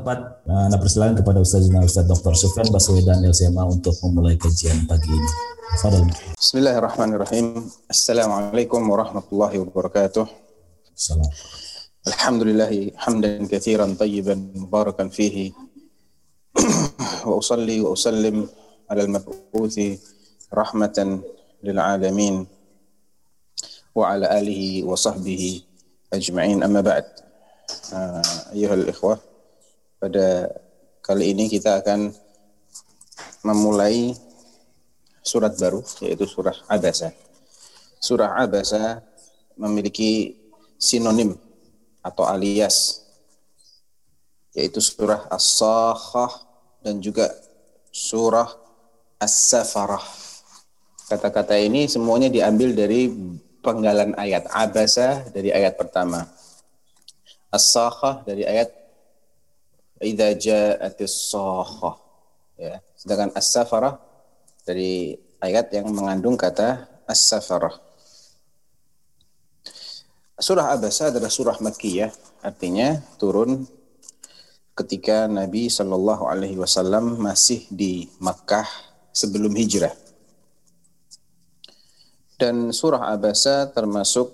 Tempat, 0.00 0.48
nah, 0.48 0.64
Anda 0.64 0.80
persilakan 0.80 1.20
kepada 1.20 1.44
Ustaz 1.44 1.68
Jina 1.68 1.84
Ustaz 1.84 2.08
Dr. 2.08 2.32
Sufyan 2.32 2.72
Baswedan 2.72 3.20
LCMA 3.20 3.68
untuk 3.68 3.92
memulai 4.00 4.40
kajian 4.40 4.88
pagi 4.88 5.12
ini. 5.12 5.30
Fadal. 5.76 6.08
Bismillahirrahmanirrahim. 6.40 7.68
Assalamualaikum 7.84 8.80
warahmatullahi 8.80 9.60
wabarakatuh. 9.60 10.24
Salam. 10.96 11.28
Alhamdulillahi 12.08 12.96
hamdan 12.96 13.44
kathiran 13.44 13.92
tayyiban 13.92 14.40
mubarakan 14.56 15.12
fihi. 15.12 15.52
wa 17.28 17.36
usalli 17.36 17.84
wa 17.84 17.92
usallim 17.92 18.48
ala 18.88 19.04
al-mab'uthi 19.04 20.00
rahmatan 20.48 21.20
lil 21.60 21.76
alamin 21.76 22.48
wa 23.92 24.16
ala 24.16 24.32
alihi 24.32 24.80
wa 24.82 24.96
sahbihi 24.96 25.60
ajma'in 26.08 26.64
amma 26.64 26.80
ba'd. 26.80 27.04
Uh, 27.94 28.50
ayuhal 28.56 28.82
ikhwah, 28.90 29.20
pada 30.00 30.48
kali 31.04 31.36
ini 31.36 31.52
kita 31.52 31.84
akan 31.84 32.08
memulai 33.44 34.16
surat 35.20 35.52
baru 35.60 35.84
yaitu 36.00 36.24
surah 36.24 36.56
Abasa. 36.72 37.12
Surah 38.00 38.40
Abasa 38.40 39.04
memiliki 39.60 40.40
sinonim 40.80 41.36
atau 42.00 42.24
alias 42.24 43.04
yaitu 44.56 44.80
surah 44.80 45.28
As-Sakhah 45.28 46.48
dan 46.80 47.04
juga 47.04 47.28
surah 47.92 48.48
As-Safarah. 49.20 50.02
Kata-kata 51.12 51.60
ini 51.60 51.84
semuanya 51.92 52.32
diambil 52.32 52.72
dari 52.72 53.12
penggalan 53.60 54.16
ayat 54.16 54.48
Abasa 54.48 55.28
dari 55.28 55.52
ayat 55.52 55.76
pertama. 55.76 56.24
As-Sakhah 57.52 58.24
dari 58.24 58.48
ayat 58.48 58.79
Idza 60.00 60.32
ja'atis 60.32 61.28
sakhah. 61.28 62.00
Ya. 62.56 62.80
Sedangkan 62.96 63.36
As-Safarah 63.36 64.00
dari 64.64 65.16
ayat 65.44 65.72
yang 65.76 65.92
mengandung 65.92 66.40
kata 66.40 66.88
As-Safarah. 67.04 67.76
Surah 70.40 70.72
Abasa 70.72 71.12
adalah 71.12 71.28
surah 71.28 71.60
Makkiyah, 71.60 72.08
artinya 72.40 72.96
turun 73.20 73.68
ketika 74.72 75.28
Nabi 75.28 75.68
Shallallahu 75.68 76.24
Alaihi 76.24 76.56
Wasallam 76.56 77.20
masih 77.20 77.68
di 77.68 78.08
Makkah 78.16 78.64
sebelum 79.12 79.52
hijrah. 79.52 79.92
Dan 82.40 82.72
surah 82.72 83.12
Abasa 83.12 83.68
termasuk 83.68 84.32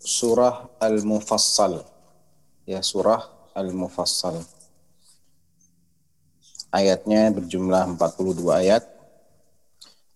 surah 0.00 0.72
Al-Mufassal. 0.80 1.84
Ya, 2.64 2.80
surah 2.80 3.52
Al-Mufassal. 3.52 4.40
Ayatnya 6.68 7.32
berjumlah 7.32 7.96
42 7.96 8.44
ayat. 8.52 8.84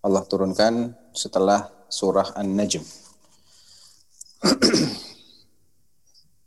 Allah 0.03 0.23
turunkan 0.27 0.93
setelah 1.15 1.71
surah 1.89 2.35
An-Najm. 2.37 2.83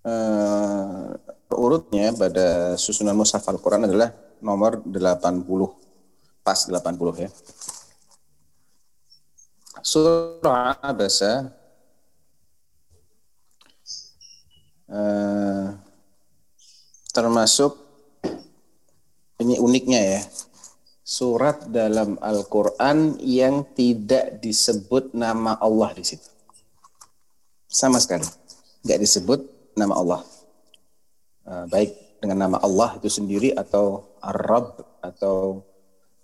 uh, 0.06 1.16
urutnya 1.56 2.12
pada 2.12 2.75
susunan 2.75 3.16
mushaf 3.16 3.47
Al-Quran 3.47 3.88
adalah 3.88 4.12
nomor 4.44 4.84
80 4.84 5.41
pas 6.44 6.59
80 6.68 7.24
ya 7.25 7.29
surah 9.81 10.78
Abasa 10.84 11.50
uh, 14.91 15.74
termasuk 17.16 17.84
ini 19.45 19.61
uniknya 19.61 20.01
ya. 20.01 20.22
Surat 21.06 21.69
dalam 21.69 22.17
Al-Quran 22.17 23.22
yang 23.22 23.61
tidak 23.78 24.41
disebut 24.41 25.13
nama 25.13 25.53
Allah 25.61 25.94
di 25.94 26.01
situ. 26.01 26.25
Sama 27.69 28.01
sekali. 28.01 28.25
Nggak 28.81 29.00
disebut 29.05 29.39
nama 29.78 29.94
Allah. 29.94 30.22
Uh, 31.45 31.66
baik 31.69 31.94
dengan 32.17 32.50
nama 32.50 32.57
Allah 32.57 32.97
itu 32.97 33.05
sendiri 33.05 33.53
atau 33.53 34.17
Ar-Rabb 34.17 34.81
atau 35.05 35.61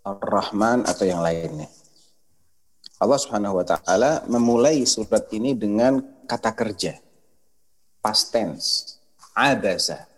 Ar-Rahman 0.02 0.90
atau 0.90 1.06
yang 1.06 1.22
lainnya. 1.22 1.70
Allah 2.98 3.18
Subhanahu 3.22 3.62
wa 3.62 3.66
taala 3.66 4.26
memulai 4.26 4.82
surat 4.90 5.30
ini 5.30 5.54
dengan 5.54 6.02
kata 6.26 6.58
kerja. 6.58 6.98
Past 8.02 8.34
tense. 8.34 8.98
Abasa 9.38 10.11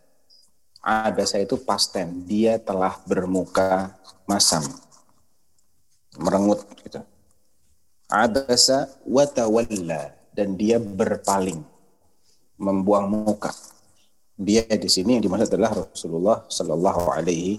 abasa 0.83 1.39
itu 1.39 1.55
past 1.55 1.95
tense. 1.95 2.27
Dia 2.27 2.59
telah 2.59 2.99
bermuka 3.07 3.95
masam. 4.27 4.61
Merengut 6.19 6.67
gitu. 6.83 6.99
Abasa 8.11 8.91
wa 9.07 9.23
tawalla 9.23 10.11
dan 10.35 10.59
dia 10.59 10.77
berpaling. 10.77 11.63
Membuang 12.59 13.09
muka. 13.09 13.49
Dia 14.37 14.67
di 14.67 14.91
sini 14.91 15.17
yang 15.17 15.23
dimaksud 15.23 15.55
adalah 15.55 15.87
Rasulullah 15.87 16.45
Shallallahu 16.51 17.03
Alaihi 17.09 17.57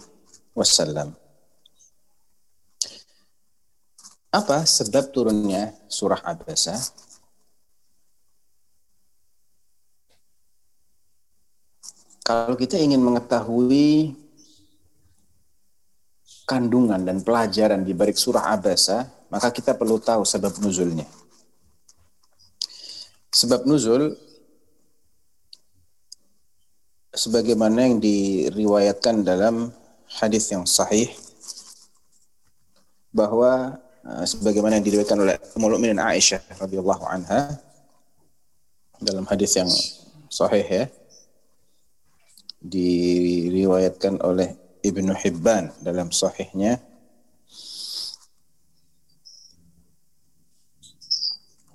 Wasallam. 0.54 1.16
Apa 4.34 4.66
sebab 4.66 5.14
turunnya 5.14 5.74
surah 5.86 6.18
Abasa? 6.26 6.74
Kalau 12.24 12.56
kita 12.56 12.80
ingin 12.80 13.04
mengetahui 13.04 14.16
kandungan 16.48 17.04
dan 17.04 17.20
pelajaran 17.20 17.84
di 17.84 17.92
balik 17.92 18.16
surah 18.16 18.48
Abasa, 18.48 19.04
maka 19.28 19.52
kita 19.52 19.76
perlu 19.76 20.00
tahu 20.00 20.24
sebab 20.24 20.56
nuzulnya. 20.64 21.04
Sebab 23.28 23.68
nuzul 23.68 24.16
sebagaimana 27.12 27.92
yang 27.92 28.00
diriwayatkan 28.00 29.20
dalam 29.20 29.68
hadis 30.08 30.48
yang 30.48 30.64
sahih 30.64 31.12
bahwa 33.12 33.76
uh, 34.00 34.24
sebagaimana 34.24 34.80
yang 34.80 34.86
diriwayatkan 34.88 35.20
oleh 35.20 35.36
Ummul 35.60 35.76
Mukminin 35.76 36.00
Aisyah 36.00 36.40
radhiyallahu 36.56 37.04
anha 37.04 37.60
dalam 38.96 39.28
hadis 39.28 39.60
yang 39.60 39.68
sahih 40.32 40.64
ya 40.64 40.84
diriwayatkan 42.64 44.24
oleh 44.24 44.80
Ibnu 44.80 45.12
Hibban 45.12 45.68
dalam 45.84 46.08
sahihnya 46.08 46.80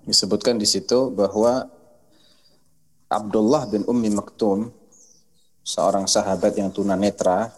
disebutkan 0.10 0.58
di 0.58 0.66
situ 0.66 1.14
bahwa 1.14 1.70
Abdullah 3.10 3.70
bin 3.70 3.86
Ummi 3.86 4.10
Maktum 4.14 4.74
seorang 5.62 6.10
sahabat 6.10 6.58
yang 6.58 6.74
tunanetra 6.74 7.54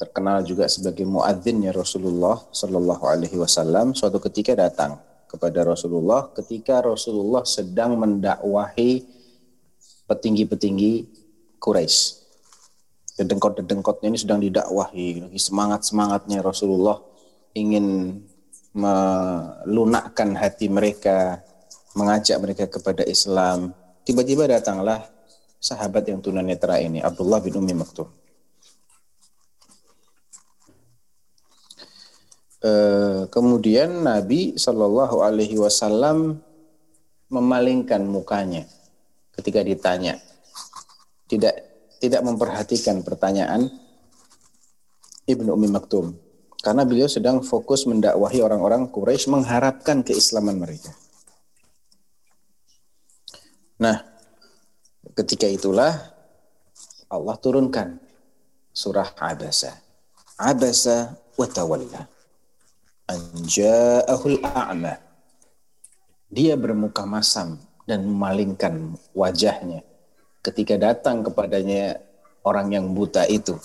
terkenal 0.00 0.40
juga 0.40 0.64
sebagai 0.72 1.04
muadzinnya 1.04 1.76
Rasulullah 1.76 2.40
Shallallahu 2.56 3.04
Alaihi 3.04 3.36
Wasallam 3.36 3.92
suatu 3.92 4.16
ketika 4.16 4.56
datang 4.56 4.96
kepada 5.28 5.60
Rasulullah 5.60 6.32
ketika 6.32 6.80
Rasulullah 6.80 7.44
sedang 7.44 8.00
mendakwahi 8.00 9.04
petinggi-petinggi 10.08 10.92
Quraisy. 11.60 12.19
Dedengkot-dedengkotnya 13.20 14.08
ini 14.08 14.16
sedang 14.16 14.40
didakwahi, 14.40 15.36
semangat-semangatnya 15.36 16.40
Rasulullah 16.40 17.04
ingin 17.52 18.16
melunakkan 18.72 20.32
hati 20.40 20.72
mereka, 20.72 21.44
mengajak 21.92 22.40
mereka 22.40 22.64
kepada 22.64 23.04
Islam. 23.04 23.76
Tiba-tiba 24.08 24.48
datanglah 24.48 25.04
sahabat 25.60 26.08
yang 26.08 26.24
tunanetra 26.24 26.80
ini, 26.80 27.04
Abdullah 27.04 27.44
bin 27.44 27.60
Ummi 27.60 27.76
Maktum. 27.76 28.08
Uh, 32.60 33.28
kemudian 33.28 34.04
Nabi 34.04 34.56
Shallallahu 34.56 35.20
Alaihi 35.24 35.60
Wasallam 35.60 36.40
memalingkan 37.28 38.00
mukanya 38.04 38.64
ketika 39.36 39.60
ditanya, 39.60 40.20
tidak 41.28 41.69
tidak 42.00 42.24
memperhatikan 42.24 43.04
pertanyaan 43.04 43.68
Ibnu 45.28 45.52
Ummi 45.52 45.68
Maktum. 45.68 46.16
Karena 46.60 46.84
beliau 46.84 47.08
sedang 47.08 47.40
fokus 47.40 47.88
mendakwahi 47.88 48.44
orang-orang 48.44 48.88
Quraisy 48.92 49.32
mengharapkan 49.32 50.04
keislaman 50.04 50.60
mereka. 50.60 50.92
Nah, 53.80 53.96
ketika 55.16 55.48
itulah 55.48 55.96
Allah 57.08 57.36
turunkan 57.40 57.96
surah 58.76 59.16
Abasa. 59.16 59.72
Abasa 60.36 61.16
wa 61.36 61.48
tawalla. 61.48 62.04
Anja'ahul 63.08 64.44
a'ma. 64.44 65.00
Dia 66.28 66.60
bermuka 66.60 67.08
masam 67.08 67.56
dan 67.88 68.04
memalingkan 68.04 68.94
wajahnya 69.16 69.89
ketika 70.40 70.80
datang 70.80 71.24
kepadanya 71.24 72.00
orang 72.44 72.72
yang 72.72 72.86
buta 72.96 73.28
itu. 73.28 73.56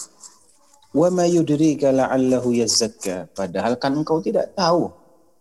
Wa 0.96 1.12
ma 1.12 1.28
yudrika 1.28 1.92
la'allahu 1.92 2.56
yazzakka. 2.56 3.36
Padahal 3.36 3.76
kan 3.76 3.96
engkau 4.00 4.24
tidak 4.24 4.56
tahu, 4.56 4.92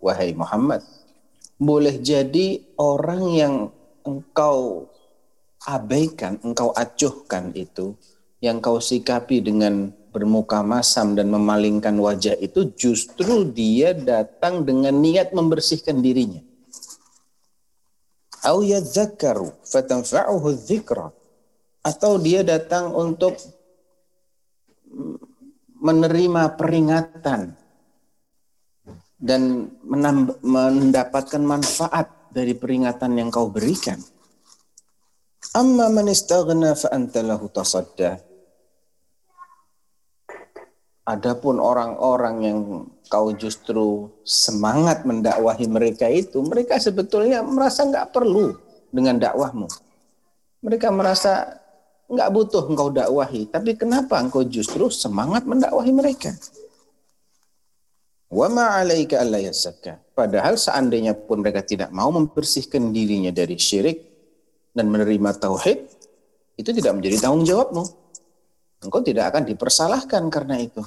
wahai 0.02 0.34
Muhammad. 0.34 0.82
Boleh 1.54 2.02
jadi 2.02 2.58
orang 2.78 3.22
yang 3.30 3.54
engkau 4.02 4.90
abaikan, 5.62 6.42
engkau 6.42 6.74
acuhkan 6.74 7.54
itu, 7.54 7.94
yang 8.42 8.58
kau 8.58 8.82
sikapi 8.82 9.40
dengan 9.40 9.94
bermuka 10.14 10.62
masam 10.62 11.18
dan 11.18 11.26
memalingkan 11.26 11.98
wajah 11.98 12.38
itu 12.38 12.70
justru 12.78 13.48
dia 13.50 13.90
datang 13.96 14.62
dengan 14.62 14.94
niat 14.94 15.34
membersihkan 15.34 15.98
dirinya. 15.98 16.38
Au 18.44 18.60
yadzakkaru 18.60 19.64
fatanfa'uhu 19.64 20.54
dzikra. 20.54 21.08
Atau 21.84 22.16
dia 22.16 22.40
datang 22.40 22.96
untuk 22.96 23.36
menerima 25.84 26.56
peringatan 26.56 27.52
dan 29.20 29.40
mendapatkan 30.44 31.44
manfaat 31.44 32.08
dari 32.32 32.56
peringatan 32.56 33.20
yang 33.20 33.28
kau 33.28 33.52
berikan. 33.52 34.00
Amma 35.54 35.86
man 35.92 36.08
istaghna 36.10 36.74
fa 36.74 36.88
anta 36.90 37.20
lahu 37.20 37.46
tasadda. 37.52 38.20
Adapun 41.04 41.60
orang-orang 41.60 42.36
yang 42.40 42.58
kau 43.12 43.28
justru 43.36 44.08
semangat 44.24 45.04
mendakwahi 45.04 45.68
mereka 45.68 46.08
itu, 46.08 46.40
mereka 46.40 46.80
sebetulnya 46.80 47.44
merasa 47.44 47.84
nggak 47.84 48.08
perlu 48.08 48.56
dengan 48.88 49.20
dakwahmu. 49.20 49.68
Mereka 50.64 50.88
merasa 50.88 51.60
nggak 52.10 52.28
butuh 52.30 52.64
engkau 52.68 52.88
dakwahi, 52.92 53.48
tapi 53.48 53.74
kenapa 53.74 54.20
engkau 54.20 54.44
justru 54.44 54.88
semangat 54.92 55.48
mendakwahi 55.48 55.92
mereka? 55.92 56.36
Wa 58.34 58.50
yazakka. 59.38 60.02
Padahal 60.10 60.58
seandainya 60.58 61.14
pun 61.14 61.38
mereka 61.38 61.62
tidak 61.62 61.94
mau 61.94 62.10
membersihkan 62.10 62.90
dirinya 62.90 63.30
dari 63.30 63.54
syirik 63.54 64.02
dan 64.74 64.90
menerima 64.90 65.38
tauhid, 65.38 65.86
itu 66.58 66.70
tidak 66.74 66.98
menjadi 66.98 67.22
tanggung 67.22 67.46
jawabmu. 67.46 67.84
Engkau 68.84 69.00
tidak 69.06 69.32
akan 69.32 69.48
dipersalahkan 69.48 70.22
karena 70.28 70.60
itu. 70.60 70.82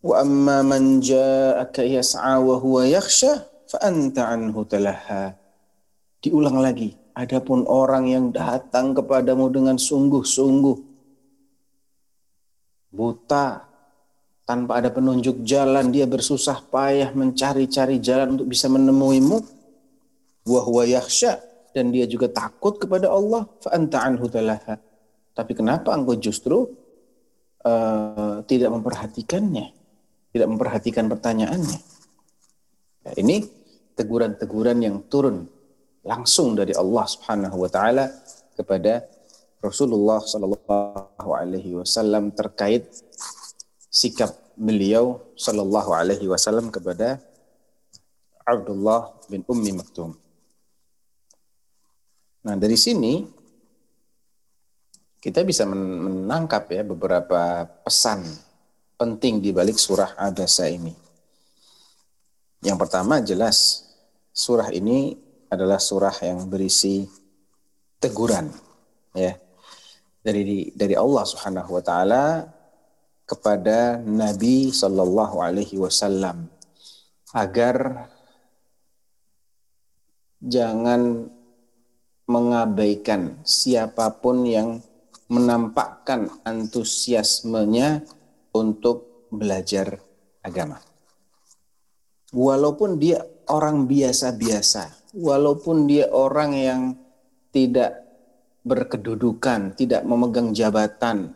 Wa 0.00 0.24
amma 0.24 0.64
man 0.64 1.04
ja'aka 1.04 1.84
yas'a 1.84 2.40
wa 2.40 2.56
huwa 2.56 2.88
yakhsha 2.88 3.44
fa 3.68 3.78
anta 3.84 4.30
anhu 4.30 4.64
talaha. 4.64 5.36
Diulang 6.24 6.60
lagi, 6.60 6.96
adapun 7.14 7.66
orang 7.68 8.10
yang 8.10 8.24
datang 8.30 8.94
kepadamu 8.94 9.50
dengan 9.50 9.76
sungguh-sungguh 9.76 10.76
buta, 12.90 13.70
tanpa 14.44 14.82
ada 14.82 14.90
penunjuk 14.90 15.46
jalan 15.46 15.94
dia 15.94 16.10
bersusah 16.10 16.58
payah 16.66 17.14
mencari-cari 17.14 18.02
jalan 18.02 18.34
untuk 18.38 18.50
bisa 18.50 18.66
menemuimu. 18.66 19.38
Wa 20.40 20.60
huwa 20.66 20.82
yakhsha 20.88 21.38
dan 21.70 21.94
dia 21.94 22.08
juga 22.10 22.26
takut 22.26 22.80
kepada 22.80 23.06
Allah. 23.12 23.46
Tapi 25.30 25.52
kenapa 25.54 25.94
engkau 25.94 26.18
justru 26.18 26.66
uh, 27.62 28.42
tidak 28.50 28.74
memperhatikannya 28.74 29.70
tidak 30.30 30.48
memperhatikan 30.50 31.10
pertanyaannya? 31.10 31.80
Nah, 33.00 33.14
ini 33.18 33.42
teguran-teguran 33.98 34.78
yang 34.82 34.96
turun 35.10 35.46
langsung 36.06 36.56
dari 36.56 36.72
Allah 36.76 37.04
Subhanahu 37.04 37.56
wa 37.66 37.70
taala 37.70 38.08
kepada 38.56 39.04
Rasulullah 39.60 40.24
sallallahu 40.24 41.28
alaihi 41.36 41.76
wasallam 41.76 42.32
terkait 42.32 42.88
sikap 43.90 44.40
beliau 44.60 45.32
Shallallahu 45.40 45.90
Alaihi 45.96 46.28
Wasallam 46.28 46.68
kepada 46.68 47.16
Abdullah 48.44 49.16
bin 49.32 49.40
Ummi 49.48 49.72
Maktum. 49.72 50.12
Nah 52.44 52.54
dari 52.60 52.76
sini 52.76 53.24
kita 55.20 55.44
bisa 55.44 55.64
menangkap 55.64 56.68
ya 56.68 56.84
beberapa 56.84 57.64
pesan 57.84 58.24
penting 59.00 59.40
di 59.40 59.52
balik 59.52 59.80
surah 59.80 60.12
Abasa 60.16 60.68
ini. 60.68 60.92
Yang 62.60 62.78
pertama 62.84 63.24
jelas 63.24 63.88
surah 64.36 64.68
ini 64.76 65.16
adalah 65.50 65.82
surah 65.82 66.14
yang 66.22 66.46
berisi 66.46 67.04
teguran 68.00 68.48
ya 69.12 69.34
dari 70.22 70.70
dari 70.72 70.94
Allah 70.94 71.24
Subhanahu 71.26 71.76
wa 71.76 71.82
taala 71.82 72.24
kepada 73.26 73.98
Nabi 74.00 74.70
Shallallahu 74.70 75.36
Alaihi 75.42 75.76
Wasallam 75.78 76.50
agar 77.34 78.08
jangan 80.42 81.30
mengabaikan 82.30 83.42
siapa 83.42 84.22
pun 84.22 84.46
yang 84.46 84.78
menampakkan 85.30 86.30
antusiasmenya 86.42 88.02
untuk 88.50 89.28
belajar 89.30 90.02
agama. 90.42 90.82
Walaupun 92.34 92.98
dia 92.98 93.22
orang 93.50 93.86
biasa-biasa, 93.86 94.99
walaupun 95.14 95.90
dia 95.90 96.08
orang 96.10 96.50
yang 96.54 96.80
tidak 97.50 98.06
berkedudukan, 98.62 99.74
tidak 99.74 100.02
memegang 100.06 100.52
jabatan, 100.54 101.34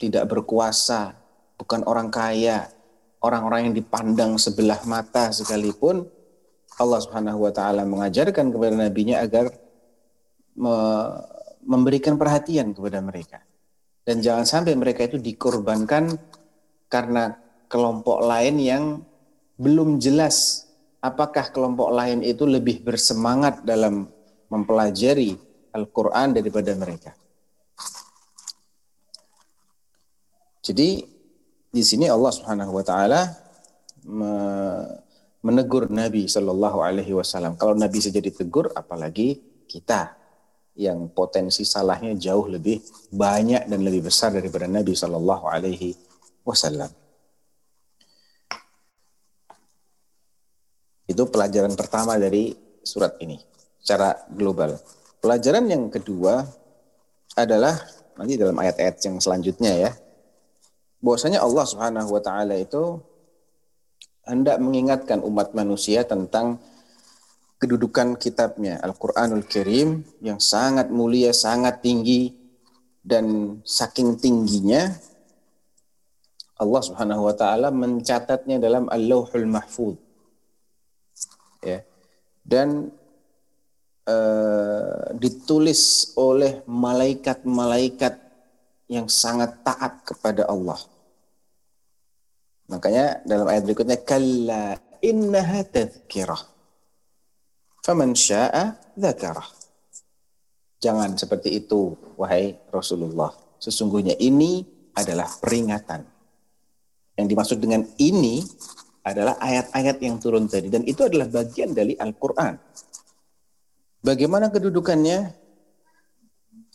tidak 0.00 0.24
berkuasa, 0.30 1.12
bukan 1.60 1.84
orang 1.84 2.08
kaya, 2.08 2.70
orang-orang 3.20 3.70
yang 3.70 3.74
dipandang 3.76 4.40
sebelah 4.40 4.80
mata 4.88 5.28
sekalipun 5.34 6.08
Allah 6.80 7.00
Subhanahu 7.04 7.44
wa 7.44 7.52
taala 7.52 7.84
mengajarkan 7.84 8.48
kepada 8.48 8.72
nabinya 8.72 9.20
agar 9.20 9.52
me 10.56 10.76
memberikan 11.60 12.16
perhatian 12.16 12.72
kepada 12.72 13.04
mereka. 13.04 13.44
Dan 14.00 14.24
jangan 14.24 14.48
sampai 14.48 14.72
mereka 14.80 15.04
itu 15.04 15.20
dikorbankan 15.20 16.16
karena 16.88 17.36
kelompok 17.68 18.24
lain 18.24 18.56
yang 18.56 18.84
belum 19.60 20.00
jelas 20.00 20.66
apakah 21.00 21.48
kelompok 21.50 21.90
lain 21.92 22.20
itu 22.20 22.44
lebih 22.44 22.84
bersemangat 22.84 23.64
dalam 23.64 24.08
mempelajari 24.52 25.36
Al-Qur'an 25.72 26.36
daripada 26.36 26.74
mereka. 26.76 27.14
Jadi 30.60 31.02
di 31.70 31.82
sini 31.82 32.06
Allah 32.10 32.30
Subhanahu 32.34 32.72
wa 32.76 32.84
taala 32.84 33.20
menegur 35.40 35.88
Nabi 35.88 36.28
Shallallahu 36.28 36.84
alaihi 36.84 37.16
wasallam. 37.16 37.56
Kalau 37.56 37.72
Nabi 37.72 37.98
saja 38.02 38.20
ditegur 38.20 38.68
apalagi 38.76 39.40
kita 39.64 40.20
yang 40.76 41.10
potensi 41.10 41.64
salahnya 41.64 42.14
jauh 42.16 42.46
lebih 42.46 42.82
banyak 43.12 43.66
dan 43.66 43.80
lebih 43.80 44.10
besar 44.10 44.36
daripada 44.36 44.68
Nabi 44.68 44.92
Shallallahu 44.92 45.44
alaihi 45.48 45.96
wasallam. 46.44 46.92
Itu 51.10 51.26
pelajaran 51.26 51.74
pertama 51.74 52.14
dari 52.14 52.54
surat 52.86 53.18
ini 53.18 53.34
secara 53.82 54.14
global. 54.30 54.78
Pelajaran 55.18 55.66
yang 55.66 55.90
kedua 55.90 56.46
adalah 57.34 57.74
nanti 58.14 58.38
dalam 58.38 58.54
ayat-ayat 58.54 59.02
yang 59.02 59.18
selanjutnya 59.18 59.72
ya 59.74 59.90
bahwasanya 61.02 61.42
Allah 61.42 61.64
Subhanahu 61.66 62.14
wa 62.14 62.22
taala 62.22 62.54
itu 62.54 63.00
hendak 64.28 64.60
mengingatkan 64.62 65.24
umat 65.24 65.56
manusia 65.56 66.04
tentang 66.06 66.60
kedudukan 67.58 68.16
kitabnya 68.16 68.78
Al-Qur'anul 68.80 69.44
Karim 69.48 70.04
yang 70.22 70.38
sangat 70.38 70.88
mulia, 70.92 71.34
sangat 71.34 71.82
tinggi 71.84 72.32
dan 73.00 73.58
saking 73.64 74.20
tingginya 74.20 74.92
Allah 76.60 76.82
Subhanahu 76.84 77.28
wa 77.28 77.34
taala 77.34 77.72
mencatatnya 77.72 78.60
dalam 78.60 78.86
Al-Lauhul 78.92 79.48
Mahfuz. 79.48 80.09
Ya. 81.60 81.84
Dan 82.40 82.90
uh, 84.08 85.04
ditulis 85.16 86.12
oleh 86.16 86.64
malaikat-malaikat 86.64 88.14
yang 88.90 89.06
sangat 89.06 89.62
taat 89.62 90.02
kepada 90.02 90.50
Allah. 90.50 90.80
Makanya 92.70 93.22
dalam 93.26 93.46
ayat 93.50 93.62
berikutnya 93.66 93.98
kalla 94.02 94.78
innaha 95.02 95.62
tadhkirah. 95.66 96.42
Faman 97.82 98.14
syaa 98.14 98.76
dzakarah. 98.94 99.48
Jangan 100.80 101.16
seperti 101.16 101.60
itu 101.60 101.92
wahai 102.16 102.56
Rasulullah. 102.72 103.32
Sesungguhnya 103.60 104.16
ini 104.16 104.64
adalah 104.96 105.28
peringatan. 105.28 106.02
Yang 107.20 107.26
dimaksud 107.28 107.58
dengan 107.60 107.84
ini 108.00 108.40
adalah 109.00 109.40
ayat-ayat 109.40 109.96
yang 110.04 110.20
turun 110.20 110.44
tadi 110.44 110.68
dan 110.68 110.84
itu 110.84 111.00
adalah 111.04 111.28
bagian 111.28 111.72
dari 111.72 111.96
Al-Qur'an. 111.96 112.56
Bagaimana 114.00 114.48
kedudukannya? 114.48 115.36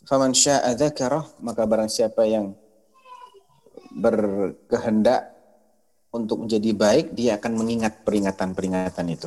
Faman 0.06 0.30
syaa 0.30 0.70
dzakarah, 0.78 1.26
maka 1.42 1.66
barang 1.66 1.90
siapa 1.90 2.22
yang 2.22 2.54
berkehendak 3.90 5.34
untuk 6.14 6.46
menjadi 6.46 6.70
baik, 6.70 7.06
dia 7.18 7.34
akan 7.34 7.52
mengingat 7.58 8.06
peringatan-peringatan 8.06 9.06
itu. 9.10 9.26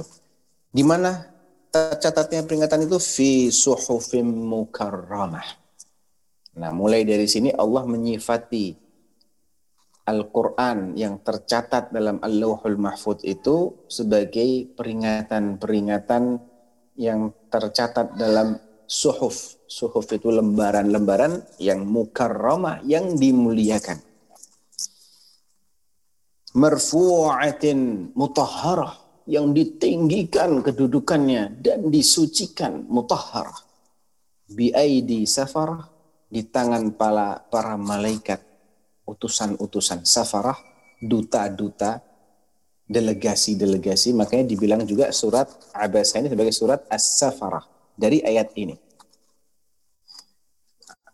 Di 0.71 0.79
mana 0.87 1.27
tercatatnya 1.69 2.47
peringatan 2.47 2.87
itu 2.87 2.97
fi 2.97 3.51
suhufim 3.51 4.23
mukarramah. 4.23 5.45
Nah, 6.55 6.71
mulai 6.71 7.03
dari 7.03 7.27
sini 7.27 7.51
Allah 7.51 7.83
menyifati 7.83 8.88
Al-Quran 10.09 10.97
yang 10.97 11.21
tercatat 11.21 11.93
dalam 11.93 12.17
Al-Lawhul 12.25 12.81
Mahfud 12.81 13.21
itu 13.21 13.85
sebagai 13.85 14.73
peringatan-peringatan 14.73 16.41
yang 16.97 17.29
tercatat 17.53 18.17
dalam 18.17 18.57
suhuf. 18.89 19.61
Suhuf 19.69 20.09
itu 20.09 20.33
lembaran-lembaran 20.33 21.61
yang 21.61 21.85
mukarramah, 21.85 22.81
yang 22.89 23.13
dimuliakan. 23.13 24.01
Marfu'atin 26.57 28.09
mutahharah, 28.17 28.97
yang 29.29 29.53
ditinggikan 29.53 30.65
kedudukannya 30.65 31.61
dan 31.61 31.93
disucikan 31.93 32.89
mutahharah. 32.89 33.61
Biaidi 34.49 35.29
safarah, 35.29 35.85
di 36.25 36.49
tangan 36.49 36.97
para, 36.97 37.37
para 37.53 37.77
malaikat, 37.77 38.41
utusan-utusan 39.09 40.05
safarah, 40.05 40.57
duta-duta, 41.01 42.05
delegasi-delegasi. 42.89 44.13
Makanya 44.13 44.45
dibilang 44.49 44.81
juga 44.85 45.13
surat 45.13 45.49
Abasa 45.73 46.21
ini 46.21 46.29
sebagai 46.29 46.53
surat 46.53 46.85
As-Safarah 46.89 47.65
dari 47.97 48.21
ayat 48.21 48.53
ini. 48.57 48.77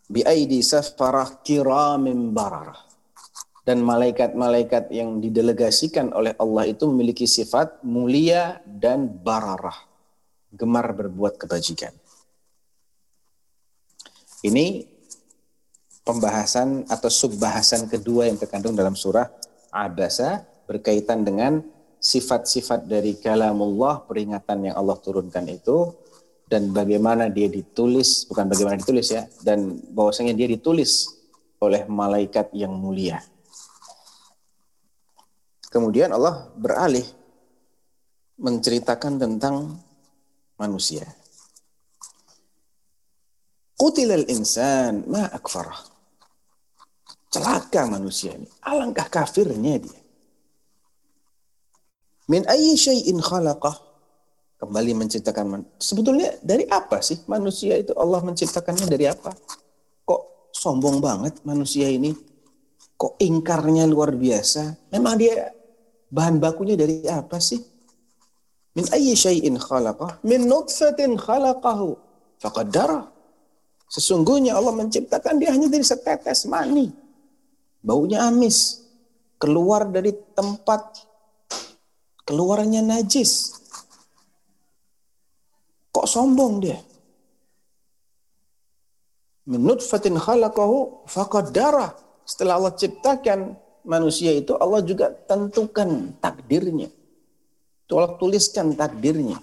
Biaidi 0.06 0.62
safarah 0.62 1.42
kiramin 1.42 2.30
bararah. 2.30 2.84
Dan 3.66 3.82
malaikat-malaikat 3.82 4.94
yang 4.94 5.18
didelegasikan 5.18 6.14
oleh 6.14 6.38
Allah 6.38 6.70
itu 6.70 6.86
memiliki 6.86 7.26
sifat 7.26 7.82
mulia 7.82 8.62
dan 8.62 9.10
bararah. 9.10 9.74
Gemar 10.54 10.94
berbuat 10.94 11.34
kebajikan. 11.34 11.90
Ini 14.46 14.95
pembahasan 16.06 16.86
atau 16.86 17.10
subbahasan 17.10 17.90
kedua 17.90 18.30
yang 18.30 18.38
terkandung 18.38 18.78
dalam 18.78 18.94
surah 18.94 19.26
Abasa 19.74 20.46
berkaitan 20.70 21.26
dengan 21.26 21.60
sifat-sifat 21.98 22.86
dari 22.86 23.18
kalamullah 23.18 24.06
peringatan 24.06 24.70
yang 24.70 24.74
Allah 24.78 24.96
turunkan 25.02 25.44
itu 25.50 25.90
dan 26.46 26.70
bagaimana 26.70 27.26
dia 27.26 27.50
ditulis 27.50 28.24
bukan 28.30 28.46
bagaimana 28.46 28.78
ditulis 28.78 29.10
ya 29.10 29.26
dan 29.42 29.82
bahwasanya 29.90 30.32
dia 30.38 30.46
ditulis 30.46 31.10
oleh 31.58 31.82
malaikat 31.90 32.54
yang 32.54 32.70
mulia. 32.70 33.18
Kemudian 35.66 36.14
Allah 36.14 36.46
beralih 36.54 37.04
menceritakan 38.38 39.18
tentang 39.18 39.76
manusia. 40.56 41.04
Qutilal 43.76 44.24
insan 44.32 45.04
ma 45.04 45.28
akfarah. 45.28 45.95
Celaka 47.36 47.84
manusia 47.84 48.32
ini. 48.32 48.48
Alangkah 48.64 49.06
kafirnya 49.12 49.76
dia. 49.76 50.00
Min 52.32 52.42
ayyi 52.48 52.74
syai'in 52.74 53.20
khalaqah. 53.20 53.84
Kembali 54.56 54.96
menciptakan 54.96 55.68
sebetulnya 55.76 56.32
dari 56.40 56.64
apa 56.64 57.04
sih 57.04 57.20
manusia 57.28 57.76
itu 57.76 57.92
Allah 57.92 58.24
menciptakannya 58.24 58.88
dari 58.88 59.04
apa? 59.04 59.36
Kok 60.00 60.48
sombong 60.48 60.96
banget 61.04 61.44
manusia 61.44 61.92
ini? 61.92 62.16
Kok 62.96 63.20
ingkarnya 63.20 63.84
luar 63.84 64.16
biasa? 64.16 64.88
Memang 64.96 65.20
dia 65.20 65.52
bahan 66.08 66.40
bakunya 66.40 66.72
dari 66.72 67.04
apa 67.04 67.36
sih? 67.36 67.60
Min 68.72 68.88
ayyi 68.88 69.12
syai'in 69.12 69.60
khalaqah? 69.60 70.24
Min 70.24 70.48
nutfatin 70.48 71.20
khalaqahu 71.20 71.92
faqaddara. 72.40 73.12
Sesungguhnya 73.92 74.56
Allah 74.56 74.72
menciptakan 74.72 75.36
dia 75.36 75.52
hanya 75.52 75.68
dari 75.68 75.84
setetes 75.84 76.48
mani. 76.48 77.05
Baunya 77.86 78.26
amis. 78.26 78.82
Keluar 79.38 79.86
dari 79.86 80.10
tempat 80.34 81.06
keluarnya 82.26 82.82
najis. 82.82 83.54
Kok 85.94 86.06
sombong 86.10 86.66
dia? 86.66 86.82
Menut 89.46 89.86
fatin 89.86 90.18
khalaqahu 90.18 91.06
faqaddara. 91.06 91.94
Setelah 92.26 92.58
Allah 92.58 92.74
ciptakan 92.74 93.54
manusia 93.86 94.34
itu 94.34 94.58
Allah 94.58 94.82
juga 94.82 95.14
tentukan 95.14 96.10
takdirnya. 96.18 96.90
Allah 97.86 98.18
tuliskan 98.18 98.74
takdirnya. 98.74 99.38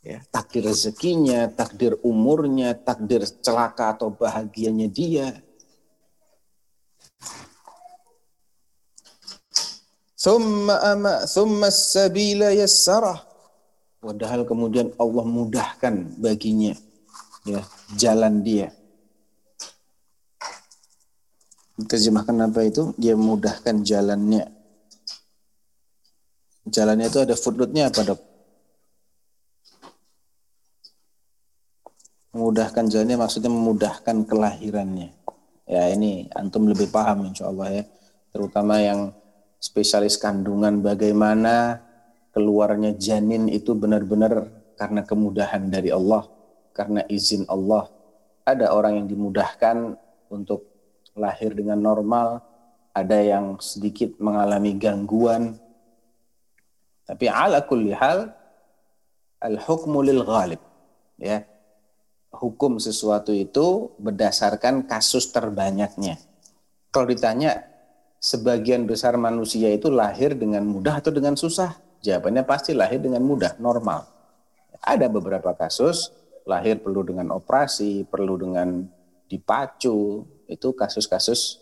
Ya, 0.00 0.24
takdir 0.32 0.64
rezekinya, 0.64 1.52
takdir 1.52 2.00
umurnya, 2.00 2.72
takdir 2.72 3.28
celaka 3.44 3.92
atau 3.92 4.08
bahagianya 4.08 4.88
dia. 4.88 5.36
Thumma 10.28 10.76
ama 10.84 11.24
thumma 11.24 11.72
sabila 11.72 12.52
yassarah. 12.52 13.24
Padahal 13.96 14.44
kemudian 14.44 14.92
Allah 15.00 15.24
mudahkan 15.24 16.20
baginya 16.20 16.76
ya 17.48 17.64
jalan 17.96 18.44
dia. 18.44 18.68
Terjemahkan 21.80 22.36
apa 22.44 22.60
itu? 22.68 22.92
Dia 23.00 23.16
mudahkan 23.16 23.80
jalannya. 23.80 24.52
Jalannya 26.68 27.08
itu 27.08 27.18
ada 27.24 27.32
footnote-nya 27.32 27.88
apa 27.88 28.00
dok? 28.12 28.20
Memudahkan 32.36 32.84
jalannya 32.92 33.16
maksudnya 33.16 33.48
memudahkan 33.48 34.28
kelahirannya. 34.28 35.08
Ya 35.64 35.88
ini 35.88 36.28
antum 36.36 36.68
lebih 36.68 36.92
paham 36.92 37.32
insya 37.32 37.48
Allah 37.48 37.80
ya. 37.80 37.84
Terutama 38.28 38.76
yang 38.84 39.16
spesialis 39.58 40.16
kandungan 40.16 40.80
bagaimana 40.82 41.82
keluarnya 42.30 42.94
janin 42.94 43.50
itu 43.50 43.74
benar-benar 43.74 44.46
karena 44.78 45.02
kemudahan 45.02 45.66
dari 45.66 45.90
Allah, 45.90 46.30
karena 46.70 47.02
izin 47.10 47.44
Allah. 47.50 47.90
Ada 48.46 48.72
orang 48.72 49.02
yang 49.02 49.06
dimudahkan 49.10 49.98
untuk 50.30 50.64
lahir 51.18 51.52
dengan 51.52 51.82
normal, 51.82 52.40
ada 52.94 53.18
yang 53.18 53.58
sedikit 53.58 54.14
mengalami 54.22 54.78
gangguan. 54.78 55.58
Tapi 57.04 57.26
ala 57.26 57.66
kulli 57.66 57.92
hal 57.92 58.30
al-hukmu 59.42 59.98
lil 60.00 60.22
ghalib. 60.22 60.62
Ya. 61.18 61.42
Hukum 62.28 62.76
sesuatu 62.76 63.32
itu 63.32 63.90
berdasarkan 63.98 64.84
kasus 64.84 65.32
terbanyaknya. 65.32 66.20
Kalau 66.92 67.08
ditanya 67.08 67.64
sebagian 68.18 68.84
besar 68.84 69.14
manusia 69.14 69.70
itu 69.70 69.90
lahir 69.90 70.34
dengan 70.34 70.66
mudah 70.66 70.98
atau 70.98 71.14
dengan 71.14 71.38
susah? 71.38 71.78
Jawabannya 72.02 72.46
pasti 72.46 72.74
lahir 72.74 73.02
dengan 73.02 73.22
mudah, 73.26 73.58
normal. 73.58 74.06
Ada 74.82 75.10
beberapa 75.10 75.54
kasus 75.58 76.14
lahir 76.46 76.78
perlu 76.78 77.02
dengan 77.02 77.34
operasi, 77.34 78.06
perlu 78.06 78.38
dengan 78.38 78.86
dipacu, 79.28 80.24
itu 80.48 80.68
kasus-kasus 80.72 81.60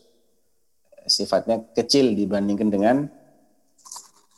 sifatnya 1.06 1.62
kecil 1.75 2.14
dibandingkan 2.14 2.68
dengan 2.70 2.96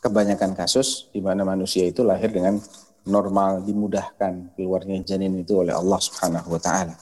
kebanyakan 0.01 0.55
kasus 0.57 1.09
di 1.13 1.21
mana 1.21 1.43
manusia 1.43 1.85
itu 1.85 2.05
lahir 2.05 2.33
dengan 2.33 2.61
normal 3.09 3.65
dimudahkan 3.65 4.55
keluarnya 4.55 5.01
janin 5.05 5.33
itu 5.41 5.65
oleh 5.65 5.73
Allah 5.73 6.01
Subhanahu 6.01 6.55
wa 6.55 6.61
taala. 6.61 6.97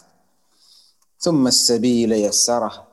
Sabila 1.19 2.15
yassarah. 2.15 2.86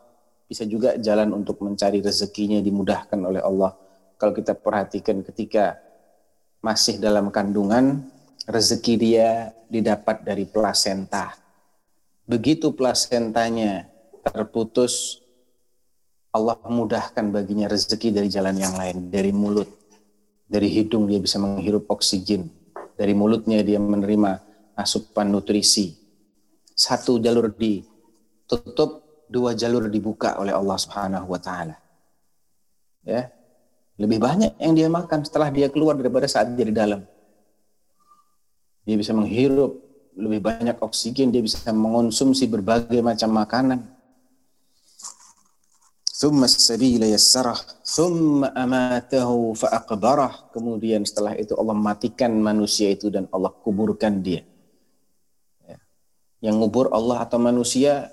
Bisa 0.54 0.70
juga 0.70 0.94
jalan 1.02 1.34
untuk 1.34 1.66
mencari 1.66 1.98
rezekinya 1.98 2.62
dimudahkan 2.62 3.18
oleh 3.18 3.42
Allah. 3.42 3.74
Kalau 4.22 4.38
kita 4.38 4.54
perhatikan 4.54 5.26
ketika 5.26 5.82
masih 6.62 7.02
dalam 7.02 7.34
kandungan, 7.34 8.06
rezeki 8.46 8.94
dia 9.02 9.50
didapat 9.66 10.22
dari 10.22 10.46
plasenta. 10.46 11.34
Begitu 12.30 12.70
plasentanya 12.70 13.90
terputus 14.22 15.26
Allah 16.30 16.62
mudahkan 16.70 17.34
baginya 17.34 17.66
rezeki 17.66 18.14
dari 18.14 18.30
jalan 18.30 18.54
yang 18.54 18.78
lain, 18.78 19.10
dari 19.10 19.34
mulut, 19.34 19.74
dari 20.46 20.70
hidung 20.70 21.10
dia 21.10 21.18
bisa 21.18 21.42
menghirup 21.42 21.90
oksigen, 21.90 22.46
dari 22.94 23.18
mulutnya 23.18 23.66
dia 23.66 23.82
menerima 23.82 24.38
asupan 24.78 25.34
nutrisi. 25.34 25.98
Satu 26.78 27.18
jalur 27.18 27.50
ditutup, 27.50 29.03
dua 29.34 29.58
jalur 29.58 29.90
dibuka 29.90 30.38
oleh 30.38 30.54
Allah 30.54 30.78
Subhanahu 30.78 31.26
wa 31.26 31.42
taala. 31.42 31.76
Ya. 33.02 33.34
Lebih 33.98 34.22
banyak 34.22 34.62
yang 34.62 34.74
dia 34.78 34.90
makan 34.90 35.26
setelah 35.26 35.50
dia 35.50 35.70
keluar 35.74 35.98
daripada 35.98 36.30
saat 36.30 36.54
dia 36.54 36.66
di 36.66 36.74
dalam. 36.74 37.02
Dia 38.86 38.96
bisa 38.98 39.14
menghirup 39.18 39.82
lebih 40.14 40.46
banyak 40.46 40.78
oksigen, 40.78 41.34
dia 41.34 41.42
bisa 41.42 41.74
mengonsumsi 41.74 42.46
berbagai 42.46 43.02
macam 43.02 43.34
makanan 43.34 43.82
Thumma 46.24 46.48
sabila 46.48 47.04
yassarah, 47.04 47.60
thumma 47.84 48.56
amatahu 48.56 49.60
fa'aqbarah. 49.60 50.56
Kemudian 50.56 51.04
setelah 51.04 51.36
itu 51.36 51.52
Allah 51.60 51.76
matikan 51.76 52.32
manusia 52.40 52.88
itu 52.96 53.12
dan 53.12 53.28
Allah 53.28 53.52
kuburkan 53.52 54.24
dia. 54.24 54.48
Ya. 55.68 55.84
Yang 56.40 56.56
ngubur 56.64 56.96
Allah 56.96 57.28
atau 57.28 57.44
manusia 57.44 58.08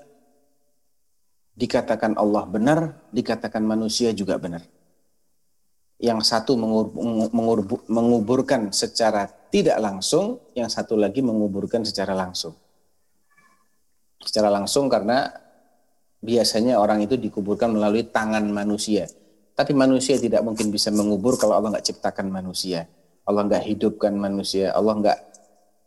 dikatakan 1.61 2.17
Allah 2.17 2.49
benar, 2.49 2.97
dikatakan 3.13 3.61
manusia 3.61 4.09
juga 4.17 4.41
benar. 4.41 4.65
Yang 6.01 6.33
satu 6.33 6.57
menguburkan 7.85 8.73
secara 8.73 9.29
tidak 9.53 9.77
langsung, 9.77 10.41
yang 10.57 10.65
satu 10.65 10.97
lagi 10.97 11.21
menguburkan 11.21 11.85
secara 11.85 12.17
langsung. 12.17 12.57
Secara 14.17 14.49
langsung 14.49 14.89
karena 14.89 15.29
biasanya 16.25 16.81
orang 16.81 17.05
itu 17.05 17.21
dikuburkan 17.21 17.69
melalui 17.77 18.09
tangan 18.09 18.41
manusia. 18.49 19.05
Tapi 19.53 19.77
manusia 19.77 20.17
tidak 20.17 20.41
mungkin 20.41 20.73
bisa 20.73 20.89
mengubur 20.89 21.37
kalau 21.37 21.53
Allah 21.53 21.77
nggak 21.77 21.85
ciptakan 21.93 22.33
manusia. 22.33 22.89
Allah 23.21 23.45
nggak 23.45 23.61
hidupkan 23.69 24.17
manusia. 24.17 24.73
Allah 24.73 24.93
nggak 24.97 25.19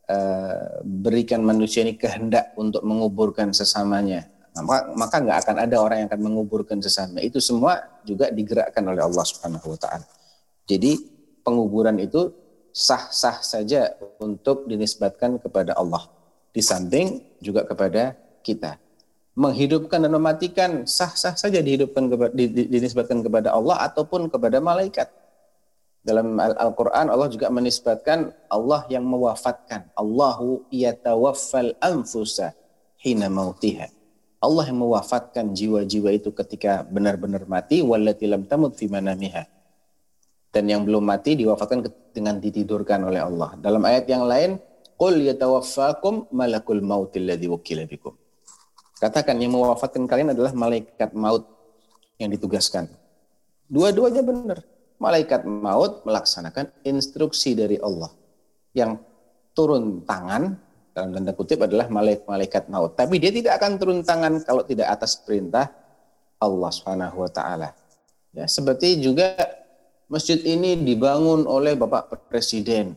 uh, 0.07 0.79
berikan 0.87 1.43
manusia 1.43 1.83
ini 1.83 1.99
kehendak 1.99 2.55
untuk 2.55 2.87
menguburkan 2.87 3.51
sesamanya. 3.51 4.34
Maka, 4.55 4.95
maka 4.95 5.17
nggak 5.19 5.39
akan 5.43 5.57
ada 5.67 5.77
orang 5.83 5.97
yang 6.05 6.09
akan 6.09 6.23
menguburkan 6.23 6.79
sesama. 6.79 7.19
Itu 7.19 7.43
semua 7.43 7.83
juga 8.07 8.31
digerakkan 8.31 8.87
oleh 8.87 9.03
Allah 9.03 9.25
Subhanahu 9.27 9.75
Wa 9.75 9.79
Taala. 9.83 10.07
Jadi 10.71 10.95
penguburan 11.43 11.99
itu 11.99 12.31
sah-sah 12.71 13.43
saja 13.43 13.99
untuk 14.23 14.71
dinisbatkan 14.71 15.43
kepada 15.43 15.75
Allah. 15.75 16.07
Di 16.55 16.63
samping 16.63 17.39
juga 17.43 17.67
kepada 17.67 18.15
kita 18.47 18.79
menghidupkan 19.35 19.99
dan 19.99 20.13
mematikan 20.15 20.71
sah-sah 20.87 21.35
saja 21.35 21.59
dihidupkan 21.59 22.07
dinisbatkan 22.71 23.27
kepada 23.27 23.51
Allah 23.51 23.83
ataupun 23.91 24.31
kepada 24.31 24.63
malaikat. 24.63 25.11
Dalam 26.05 26.37
Al-Qur'an 26.39 27.11
Allah 27.11 27.33
juga 27.33 27.51
menisbatkan 27.51 28.31
Allah 28.47 28.87
yang 28.93 29.03
mewafatkan. 29.03 29.91
Allahu 29.97 30.69
yatawaffal 30.71 31.75
anfusa 31.83 32.55
hina 33.01 33.27
mautiha. 33.27 33.89
Allah 34.45 34.69
yang 34.69 34.85
mewafatkan 34.85 35.57
jiwa-jiwa 35.57 36.13
itu 36.13 36.29
ketika 36.37 36.85
benar-benar 36.85 37.49
mati 37.49 37.81
wallati 37.81 38.29
lam 38.29 38.45
tamut 38.45 38.77
fi 38.77 38.87
manamiha. 38.93 39.49
Dan 40.53 40.71
yang 40.71 40.85
belum 40.85 41.03
mati 41.03 41.35
diwafatkan 41.35 41.83
dengan 42.15 42.39
ditidurkan 42.39 43.03
oleh 43.09 43.25
Allah. 43.25 43.59
Dalam 43.59 43.83
ayat 43.83 44.07
yang 44.07 44.29
lain, 44.29 44.61
qul 44.95 45.25
yatawaffakum 45.25 46.31
malakul 46.31 46.79
mautil 46.79 47.27
Katakan 49.03 49.37
yang 49.43 49.53
mewafatkan 49.59 50.07
kalian 50.07 50.31
adalah 50.31 50.55
malaikat 50.55 51.11
maut 51.17 51.43
yang 52.23 52.31
ditugaskan. 52.31 52.87
Dua-duanya 53.67 54.23
benar. 54.23 54.63
Malaikat 55.03 55.43
maut 55.43 56.07
melaksanakan 56.07 56.71
instruksi 56.87 57.59
dari 57.59 57.83
Allah. 57.83 58.15
Yang 58.71 59.03
turun 59.59 60.07
tangan 60.07 60.59
dalam 60.95 61.11
tanda 61.11 61.35
kutip 61.35 61.67
adalah 61.67 61.91
malaikat 61.91 62.71
maut. 62.71 62.95
Tapi 62.95 63.19
dia 63.19 63.35
tidak 63.35 63.59
akan 63.59 63.73
turun 63.77 64.01
tangan 64.07 64.39
kalau 64.47 64.63
tidak 64.63 64.95
atas 64.95 65.19
perintah 65.19 65.75
Allah 66.39 66.71
Subhanahu 66.71 67.27
wa 67.27 67.31
taala. 67.31 67.75
Ya, 68.31 68.47
seperti 68.47 69.03
juga 69.03 69.35
masjid 70.07 70.39
ini 70.47 70.79
dibangun 70.79 71.51
oleh 71.51 71.75
Bapak 71.75 72.31
Presiden 72.31 72.95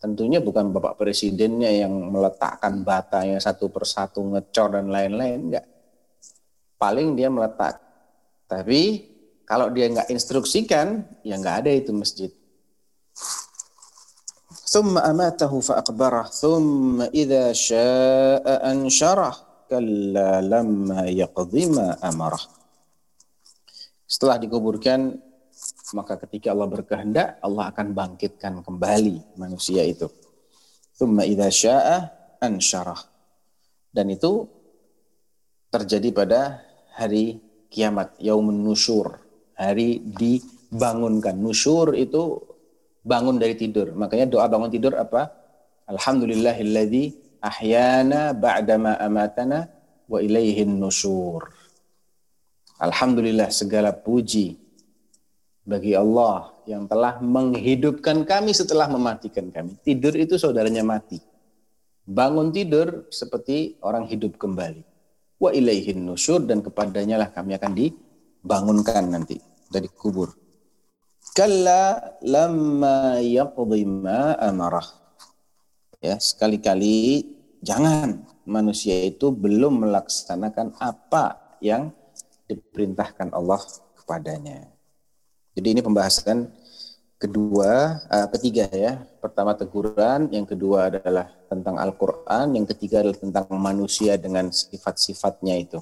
tentunya 0.00 0.40
bukan 0.40 0.72
Bapak 0.72 0.96
Presidennya 0.96 1.68
yang 1.68 1.92
meletakkan 1.92 2.80
batanya 2.80 3.36
satu 3.36 3.68
persatu 3.68 4.24
ngecor 4.24 4.72
dan 4.72 4.88
lain-lain, 4.88 5.52
enggak. 5.52 5.68
Paling 6.80 7.12
dia 7.12 7.28
meletak. 7.28 7.76
Tapi 8.48 9.04
kalau 9.44 9.68
dia 9.68 9.92
enggak 9.92 10.08
instruksikan, 10.08 11.04
ya 11.20 11.36
enggak 11.36 11.62
ada 11.62 11.70
itu 11.70 11.92
masjid. 11.92 12.32
ثم 14.69 14.97
أماته 14.97 15.51
فأقبره 15.59 16.23
ثم 16.23 17.01
إذا 17.01 17.53
شاء 17.53 18.45
أنشره 18.71 19.33
كلا 19.69 20.41
لما 20.41 21.09
يقضي 21.09 21.63
ما 21.73 21.97
أمره 22.03 22.41
Setelah 24.05 24.37
dikuburkan 24.37 25.17
maka 25.97 26.17
ketika 26.21 26.53
Allah 26.53 26.69
berkehendak, 26.69 27.41
Allah 27.41 27.73
akan 27.73 27.93
bangkitkan 27.93 28.61
kembali 28.61 29.37
manusia 29.37 29.81
itu. 29.81 30.09
Thumma 30.95 31.25
idza 31.27 31.49
syaa 31.51 31.97
ansyarah. 32.41 33.01
Dan 33.89 34.13
itu 34.13 34.47
terjadi 35.69 36.09
pada 36.15 36.63
hari 36.95 37.39
kiamat, 37.69 38.15
yaumun 38.19 38.63
nusyur, 38.63 39.19
hari 39.55 39.99
dibangunkan. 39.99 41.35
Nusyur 41.35 41.95
itu 41.95 42.48
bangun 43.04 43.36
dari 43.40 43.56
tidur. 43.56 43.92
Makanya 43.96 44.28
doa 44.28 44.46
bangun 44.46 44.70
tidur 44.70 44.96
apa? 44.96 45.32
Alhamdulillahilladzi 45.90 47.38
ahyana 47.42 48.36
ba'dama 48.36 48.96
amatana 49.00 49.68
wa 50.06 50.18
ilaihin 50.20 50.78
nusyur. 50.78 51.50
Alhamdulillah 52.80 53.52
segala 53.52 53.92
puji 53.92 54.56
bagi 55.64 55.92
Allah 55.92 56.56
yang 56.64 56.88
telah 56.88 57.20
menghidupkan 57.20 58.24
kami 58.24 58.56
setelah 58.56 58.88
mematikan 58.88 59.52
kami. 59.52 59.76
Tidur 59.84 60.16
itu 60.16 60.40
saudaranya 60.40 60.80
mati. 60.80 61.20
Bangun 62.08 62.50
tidur 62.50 63.06
seperti 63.12 63.76
orang 63.84 64.08
hidup 64.08 64.40
kembali. 64.40 64.82
Wa 65.40 65.52
ilaihin 65.52 66.04
nusyur 66.04 66.42
dan 66.44 66.60
kepadanya 66.64 67.20
lah 67.20 67.28
kami 67.32 67.56
akan 67.56 67.72
dibangunkan 67.76 69.04
nanti 69.08 69.36
dari 69.68 69.88
kubur. 69.88 70.32
Kalla 71.30 72.16
lamma 72.26 73.22
yaqdi 73.22 73.86
ma 73.86 74.34
amarah. 74.34 74.86
Ya, 76.02 76.18
sekali-kali 76.18 77.28
jangan 77.62 78.26
manusia 78.42 78.98
itu 79.06 79.30
belum 79.30 79.86
melaksanakan 79.86 80.74
apa 80.82 81.56
yang 81.62 81.94
diperintahkan 82.50 83.30
Allah 83.30 83.62
kepadanya. 83.94 84.66
Jadi 85.54 85.78
ini 85.78 85.80
pembahasan 85.86 86.50
kedua, 87.20 88.00
uh, 88.10 88.26
ketiga 88.34 88.66
ya. 88.72 88.98
Pertama 89.22 89.54
teguran, 89.54 90.26
yang 90.34 90.48
kedua 90.48 90.90
adalah 90.90 91.30
tentang 91.46 91.76
Al-Quran, 91.78 92.58
yang 92.58 92.66
ketiga 92.66 93.06
adalah 93.06 93.20
tentang 93.20 93.46
manusia 93.54 94.18
dengan 94.18 94.50
sifat-sifatnya 94.50 95.54
itu. 95.60 95.78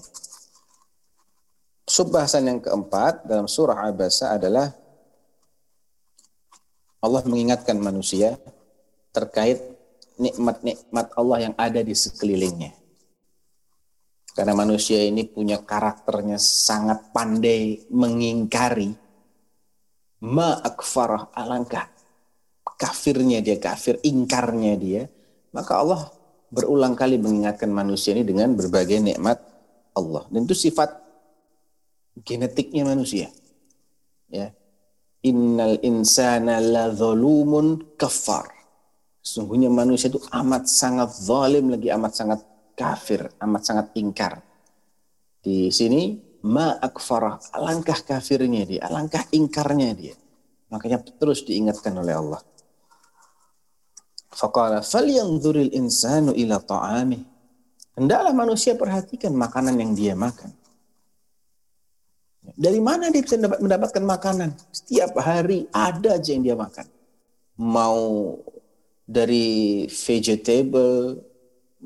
Subbahasan 1.89 2.53
yang 2.53 2.61
keempat 2.61 3.25
dalam 3.25 3.49
surah 3.49 3.89
Abasa 3.89 4.37
adalah 4.37 4.77
Allah 6.99 7.23
mengingatkan 7.23 7.79
manusia 7.79 8.35
terkait 9.15 9.63
nikmat-nikmat 10.19 11.15
Allah 11.15 11.39
yang 11.51 11.55
ada 11.55 11.79
di 11.79 11.95
sekelilingnya. 11.95 12.75
Karena 14.35 14.55
manusia 14.55 15.03
ini 15.03 15.27
punya 15.27 15.63
karakternya 15.63 16.39
sangat 16.39 17.11
pandai 17.15 17.87
mengingkari. 17.91 18.95
Ma 20.19 20.59
akfarah 20.59 21.31
alangkah 21.35 21.87
kafirnya 22.79 23.43
dia 23.43 23.59
kafir 23.59 23.99
ingkarnya 24.03 24.75
dia. 24.79 25.03
Maka 25.55 25.79
Allah 25.79 26.11
berulang 26.51 26.99
kali 26.99 27.19
mengingatkan 27.19 27.71
manusia 27.71 28.15
ini 28.15 28.27
dengan 28.27 28.55
berbagai 28.55 28.99
nikmat 28.99 29.39
Allah. 29.95 30.27
Dan 30.31 30.47
itu 30.47 30.55
sifat 30.55 30.99
genetiknya 32.23 32.87
manusia. 32.87 33.31
Ya 34.31 34.58
innal 35.25 35.81
insana 35.83 36.63
la 36.63 36.91
zalumun 36.95 37.97
kafar 37.99 38.47
sungguhnya 39.23 39.69
manusia 39.69 40.09
itu 40.13 40.21
amat 40.31 40.71
sangat 40.71 41.11
zalim 41.15 41.73
lagi 41.73 41.89
amat 41.91 42.13
sangat 42.15 42.41
kafir 42.79 43.29
amat 43.43 43.63
sangat 43.67 43.87
ingkar 43.99 44.41
di 45.39 45.71
sini 45.71 46.29
ma 46.45 46.77
akfarah, 46.79 47.55
alangkah 47.55 47.99
kafirnya 48.03 48.63
dia, 48.69 48.87
alangkah 48.87 49.27
ingkarnya 49.35 49.91
dia. 49.95 50.15
Makanya 50.69 51.01
terus 51.17 51.43
diingatkan 51.47 51.97
oleh 51.97 52.15
Allah. 52.15 52.43
Faqala 54.29 54.85
falyanzuril 54.85 55.73
insanu 55.73 56.37
ila 56.37 56.61
ta'amih. 56.61 57.25
Hendaklah 57.99 58.31
manusia 58.37 58.79
perhatikan 58.79 59.35
makanan 59.35 59.75
yang 59.81 59.93
dia 59.97 60.15
makan. 60.15 60.55
Dari 62.59 62.83
mana 62.83 63.07
dia 63.15 63.23
bisa 63.23 63.39
mendapat- 63.39 63.63
mendapatkan 63.63 64.03
makanan? 64.03 64.51
Setiap 64.75 65.15
hari 65.23 65.71
ada 65.71 66.19
aja 66.19 66.35
yang 66.35 66.43
dia 66.43 66.59
makan. 66.59 66.91
Mau 67.55 68.35
dari 69.07 69.87
vegetable, 69.87 71.23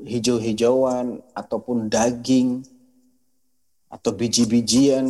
hijau-hijauan, 0.01 1.21
ataupun 1.37 1.93
daging, 1.93 2.65
atau 3.85 4.09
biji-bijian. 4.17 5.05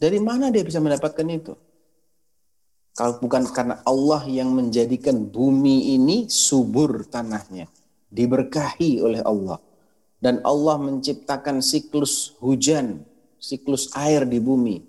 Dari 0.00 0.16
mana 0.24 0.48
dia 0.48 0.64
bisa 0.64 0.80
mendapatkan 0.80 1.28
itu? 1.28 1.52
Kalau 2.96 3.20
bukan 3.20 3.44
karena 3.52 3.84
Allah 3.84 4.24
yang 4.24 4.56
menjadikan 4.56 5.20
bumi 5.28 5.94
ini 6.00 6.32
subur 6.32 7.04
tanahnya, 7.04 7.68
diberkahi 8.08 9.04
oleh 9.04 9.20
Allah. 9.20 9.60
Dan 10.18 10.40
Allah 10.42 10.80
menciptakan 10.80 11.62
siklus 11.62 12.34
hujan, 12.42 13.06
siklus 13.38 13.90
air 13.94 14.26
di 14.26 14.42
bumi. 14.42 14.82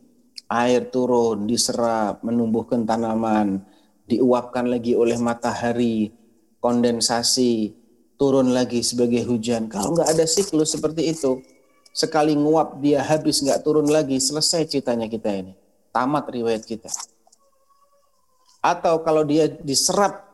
Air 0.50 0.90
turun, 0.90 1.46
diserap, 1.46 2.26
menumbuhkan 2.26 2.82
tanaman, 2.82 3.62
diuapkan 4.10 4.66
lagi 4.66 4.98
oleh 4.98 5.14
matahari, 5.22 6.10
kondensasi, 6.58 7.78
turun 8.18 8.52
lagi 8.52 8.82
sebagai 8.82 9.24
hujan. 9.30 9.70
Kalau 9.70 9.94
nggak 9.94 10.10
ada 10.10 10.26
siklus 10.26 10.74
seperti 10.74 11.14
itu, 11.14 11.40
sekali 11.94 12.34
nguap 12.34 12.82
dia 12.82 13.06
habis 13.06 13.46
nggak 13.46 13.62
turun 13.62 13.88
lagi, 13.88 14.18
selesai 14.18 14.66
ceritanya 14.66 15.06
kita 15.06 15.30
ini. 15.30 15.54
Tamat 15.94 16.26
riwayat 16.34 16.66
kita. 16.66 16.90
Atau 18.60 19.06
kalau 19.06 19.24
dia 19.24 19.48
diserap 19.48 20.26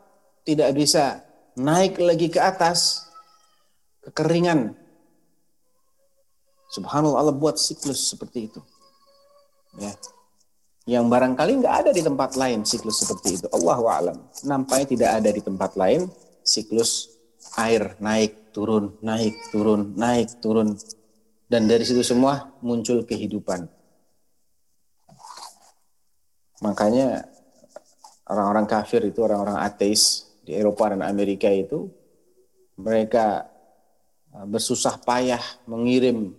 tidak 0.48 0.74
bisa 0.74 1.22
naik 1.60 2.00
lagi 2.00 2.32
ke 2.32 2.40
atas, 2.42 3.06
kekeringan. 4.08 4.74
Subhanallah 6.76 7.24
Allah 7.24 7.36
buat 7.36 7.56
siklus 7.56 8.12
seperti 8.12 8.52
itu. 8.52 8.60
Ya. 9.80 9.96
Yang 10.86 11.06
barangkali 11.08 11.52
nggak 11.64 11.76
ada 11.88 11.92
di 11.96 12.04
tempat 12.04 12.36
lain 12.36 12.68
siklus 12.68 13.00
seperti 13.00 13.40
itu. 13.40 13.48
Allah 13.56 13.80
alam. 13.88 14.18
Nampaknya 14.44 14.86
tidak 14.92 15.10
ada 15.24 15.30
di 15.32 15.42
tempat 15.42 15.72
lain 15.80 16.12
siklus 16.44 17.16
air 17.56 17.96
naik 18.04 18.52
turun 18.52 19.00
naik 19.00 19.34
turun 19.54 19.96
naik 19.96 20.42
turun 20.44 20.76
dan 21.48 21.70
dari 21.70 21.88
situ 21.88 22.04
semua 22.04 22.52
muncul 22.60 23.08
kehidupan. 23.08 23.72
Makanya 26.60 27.24
orang-orang 28.28 28.66
kafir 28.68 29.06
itu 29.08 29.24
orang-orang 29.24 29.64
ateis 29.64 30.28
di 30.44 30.54
Eropa 30.54 30.92
dan 30.92 31.06
Amerika 31.06 31.48
itu 31.50 31.90
mereka 32.76 33.48
bersusah 34.44 35.00
payah 35.00 35.42
mengirim 35.64 36.36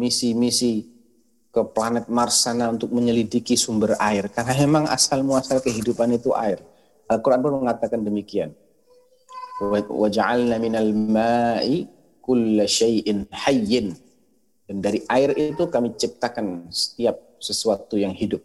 misi-misi 0.00 0.88
ke 1.52 1.60
planet 1.76 2.08
Mars 2.08 2.40
sana 2.40 2.72
untuk 2.72 2.88
menyelidiki 2.94 3.58
sumber 3.58 3.98
air 4.00 4.30
karena 4.32 4.54
memang 4.64 4.84
asal 4.88 5.20
muasal 5.20 5.60
kehidupan 5.60 6.16
itu 6.16 6.32
air. 6.32 6.62
Al-Qur'an 7.10 7.42
pun 7.42 7.58
mengatakan 7.60 8.00
demikian. 8.00 8.54
Wa 9.60 10.08
ja'alna 10.08 10.56
minal 10.62 10.94
ma'i 10.94 11.84
kulla 12.22 12.64
hayyin. 13.44 13.92
Dan 14.70 14.76
dari 14.78 15.02
air 15.10 15.34
itu 15.34 15.66
kami 15.66 15.98
ciptakan 15.98 16.70
setiap 16.70 17.18
sesuatu 17.42 17.98
yang 17.98 18.14
hidup. 18.14 18.38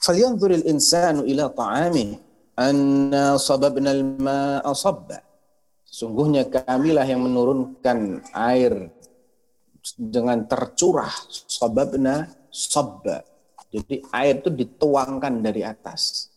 Falyanzuril 0.00 0.64
insanu 0.64 1.28
ila 1.28 1.52
ta'amih 1.52 2.16
anna 2.56 3.36
sababna 3.36 3.92
al-ma'a 3.92 4.72
sabba. 4.72 5.20
Sungguhnya 5.84 6.48
kamilah 6.48 7.04
yang 7.04 7.20
menurunkan 7.20 8.24
air 8.32 8.88
dengan 9.96 10.44
tercurah 10.44 11.12
sababna 11.46 12.28
sabba. 12.52 13.24
Jadi 13.68 14.04
air 14.12 14.40
itu 14.40 14.50
dituangkan 14.50 15.44
dari 15.44 15.62
atas. 15.62 16.32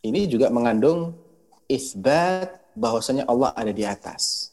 Ini 0.00 0.28
juga 0.28 0.48
mengandung 0.48 1.12
isbat 1.68 2.72
bahwasanya 2.76 3.28
Allah 3.28 3.52
ada 3.52 3.72
di 3.72 3.84
atas. 3.84 4.52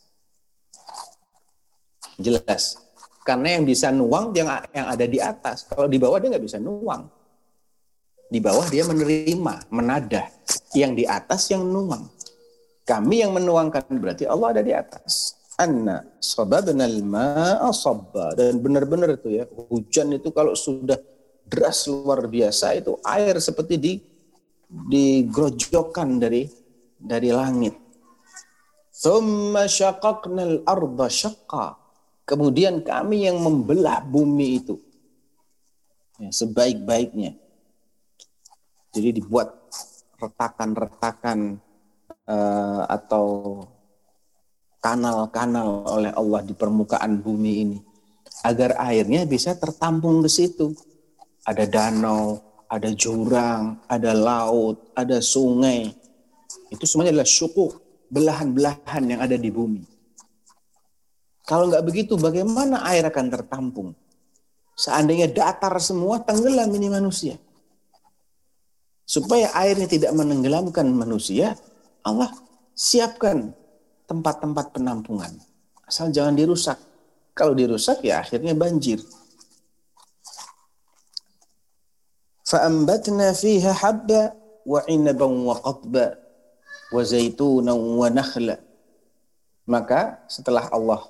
Jelas. 2.19 2.79
Karena 3.23 3.59
yang 3.59 3.63
bisa 3.67 3.91
nuang 3.91 4.31
yang 4.31 4.47
yang 4.71 4.87
ada 4.87 5.05
di 5.05 5.19
atas. 5.19 5.67
Kalau 5.67 5.87
di 5.91 5.99
bawah 5.99 6.17
dia 6.19 6.31
nggak 6.31 6.45
bisa 6.47 6.59
nuang. 6.59 7.11
Di 8.27 8.43
bawah 8.43 8.67
dia 8.67 8.83
menerima, 8.83 9.71
menadah. 9.71 10.27
Yang 10.75 10.91
di 10.99 11.03
atas 11.07 11.47
yang 11.51 11.63
nuang. 11.63 12.11
Kami 12.87 13.23
yang 13.23 13.35
menuangkan 13.35 13.87
berarti 13.99 14.23
Allah 14.27 14.55
ada 14.55 14.63
di 14.63 14.71
atas. 14.71 15.36
Anna 15.57 16.05
sababna 16.21 16.85
al-ma'a 16.85 17.73
sabba. 17.73 18.37
Dan 18.37 18.61
benar-benar 18.61 19.17
itu 19.17 19.41
ya, 19.41 19.49
hujan 19.49 20.13
itu 20.13 20.29
kalau 20.29 20.53
sudah 20.53 21.01
deras 21.47 21.89
luar 21.89 22.29
biasa 22.29 22.77
itu 22.77 22.99
air 23.01 23.39
seperti 23.41 23.75
di 23.81 23.93
digrojokkan 24.67 26.21
dari 26.21 26.45
dari 26.99 27.33
langit. 27.33 27.73
Thumma 28.93 29.65
syaqaqnal 29.65 30.65
arda 30.65 31.07
syaqqa. 31.09 31.77
Kemudian 32.27 32.83
kami 32.83 33.23
yang 33.23 33.39
membelah 33.39 34.03
bumi 34.03 34.59
itu 34.59 34.75
ya, 36.19 36.29
sebaik-baiknya. 36.29 37.39
Jadi 38.91 39.09
dibuat 39.21 39.53
retakan-retakan 40.17 41.61
uh, 42.25 42.83
atau 42.89 43.25
kanal-kanal 44.81 45.85
oleh 45.89 46.11
Allah 46.13 46.41
di 46.45 46.53
permukaan 46.53 47.19
bumi 47.21 47.53
ini 47.63 47.77
agar 48.45 48.77
airnya 48.77 49.25
bisa 49.25 49.57
tertampung 49.57 50.21
ke 50.21 50.29
situ. 50.29 50.73
Ada 51.47 51.63
danau, 51.63 52.43
ada 52.67 52.91
jurang, 52.91 53.79
ada 53.87 54.11
laut, 54.11 54.91
ada 54.93 55.23
sungai. 55.23 55.95
Itu 56.67 56.83
semuanya 56.83 57.15
adalah 57.15 57.29
syukur, 57.29 57.79
belahan-belahan 58.11 59.03
yang 59.07 59.19
ada 59.23 59.39
di 59.39 59.47
bumi. 59.47 59.83
Kalau 61.47 61.71
nggak 61.71 61.85
begitu, 61.87 62.19
bagaimana 62.19 62.83
air 62.91 63.07
akan 63.07 63.25
tertampung? 63.31 63.95
Seandainya 64.75 65.31
datar 65.31 65.71
semua, 65.79 66.19
tenggelam 66.19 66.67
ini 66.75 66.91
manusia. 66.91 67.39
Supaya 69.07 69.55
airnya 69.55 69.87
tidak 69.87 70.11
menenggelamkan 70.11 70.91
manusia, 70.91 71.55
Allah 72.03 72.27
siapkan 72.75 73.55
tempat-tempat 74.06 74.76
penampungan. 74.76 75.32
Asal 75.86 76.12
jangan 76.12 76.36
dirusak. 76.36 76.78
Kalau 77.32 77.56
dirusak 77.56 78.04
ya 78.04 78.20
akhirnya 78.20 78.52
banjir. 78.52 79.00
فأنبتنا 82.52 83.32
فيها 83.32 83.72
حبا 83.72 84.22
وعنبا 84.68 85.24
وقضبا 85.24 86.06
وزيتونا 86.92 87.72
ونخلا 87.72 88.56
maka 89.62 90.20
setelah 90.28 90.68
Allah 90.68 91.00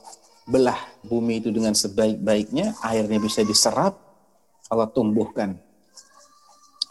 belah 0.47 0.79
bumi 1.03 1.43
itu 1.43 1.51
dengan 1.51 1.75
sebaik-baiknya 1.75 2.79
airnya 2.87 3.19
bisa 3.19 3.43
diserap 3.43 3.99
Allah 4.71 4.87
tumbuhkan 4.95 5.59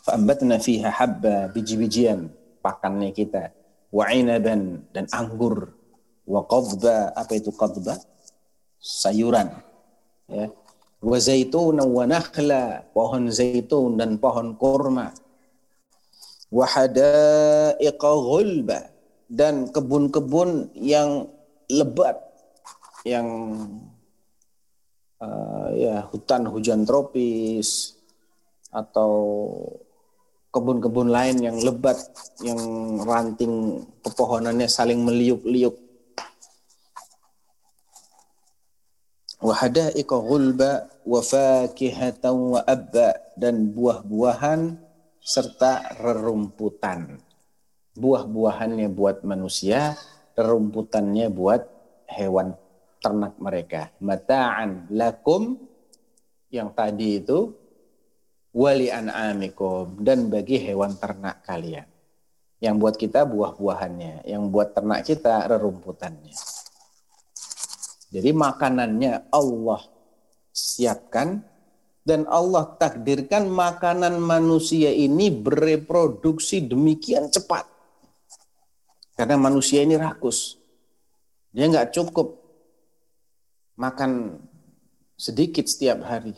فأنبتنا 0.04 0.60
فيها 0.60 0.90
habba 1.00 1.48
biji-bijian 1.56 2.28
pakannya 2.60 3.16
kita 3.16 3.56
wa 3.88 4.04
inaban 4.12 4.84
dan 4.92 5.08
anggur 5.16 5.72
wa 6.27 6.43
qadba 6.45 7.15
apa 7.15 7.33
itu 7.39 7.55
qadba? 7.55 7.97
Sayuran 8.83 9.51
ya. 10.29 10.51
Wa 11.01 11.19
zaitun 11.23 11.79
wa 11.79 12.05
nakhla 12.05 12.83
pohon 12.91 13.31
zaitun 13.31 13.95
dan 13.97 14.19
pohon 14.19 14.59
kurma. 14.59 15.15
Wa 16.51 16.67
hadaiqa 16.67 18.11
ghulba 18.11 18.91
dan 19.27 19.71
kebun-kebun 19.71 20.71
yang 20.79 21.27
lebat 21.67 22.23
yang 23.03 23.27
uh, 25.23 25.69
ya 25.75 26.07
hutan 26.11 26.47
hujan 26.47 26.87
tropis 26.87 27.99
atau 28.71 29.13
kebun-kebun 30.51 31.11
lain 31.11 31.37
yang 31.43 31.59
lebat 31.61 31.99
yang 32.41 32.59
ranting 33.05 33.85
pepohonannya 34.01 34.67
saling 34.67 35.05
meliuk-liuk 35.05 35.86
wa 41.05 41.21
fakihatan 41.21 42.35
wa 42.57 42.61
abba 42.65 43.21
dan 43.37 43.69
buah-buahan 43.77 44.81
serta 45.21 46.01
rerumputan. 46.01 47.21
Buah-buahannya 47.97 48.89
buat 48.93 49.25
manusia, 49.25 49.97
rerumputannya 50.37 51.29
buat 51.33 51.65
hewan 52.09 52.57
ternak 53.01 53.35
mereka. 53.37 53.93
Mata'an 54.01 54.89
lakum 54.93 55.61
yang 56.53 56.73
tadi 56.73 57.21
itu 57.21 57.53
wali 58.57 58.89
an'amikum 58.89 60.01
dan 60.01 60.33
bagi 60.33 60.57
hewan 60.63 60.97
ternak 60.97 61.45
kalian. 61.45 61.85
Yang 62.57 62.75
buat 62.81 62.95
kita 62.97 63.29
buah-buahannya, 63.29 64.25
yang 64.25 64.49
buat 64.49 64.73
ternak 64.73 65.05
kita 65.05 65.45
rerumputannya. 65.45 66.33
Jadi 68.17 68.33
makanannya 68.33 69.29
Allah 69.29 69.85
siapkan 70.49 71.45
dan 72.01 72.25
Allah 72.33 72.65
takdirkan 72.81 73.45
makanan 73.53 74.17
manusia 74.17 74.89
ini 74.89 75.29
bereproduksi 75.29 76.65
demikian 76.65 77.29
cepat. 77.29 77.69
Karena 79.21 79.37
manusia 79.37 79.85
ini 79.85 80.01
rakus. 80.01 80.57
Dia 81.53 81.69
nggak 81.69 81.93
cukup 81.93 82.41
makan 83.77 84.41
sedikit 85.21 85.69
setiap 85.69 86.01
hari. 86.09 86.33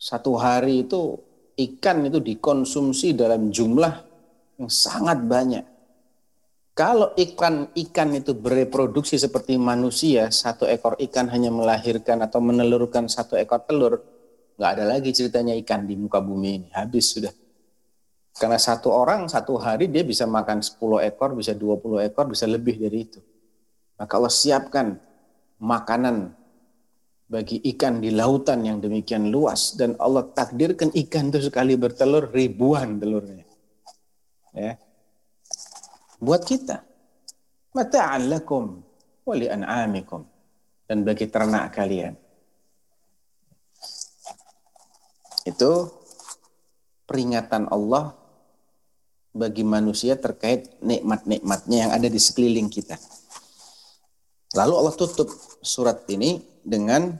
Satu 0.00 0.40
hari 0.40 0.88
itu 0.88 1.20
ikan 1.68 2.08
itu 2.08 2.16
dikonsumsi 2.16 3.12
dalam 3.12 3.52
jumlah 3.52 3.92
yang 4.56 4.72
sangat 4.72 5.20
banyak. 5.20 5.64
Kalau 6.80 7.12
ikan-ikan 7.12 8.08
itu 8.16 8.32
bereproduksi 8.32 9.20
seperti 9.20 9.60
manusia, 9.60 10.32
satu 10.32 10.64
ekor 10.64 10.96
ikan 10.96 11.28
hanya 11.28 11.52
melahirkan 11.52 12.24
atau 12.24 12.40
menelurkan 12.40 13.04
satu 13.04 13.36
ekor 13.36 13.68
telur, 13.68 14.00
nggak 14.56 14.70
ada 14.80 14.88
lagi 14.88 15.12
ceritanya 15.12 15.52
ikan 15.60 15.84
di 15.84 16.00
muka 16.00 16.24
bumi 16.24 16.48
ini. 16.56 16.68
Habis 16.72 17.20
sudah. 17.20 17.36
Karena 18.32 18.56
satu 18.56 18.96
orang 18.96 19.28
satu 19.28 19.60
hari 19.60 19.92
dia 19.92 20.00
bisa 20.08 20.24
makan 20.24 20.64
10 20.64 21.04
ekor, 21.04 21.36
bisa 21.36 21.52
20 21.52 22.00
ekor, 22.00 22.32
bisa 22.32 22.48
lebih 22.48 22.80
dari 22.80 23.04
itu. 23.04 23.20
Maka 24.00 24.12
Allah 24.16 24.32
siapkan 24.32 24.96
makanan 25.60 26.32
bagi 27.28 27.60
ikan 27.76 28.00
di 28.00 28.08
lautan 28.08 28.64
yang 28.64 28.80
demikian 28.80 29.28
luas 29.28 29.76
dan 29.76 30.00
Allah 30.00 30.24
takdirkan 30.32 30.88
ikan 30.96 31.28
itu 31.28 31.44
sekali 31.44 31.76
bertelur 31.76 32.32
ribuan 32.32 32.96
telurnya. 32.96 33.44
Ya. 34.56 34.80
Buat 36.20 36.44
kita. 36.44 36.84
Mata'an 37.72 38.28
lakum 38.28 38.84
wa 39.24 39.34
an'amikum 39.34 40.26
dan 40.84 41.06
bagi 41.06 41.30
ternak 41.30 41.72
kalian. 41.72 42.18
Itu 45.46 45.88
peringatan 47.08 47.70
Allah 47.72 48.12
bagi 49.30 49.62
manusia 49.62 50.18
terkait 50.18 50.82
nikmat-nikmatnya 50.82 51.88
yang 51.88 51.92
ada 51.94 52.10
di 52.10 52.18
sekeliling 52.18 52.66
kita. 52.66 52.98
Lalu 54.58 54.74
Allah 54.74 54.94
tutup 54.98 55.30
surat 55.62 56.02
ini 56.10 56.42
dengan 56.66 57.14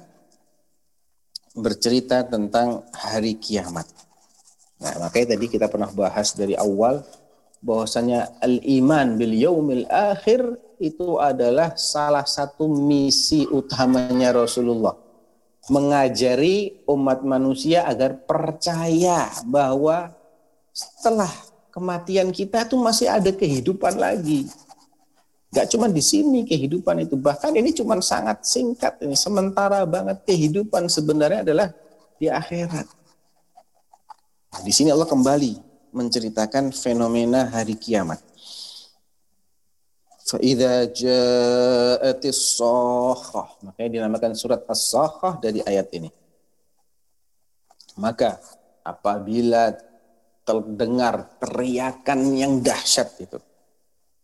bercerita 1.54 2.26
tentang 2.26 2.82
hari 2.90 3.38
kiamat. 3.38 3.86
Nah, 4.82 4.98
makanya 4.98 5.38
tadi 5.38 5.46
kita 5.46 5.70
pernah 5.70 5.90
bahas 5.94 6.34
dari 6.34 6.58
awal 6.58 7.06
bahwasanya 7.60 8.40
al-iman 8.40 9.20
bil 9.20 9.36
yaumil 9.36 9.84
akhir 9.88 10.40
itu 10.80 11.20
adalah 11.20 11.76
salah 11.76 12.24
satu 12.24 12.64
misi 12.66 13.44
utamanya 13.44 14.32
Rasulullah 14.32 14.96
mengajari 15.68 16.82
umat 16.88 17.22
manusia 17.22 17.84
agar 17.84 18.16
percaya 18.26 19.28
bahwa 19.44 20.10
setelah 20.72 21.28
kematian 21.70 22.32
kita 22.34 22.66
itu 22.66 22.80
masih 22.80 23.06
ada 23.06 23.30
kehidupan 23.30 23.94
lagi. 24.00 24.50
Gak 25.50 25.70
cuma 25.74 25.90
di 25.90 26.02
sini 26.02 26.46
kehidupan 26.46 27.06
itu, 27.06 27.18
bahkan 27.18 27.50
ini 27.54 27.74
cuma 27.74 27.98
sangat 28.02 28.46
singkat 28.46 28.98
ini. 29.02 29.18
Sementara 29.18 29.82
banget 29.86 30.22
kehidupan 30.26 30.86
sebenarnya 30.86 31.42
adalah 31.42 31.68
di 32.18 32.30
akhirat. 32.30 32.86
Di 34.62 34.72
sini 34.74 34.90
Allah 34.90 35.06
kembali 35.06 35.69
menceritakan 35.90 36.70
fenomena 36.74 37.46
hari 37.50 37.74
kiamat. 37.74 38.22
Fa'idha 40.30 40.86
ja'atis 40.86 42.58
sokhah. 42.58 43.58
Makanya 43.66 43.90
dinamakan 43.98 44.32
surat 44.38 44.62
as-sokhah 44.70 45.42
dari 45.42 45.58
ayat 45.66 45.90
ini. 45.98 46.10
Maka 47.98 48.38
apabila 48.86 49.74
terdengar 50.46 51.34
teriakan 51.42 52.20
yang 52.38 52.62
dahsyat 52.62 53.10
itu. 53.18 53.38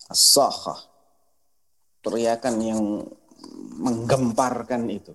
As-sokhah. 0.07 0.79
Teriakan 2.07 2.55
yang 2.63 3.03
menggemparkan 3.83 4.87
itu. 4.87 5.11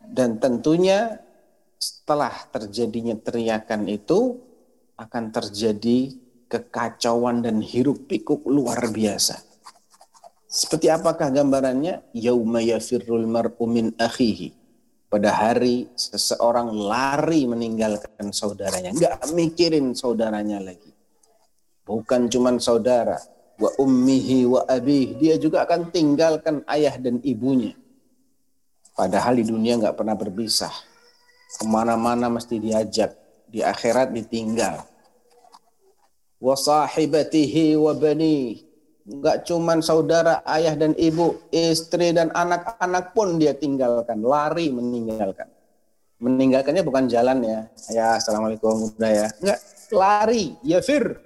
Dan 0.00 0.40
tentunya 0.40 1.20
setelah 1.76 2.32
terjadinya 2.48 3.12
teriakan 3.20 3.84
itu 3.84 4.40
akan 4.96 5.28
terjadi 5.28 6.16
kekacauan 6.48 7.44
dan 7.44 7.60
hiruk 7.60 8.08
pikuk 8.08 8.46
luar 8.48 8.88
biasa. 8.88 9.44
Seperti 10.46 10.88
apakah 10.88 11.28
gambarannya? 11.28 12.16
Yauma 12.16 12.64
yafirrul 12.64 13.28
mar'u 13.28 13.68
min 13.68 13.92
akhihi. 14.00 14.56
Pada 15.06 15.30
hari 15.30 15.86
seseorang 15.94 16.72
lari 16.72 17.44
meninggalkan 17.44 18.32
saudaranya. 18.32 18.90
Enggak 18.96 19.20
mikirin 19.36 19.92
saudaranya 19.92 20.58
lagi. 20.58 20.90
Bukan 21.84 22.32
cuma 22.32 22.56
saudara. 22.56 23.20
Wa 23.60 23.68
ummihi 23.76 24.48
wa 24.48 24.64
abih. 24.64 25.20
Dia 25.20 25.36
juga 25.36 25.68
akan 25.68 25.92
tinggalkan 25.92 26.64
ayah 26.72 26.96
dan 26.96 27.20
ibunya. 27.20 27.76
Padahal 28.96 29.36
di 29.36 29.44
dunia 29.44 29.76
nggak 29.76 29.94
pernah 29.94 30.16
berpisah. 30.16 30.72
Ke 31.60 31.68
mana-mana 31.68 32.32
mesti 32.32 32.56
diajak. 32.56 33.25
Di 33.46 33.62
akhirat 33.62 34.10
ditinggal 34.10 34.82
wa 36.36 36.52
sahibatihi 36.52 37.74
wa 37.80 37.96
bani 37.96 38.66
Enggak 39.06 39.46
cuman 39.46 39.78
saudara, 39.86 40.42
ayah 40.50 40.74
dan 40.74 40.90
ibu, 40.98 41.38
istri 41.54 42.10
dan 42.10 42.26
anak-anak 42.34 43.14
pun 43.14 43.38
dia 43.38 43.54
tinggalkan, 43.54 44.18
lari 44.18 44.66
meninggalkan. 44.74 45.46
Meninggalkannya 46.18 46.82
bukan 46.82 47.06
jalan 47.06 47.38
ya. 47.46 47.60
Ya, 47.94 48.18
assalamualaikum 48.18 48.98
udah 48.98 49.10
ya. 49.14 49.26
Enggak, 49.38 49.58
lari, 49.94 50.58
ya 50.66 50.82
fir. 50.82 51.22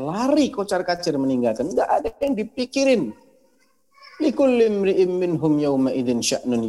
Lari 0.00 0.48
kocar 0.48 0.80
kacir 0.80 1.12
meninggalkan. 1.20 1.68
Enggak 1.68 1.88
ada 1.92 2.08
yang 2.24 2.32
dipikirin. 2.32 3.12
Likulli 4.20 4.68
minhum 5.08 5.56
yawma 5.56 5.96
idin 5.96 6.20
sya'nun. 6.20 6.68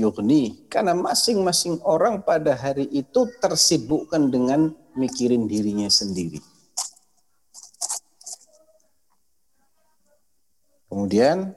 Karena 0.72 0.96
masing-masing 0.96 1.84
orang 1.84 2.24
pada 2.24 2.56
hari 2.56 2.88
itu 2.96 3.28
tersibukkan 3.44 4.32
dengan 4.32 4.72
mikirin 4.96 5.52
dirinya 5.52 5.92
sendiri. 5.92 6.40
Kemudian 10.88 11.52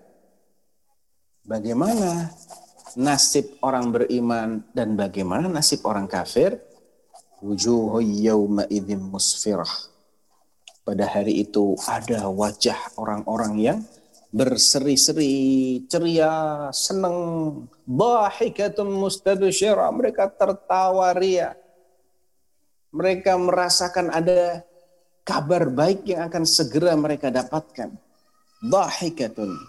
bagaimana 1.47 2.31
nasib 2.99 3.55
orang 3.63 3.95
beriman 3.95 4.67
dan 4.75 4.99
bagaimana 4.99 5.47
nasib 5.47 5.87
orang 5.87 6.11
kafir? 6.11 6.59
Wujuhu 7.39 8.03
yawma 8.03 8.67
idzim 8.67 9.15
musfirah. 9.15 9.91
Pada 10.83 11.07
hari 11.07 11.43
itu 11.47 11.79
ada 11.87 12.27
wajah 12.31 12.99
orang-orang 12.99 13.55
yang 13.63 13.79
berseri-seri, 14.35 15.87
ceria, 15.87 16.67
senang, 16.75 17.17
bahikatun 17.87 18.91
mustabsyirah. 18.91 19.95
Mereka 19.95 20.35
tertawa 20.35 21.15
ria. 21.15 21.55
Mereka 22.91 23.39
merasakan 23.39 24.11
ada 24.11 24.67
kabar 25.23 25.71
baik 25.71 26.03
yang 26.11 26.27
akan 26.27 26.43
segera 26.43 26.99
mereka 26.99 27.31
dapatkan 27.31 27.95
Dahikatun. 28.65 29.61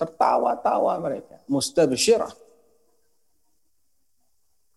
Tertawa-tawa 0.00 0.96
mereka. 0.96 1.38
Mustabsyirah. 1.44 2.32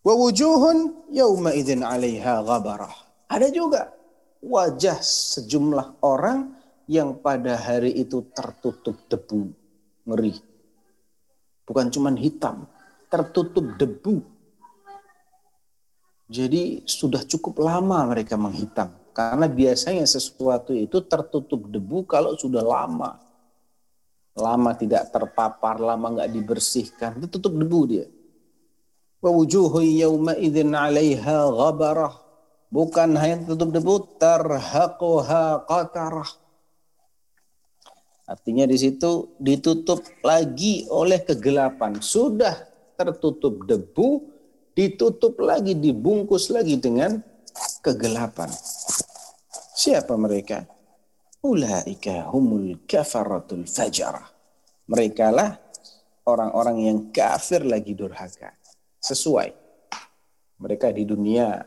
Wa 0.03 0.13
wujuhun 0.19 1.07
yawma 1.15 1.55
idzin 1.55 1.79
'alaiha 1.79 2.43
ghabarah. 2.43 2.91
Ada 3.31 3.47
juga 3.55 3.95
wajah 4.43 4.99
sejumlah 4.99 6.03
orang 6.03 6.51
yang 6.89 7.17
pada 7.19 7.55
hari 7.55 7.93
itu 7.95 8.25
tertutup 8.33 8.97
debu. 9.07 9.51
Ngeri. 10.03 10.35
Bukan 11.63 11.87
cuma 11.91 12.11
hitam, 12.15 12.67
tertutup 13.07 13.79
debu. 13.79 14.19
Jadi 16.27 16.83
sudah 16.83 17.23
cukup 17.23 17.63
lama 17.63 18.03
mereka 18.11 18.35
menghitam. 18.35 18.91
Karena 19.13 19.45
biasanya 19.45 20.03
sesuatu 20.09 20.73
itu 20.73 20.99
tertutup 21.05 21.69
debu 21.69 22.03
kalau 22.09 22.33
sudah 22.33 22.65
lama 22.65 23.23
lama 24.33 24.73
tidak 24.73 25.13
terpapar, 25.13 25.77
lama 25.77 26.17
nggak 26.19 26.31
dibersihkan, 26.33 27.21
itu 27.21 27.37
debu 27.37 27.81
dia. 27.85 28.05
Wa 29.21 29.29
wujuhu 29.31 29.79
yawma 29.79 30.35
idzin 30.35 30.73
'alaiha 30.73 31.47
ghabarah. 31.53 32.13
Bukan 32.73 33.13
hanya 33.21 33.45
tutup 33.45 33.69
debu, 33.69 34.17
tarhaquha 34.17 35.63
qatarah. 35.69 36.29
Artinya 38.23 38.63
di 38.63 38.79
situ 38.79 39.35
ditutup 39.35 39.99
lagi 40.23 40.87
oleh 40.87 41.19
kegelapan. 41.23 41.99
Sudah 41.99 42.55
tertutup 42.95 43.67
debu, 43.67 44.23
ditutup 44.71 45.35
lagi, 45.43 45.75
dibungkus 45.75 46.47
lagi 46.47 46.79
dengan 46.79 47.19
kegelapan. 47.83 48.47
Siapa 49.75 50.15
mereka? 50.15 50.63
Ulaika 51.43 52.31
humul 52.31 52.87
kafaratul 52.87 53.67
fajarah. 53.67 54.31
Mereka 54.87 55.27
lah 55.27 55.59
orang-orang 56.23 56.77
yang 56.87 56.99
kafir 57.11 57.67
lagi 57.67 57.91
durhaka. 57.91 58.55
sesuai. 59.03 59.51
Mereka 60.63 60.95
di 60.95 61.03
dunia 61.03 61.59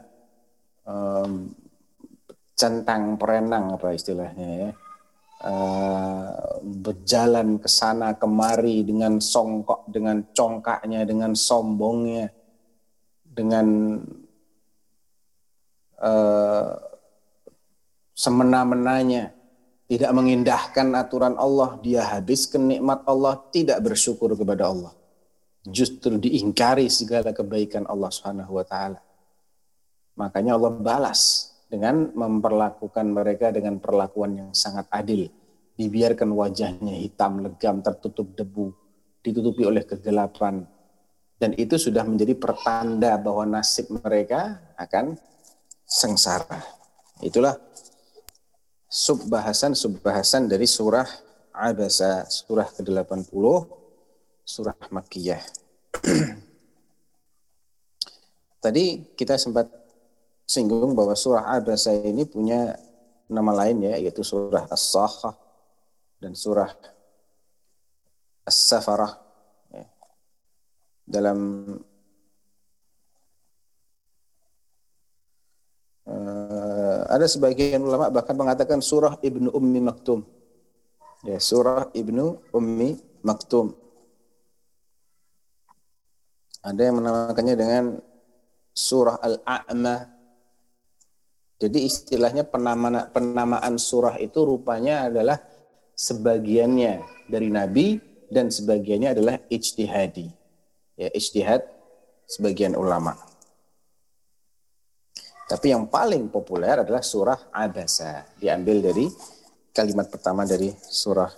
um, 0.88 1.52
centang 2.56 3.20
perenang 3.20 3.76
apa 3.76 3.92
istilahnya 3.92 4.48
ya. 4.56 4.70
Uh, 5.36 6.32
berjalan 6.64 7.60
ke 7.60 7.68
sana 7.68 8.16
kemari 8.16 8.80
dengan 8.88 9.20
songkok, 9.20 9.84
dengan 9.84 10.24
congkaknya, 10.32 11.04
dengan 11.04 11.36
sombongnya, 11.36 12.32
dengan 13.20 14.00
uh, 16.00 16.72
semena-menanya, 18.16 19.36
tidak 19.86 20.10
mengindahkan 20.16 20.88
aturan 20.96 21.36
Allah, 21.36 21.76
dia 21.84 22.00
habiskan 22.16 22.72
nikmat 22.72 23.04
Allah, 23.04 23.36
tidak 23.52 23.84
bersyukur 23.84 24.32
kepada 24.32 24.72
Allah. 24.72 24.96
Justru 25.68 26.16
diingkari 26.16 26.88
segala 26.88 27.36
kebaikan 27.36 27.84
Allah 27.84 28.08
Subhanahu 28.08 28.56
wa 28.56 28.64
taala. 28.64 29.04
Makanya 30.16 30.56
Allah 30.56 30.72
balas 30.72 31.52
dengan 31.66 32.14
memperlakukan 32.14 33.06
mereka 33.10 33.50
dengan 33.50 33.82
perlakuan 33.82 34.38
yang 34.38 34.50
sangat 34.54 34.86
adil. 34.90 35.26
Dibiarkan 35.76 36.32
wajahnya 36.32 36.96
hitam, 36.96 37.44
legam, 37.44 37.84
tertutup 37.84 38.32
debu, 38.32 38.72
ditutupi 39.20 39.66
oleh 39.66 39.84
kegelapan. 39.84 40.64
Dan 41.36 41.52
itu 41.60 41.76
sudah 41.76 42.00
menjadi 42.06 42.32
pertanda 42.32 43.20
bahwa 43.20 43.44
nasib 43.44 43.92
mereka 43.92 44.56
akan 44.80 45.20
sengsara. 45.84 46.64
Itulah 47.20 47.60
subbahasan-subbahasan 48.88 50.48
dari 50.48 50.64
surah 50.64 51.04
Abasa, 51.56 52.28
surah 52.28 52.68
ke-80, 52.68 53.44
surah 54.44 54.76
Makkiyah. 54.92 55.40
Tadi 58.64 58.84
kita 59.16 59.40
sempat 59.40 59.85
singgung 60.46 60.94
bahwa 60.94 61.18
surah 61.18 61.58
Abasa 61.58 61.90
ini 61.90 62.22
punya 62.22 62.78
nama 63.26 63.50
lain 63.50 63.82
ya, 63.82 63.98
yaitu 63.98 64.22
surah 64.22 64.70
As-Sakhah 64.70 65.34
dan 66.22 66.38
surah 66.38 66.70
As-Safarah. 68.46 69.18
Ya. 69.74 69.86
Dalam 71.02 71.38
uh, 76.06 77.00
ada 77.10 77.26
sebagian 77.26 77.82
ulama 77.82 78.06
bahkan 78.14 78.38
mengatakan 78.38 78.78
surah 78.78 79.18
Ibnu 79.18 79.50
Ummi 79.50 79.82
Maktum. 79.82 80.22
Ya, 81.26 81.42
surah 81.42 81.90
Ibnu 81.90 82.54
Ummi 82.54 82.94
Maktum. 83.26 83.74
Ada 86.62 86.82
yang 86.86 87.02
menamakannya 87.02 87.54
dengan 87.58 87.84
surah 88.74 89.18
Al-A'ma 89.22 90.15
jadi 91.56 91.78
istilahnya 91.88 92.44
penamaan, 92.44 93.08
penamaan 93.08 93.80
surah 93.80 94.20
itu 94.20 94.44
rupanya 94.44 95.08
adalah 95.08 95.40
sebagiannya 95.96 97.00
dari 97.32 97.48
Nabi 97.48 97.96
dan 98.28 98.52
sebagiannya 98.52 99.16
adalah 99.16 99.40
ijtihadi. 99.48 100.28
Ya, 101.00 101.08
ijtihad 101.16 101.64
sebagian 102.28 102.76
ulama. 102.76 103.16
Tapi 105.46 105.72
yang 105.72 105.88
paling 105.88 106.28
populer 106.28 106.82
adalah 106.82 107.00
surah 107.00 107.48
Abasa. 107.54 108.26
Diambil 108.36 108.92
dari 108.92 109.06
kalimat 109.72 110.12
pertama 110.12 110.44
dari 110.44 110.74
surah 110.76 111.30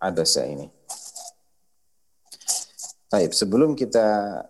Abasa 0.00 0.46
ini. 0.48 0.64
Baik, 3.08 3.36
sebelum 3.36 3.76
kita 3.76 4.40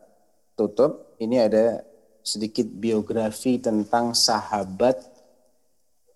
tutup, 0.54 1.14
ini 1.18 1.40
ada 1.40 1.87
sedikit 2.28 2.68
biografi 2.68 3.56
tentang 3.56 4.12
sahabat 4.12 5.00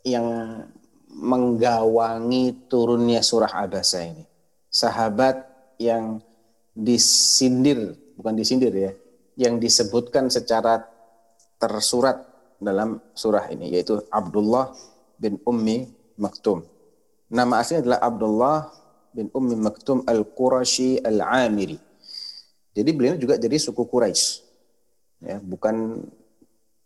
yang 0.05 0.29
menggawangi 1.09 2.69
turunnya 2.69 3.25
surah 3.25 3.65
Abasa 3.65 4.05
ini. 4.05 4.29
Sahabat 4.69 5.41
yang 5.81 6.21
disindir, 6.77 7.97
bukan 8.17 8.37
disindir 8.37 8.73
ya, 8.77 8.93
yang 9.41 9.57
disebutkan 9.57 10.29
secara 10.29 10.85
tersurat 11.57 12.29
dalam 12.61 13.01
surah 13.17 13.49
ini, 13.49 13.73
yaitu 13.73 14.05
Abdullah 14.13 14.77
bin 15.17 15.41
Ummi 15.49 15.89
Maktum. 16.21 16.65
Nama 17.33 17.65
aslinya 17.65 17.89
adalah 17.89 18.01
Abdullah 18.05 18.59
bin 19.17 19.33
Ummi 19.33 19.57
Maktum 19.57 20.05
Al-Qurashi 20.05 21.01
Al-Amiri. 21.01 21.81
Jadi 22.73 22.91
beliau 22.93 23.17
juga 23.17 23.37
dari 23.37 23.57
suku 23.61 23.85
Quraisy 23.85 24.52
ya 25.23 25.39
bukan 25.39 26.03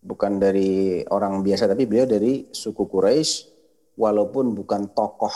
bukan 0.04 0.32
dari 0.38 1.02
orang 1.08 1.42
biasa 1.42 1.66
tapi 1.66 1.88
beliau 1.88 2.06
dari 2.06 2.52
suku 2.52 2.86
Quraisy 2.86 3.56
walaupun 3.98 4.52
bukan 4.54 4.92
tokoh 4.92 5.34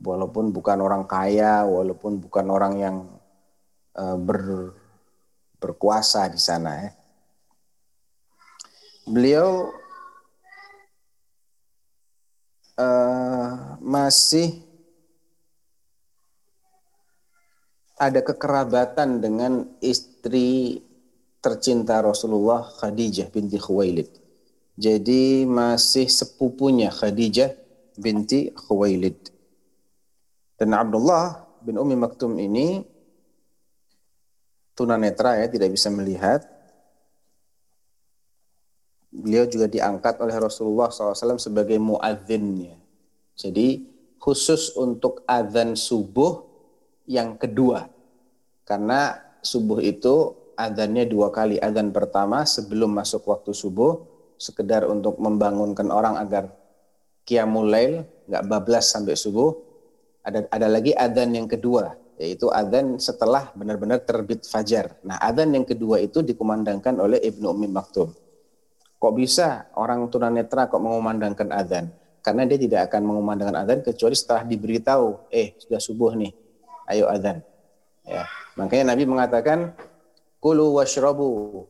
walaupun 0.00 0.50
bukan 0.50 0.78
orang 0.80 1.04
kaya 1.04 1.64
walaupun 1.64 2.18
bukan 2.18 2.46
orang 2.48 2.74
yang 2.80 2.96
uh, 3.96 4.16
ber, 4.16 4.72
berkuasa 5.60 6.26
di 6.32 6.40
sana 6.40 6.88
ya. 6.88 6.90
Beliau 9.04 9.68
uh, 12.80 13.76
masih 13.82 14.64
ada 18.00 18.24
kekerabatan 18.24 19.20
dengan 19.20 19.68
istri 19.84 20.80
tercinta 21.40 22.04
Rasulullah 22.04 22.68
Khadijah 22.68 23.32
binti 23.32 23.56
Khuwailid. 23.56 24.08
Jadi 24.80 25.44
masih 25.48 26.08
sepupunya 26.08 26.92
Khadijah 26.92 27.52
binti 27.96 28.52
Khuwailid. 28.52 29.32
Dan 30.60 30.76
Abdullah 30.76 31.48
bin 31.64 31.80
Umi 31.80 31.96
Maktum 31.96 32.36
ini 32.36 32.84
tunanetra 34.76 35.40
ya, 35.40 35.48
tidak 35.48 35.72
bisa 35.72 35.88
melihat. 35.92 36.44
Beliau 39.10 39.44
juga 39.44 39.66
diangkat 39.66 40.22
oleh 40.22 40.36
Rasulullah 40.38 40.88
SAW 40.88 41.36
sebagai 41.40 41.76
muadzinnya. 41.76 42.78
Jadi 43.34 43.84
khusus 44.20 44.76
untuk 44.76 45.24
adzan 45.24 45.74
subuh 45.74 46.44
yang 47.08 47.34
kedua. 47.36 47.88
Karena 48.68 49.18
subuh 49.42 49.80
itu 49.82 50.39
adzannya 50.60 51.08
dua 51.08 51.32
kali. 51.32 51.56
Adzan 51.56 51.90
pertama 51.90 52.44
sebelum 52.44 52.92
masuk 52.92 53.24
waktu 53.24 53.56
subuh, 53.56 54.04
sekedar 54.36 54.84
untuk 54.84 55.16
membangunkan 55.16 55.88
orang 55.88 56.20
agar 56.20 56.52
qiyamul 57.24 57.68
lail, 57.68 58.04
nggak 58.28 58.44
bablas 58.44 58.92
sampai 58.92 59.16
subuh. 59.16 59.56
Ada 60.20 60.52
ada 60.52 60.68
lagi 60.68 60.92
adzan 60.92 61.32
yang 61.32 61.48
kedua, 61.48 61.96
yaitu 62.20 62.52
adzan 62.52 63.00
setelah 63.00 63.48
benar-benar 63.56 64.04
terbit 64.04 64.44
fajar. 64.44 65.00
Nah, 65.00 65.16
adzan 65.16 65.56
yang 65.56 65.64
kedua 65.64 65.96
itu 66.04 66.20
dikumandangkan 66.20 67.00
oleh 67.00 67.16
Ibnu 67.24 67.48
Ummi 67.48 67.68
Maktum. 67.72 68.12
Kok 69.00 69.12
bisa 69.16 69.72
orang 69.80 70.04
tunanetra 70.12 70.68
kok 70.68 70.76
mengumandangkan 70.76 71.48
adzan? 71.56 71.88
Karena 72.20 72.44
dia 72.44 72.60
tidak 72.60 72.92
akan 72.92 73.08
mengumandangkan 73.08 73.56
adzan 73.64 73.80
kecuali 73.80 74.12
setelah 74.12 74.44
diberitahu, 74.44 75.32
eh 75.32 75.56
sudah 75.56 75.80
subuh 75.80 76.12
nih, 76.12 76.36
ayo 76.92 77.08
adzan. 77.08 77.40
Ya. 78.04 78.28
Makanya 78.60 78.92
Nabi 78.92 79.08
mengatakan 79.08 79.72
kulu 80.40 80.80
washrabu 80.80 81.62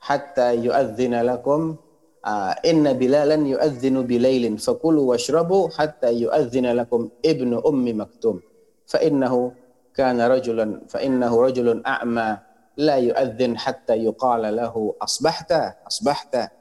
hatta 0.00 0.56
yu'adzina 0.56 1.20
lakum 1.20 1.76
uh, 2.24 2.54
inna 2.64 2.96
bilalan 2.96 3.44
yu'adzinu 3.44 4.02
bilailin 4.08 4.56
fakulu 4.56 5.12
washrabu 5.12 5.68
hatta 5.76 6.08
yu'adzina 6.08 6.72
lakum 6.72 7.12
ibnu 7.20 7.60
ummi 7.60 7.92
maktum 7.92 8.40
fa 8.88 8.98
innahu 9.04 9.52
kana 9.92 10.28
rajulan 10.28 10.84
fa 10.88 11.04
innahu 11.04 11.44
rajulun 11.44 11.84
a'ma 11.84 12.40
la 12.80 12.96
yu'adzin 13.00 13.56
hatta 13.56 13.96
yuqala 13.96 14.52
lahu 14.52 14.92
asbahta 15.00 15.80
asbahta. 15.84 16.52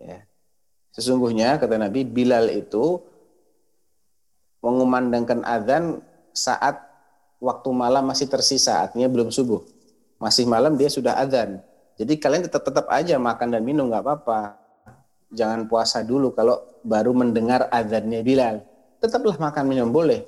Ya. 0.00 0.24
Sesungguhnya 0.96 1.60
kata 1.60 1.76
Nabi 1.76 2.08
Bilal 2.08 2.48
itu 2.48 3.04
mengumandangkan 4.64 5.44
azan 5.44 6.00
saat 6.32 6.80
waktu 7.36 7.68
malam 7.76 8.08
masih 8.08 8.24
tersisa 8.32 8.80
artinya 8.80 9.04
belum 9.12 9.28
subuh 9.28 9.75
masih 10.16 10.44
malam 10.48 10.76
dia 10.76 10.88
sudah 10.88 11.16
adzan. 11.16 11.60
Jadi 11.96 12.20
kalian 12.20 12.44
tetap 12.44 12.64
tetap 12.64 12.86
aja 12.92 13.16
makan 13.16 13.56
dan 13.56 13.62
minum 13.64 13.88
nggak 13.88 14.04
apa-apa. 14.04 14.60
Jangan 15.32 15.64
puasa 15.66 16.04
dulu 16.04 16.32
kalau 16.36 16.80
baru 16.84 17.16
mendengar 17.16 17.68
adzannya 17.72 18.20
Bilal. 18.20 18.62
Tetaplah 19.00 19.36
makan 19.40 19.64
minum 19.64 19.88
boleh. 19.88 20.24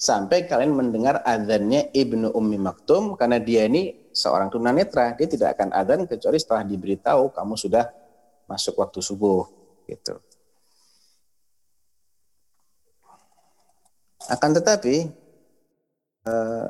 Sampai 0.00 0.48
kalian 0.48 0.72
mendengar 0.72 1.20
adzannya 1.24 1.92
Ibnu 1.92 2.32
Ummi 2.32 2.56
Maktum 2.56 3.16
karena 3.20 3.36
dia 3.36 3.68
ini 3.68 4.08
seorang 4.16 4.48
tunanetra, 4.48 5.12
dia 5.12 5.28
tidak 5.28 5.56
akan 5.56 5.76
adzan 5.76 6.08
kecuali 6.08 6.40
setelah 6.40 6.64
diberitahu 6.64 7.32
kamu 7.36 7.54
sudah 7.56 7.84
masuk 8.48 8.80
waktu 8.80 9.00
subuh 9.04 9.44
gitu. 9.88 10.16
Akan 14.28 14.52
tetapi 14.52 15.08
uh, 16.28 16.68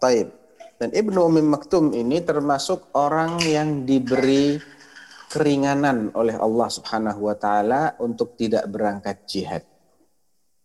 taib 0.00 0.45
Dan 0.76 0.92
Ibnu 0.92 1.24
Umi 1.24 1.40
Maktum 1.40 1.96
ini 1.96 2.20
termasuk 2.20 2.92
orang 2.92 3.40
yang 3.40 3.88
diberi 3.88 4.60
keringanan 5.32 6.12
oleh 6.12 6.36
Allah 6.36 6.68
Subhanahu 6.68 7.32
wa 7.32 7.36
taala 7.36 7.96
untuk 7.96 8.36
tidak 8.36 8.68
berangkat 8.68 9.24
jihad. 9.24 9.64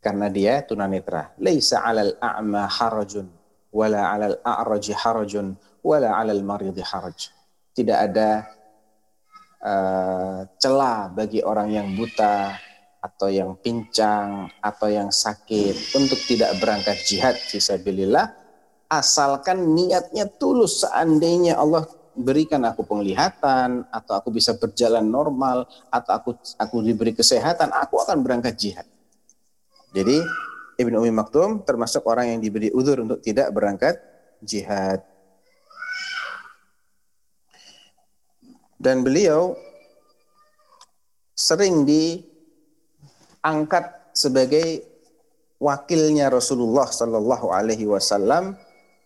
Karena 0.03 0.27
dia 0.27 0.67
tunanetra. 0.67 1.31
Laisa 1.39 1.87
'alal 1.87 2.19
a'ma 2.19 2.67
harajun 2.67 3.31
wala 3.71 4.11
'alal 4.11 4.35
a'raji 4.43 4.91
harajun 4.91 5.55
wala 5.79 6.19
'alal 6.19 6.43
maridi 6.43 6.83
haraj. 6.83 7.31
Tidak 7.71 7.95
ada 7.95 8.51
uh, 9.63 10.43
celah 10.59 11.07
bagi 11.07 11.39
orang 11.39 11.71
yang 11.71 11.87
buta 11.95 12.51
atau 12.99 13.31
yang 13.31 13.55
pincang 13.63 14.51
atau 14.59 14.91
yang 14.91 15.07
sakit 15.07 15.95
untuk 15.95 16.19
tidak 16.27 16.51
berangkat 16.59 16.99
jihad 17.07 17.33
fisabilillah 17.33 18.40
asalkan 18.91 19.71
niatnya 19.71 20.27
tulus 20.27 20.83
seandainya 20.83 21.55
Allah 21.55 21.87
berikan 22.11 22.59
aku 22.67 22.83
penglihatan 22.83 23.87
atau 23.87 24.19
aku 24.19 24.35
bisa 24.35 24.51
berjalan 24.59 25.07
normal 25.07 25.63
atau 25.87 26.11
aku 26.11 26.35
aku 26.59 26.83
diberi 26.83 27.15
kesehatan 27.15 27.71
aku 27.71 28.03
akan 28.03 28.19
berangkat 28.19 28.59
jihad. 28.59 28.83
Jadi 29.95 30.19
Ibnu 30.75 30.99
Umi 30.99 31.15
Maktum 31.15 31.63
termasuk 31.63 32.03
orang 32.03 32.35
yang 32.35 32.43
diberi 32.43 32.67
uzur 32.75 32.99
untuk 32.99 33.23
tidak 33.23 33.47
berangkat 33.55 33.95
jihad. 34.43 34.99
Dan 38.81 39.07
beliau 39.07 39.55
sering 41.37 41.85
diangkat 41.85 42.25
sebagai 44.11 44.83
wakilnya 45.61 46.33
Rasulullah 46.33 46.89
Shallallahu 46.89 47.53
Alaihi 47.53 47.85
Wasallam 47.85 48.57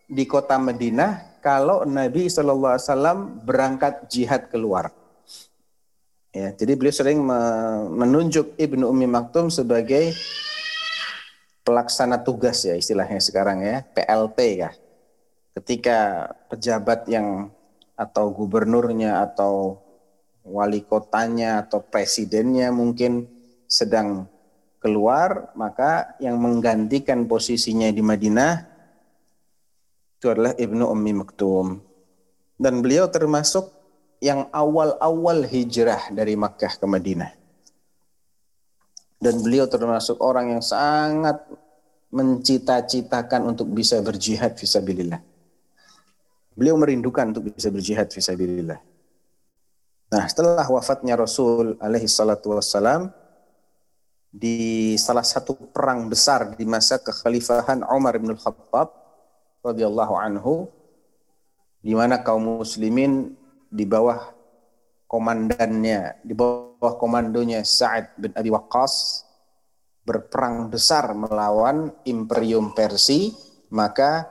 di 0.06 0.24
kota 0.30 0.62
Madinah 0.62 1.42
kalau 1.42 1.86
Nabi 1.86 2.30
Shallallahu 2.30 2.74
Alaihi 2.78 2.86
Wasallam 2.90 3.20
berangkat 3.46 4.10
jihad 4.10 4.50
keluar. 4.50 4.90
Ya, 6.36 6.52
jadi 6.52 6.76
beliau 6.76 6.92
sering 6.92 7.24
menunjuk 7.96 8.60
Ibnu 8.60 8.92
Umi 8.92 9.08
Maktum 9.08 9.48
sebagai 9.48 10.12
pelaksana 11.64 12.22
tugas 12.22 12.62
ya 12.68 12.76
istilahnya 12.76 13.22
sekarang 13.24 13.64
ya 13.64 13.88
PLT 13.96 14.40
ya. 14.60 14.72
Ketika 15.56 16.30
pejabat 16.52 17.08
yang 17.08 17.48
atau 17.96 18.28
gubernurnya 18.36 19.24
atau 19.24 19.80
wali 20.44 20.84
kotanya 20.84 21.64
atau 21.64 21.80
presidennya 21.80 22.70
mungkin 22.70 23.26
sedang 23.66 24.28
keluar 24.84 25.56
maka 25.56 26.14
yang 26.20 26.36
menggantikan 26.38 27.24
posisinya 27.26 27.88
di 27.90 28.04
Madinah 28.04 28.75
itu 30.26 30.34
adalah 30.34 30.58
Ibnu 30.58 30.90
Ummi 30.90 31.14
Maktum. 31.22 31.78
Dan 32.58 32.82
beliau 32.82 33.06
termasuk 33.14 33.70
yang 34.18 34.50
awal-awal 34.50 35.46
hijrah 35.46 36.10
dari 36.10 36.34
Makkah 36.34 36.82
ke 36.82 36.86
Madinah. 36.90 37.30
Dan 39.22 39.46
beliau 39.46 39.70
termasuk 39.70 40.18
orang 40.18 40.58
yang 40.58 40.66
sangat 40.66 41.46
mencita-citakan 42.10 43.54
untuk 43.54 43.70
bisa 43.70 44.02
berjihad 44.02 44.58
fisabilillah. 44.58 45.22
Beliau 46.58 46.74
merindukan 46.74 47.30
untuk 47.30 47.54
bisa 47.54 47.70
berjihad 47.70 48.10
fisabilillah. 48.10 48.82
Nah, 50.10 50.24
setelah 50.26 50.66
wafatnya 50.66 51.14
Rasul 51.14 51.78
alaihi 51.78 52.10
salatu 52.10 52.58
wassalam 52.58 53.14
di 54.34 54.98
salah 54.98 55.28
satu 55.28 55.54
perang 55.70 56.10
besar 56.10 56.58
di 56.58 56.66
masa 56.66 56.98
kekhalifahan 56.98 57.86
Umar 57.94 58.18
bin 58.18 58.34
Khattab 58.34 59.05
radhiyallahu 59.66 60.14
anhu 60.14 60.70
di 61.82 61.98
mana 61.98 62.22
kaum 62.22 62.62
muslimin 62.62 63.34
di 63.70 63.86
bawah 63.86 64.34
komandannya, 65.10 66.22
di 66.26 66.34
bawah 66.34 66.98
komandonya 66.98 67.62
Sa'ad 67.62 68.18
bin 68.18 68.32
Abi 68.34 68.50
Waqqas 68.50 69.26
berperang 70.06 70.70
besar 70.70 71.14
melawan 71.18 71.94
Imperium 72.06 72.74
Persia, 72.78 73.34
maka 73.74 74.30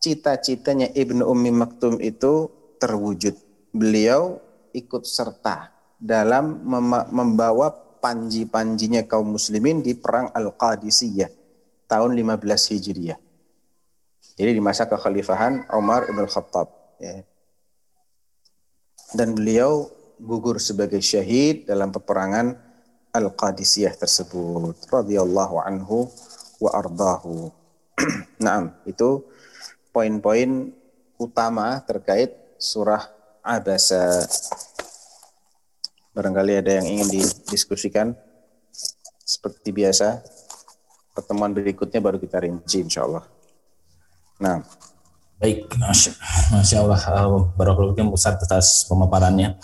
cita-citanya 0.00 0.88
Ibnu 0.92 1.24
Ummi 1.24 1.52
Maktum 1.52 2.00
itu 2.00 2.48
terwujud. 2.80 3.36
Beliau 3.72 4.40
ikut 4.76 5.04
serta 5.08 5.72
dalam 5.96 6.60
membawa 7.12 7.72
panji-panjinya 8.02 9.06
kaum 9.06 9.38
muslimin 9.38 9.80
di 9.80 9.94
perang 9.94 10.28
Al-Qadisiyah 10.34 11.30
tahun 11.86 12.18
15 12.18 12.72
Hijriah. 12.74 13.31
Jadi 14.42 14.58
di 14.58 14.62
masa 14.62 14.90
kekhalifahan 14.90 15.70
Umar 15.70 16.10
ibn 16.10 16.26
Khattab. 16.26 16.66
Ya. 16.98 17.22
Dan 19.14 19.38
beliau 19.38 19.86
gugur 20.18 20.58
sebagai 20.58 20.98
syahid 20.98 21.70
dalam 21.70 21.94
peperangan 21.94 22.58
Al-Qadisiyah 23.14 23.94
tersebut. 23.94 24.90
radhiyallahu 24.90 25.62
anhu 25.62 26.10
wa 26.58 26.74
ardahu. 26.74 27.54
nah, 28.42 28.74
itu 28.82 29.22
poin-poin 29.94 30.74
utama 31.22 31.78
terkait 31.86 32.34
surah 32.58 33.14
Abasa. 33.46 34.26
Barangkali 36.18 36.58
ada 36.58 36.82
yang 36.82 36.98
ingin 36.98 37.08
didiskusikan. 37.14 38.18
Seperti 39.22 39.70
biasa, 39.70 40.18
pertemuan 41.14 41.54
berikutnya 41.54 42.02
baru 42.02 42.18
kita 42.18 42.42
rinci 42.42 42.82
insya 42.82 43.06
Allah. 43.06 43.31
Nah, 44.42 44.58
baik, 45.38 45.70
masya, 45.78 46.82
Allah, 46.82 46.98
uh, 46.98 47.46
Barakallahu 47.54 48.10
Ustaz 48.10 48.42
atas 48.42 48.82
pemaparannya. 48.90 49.54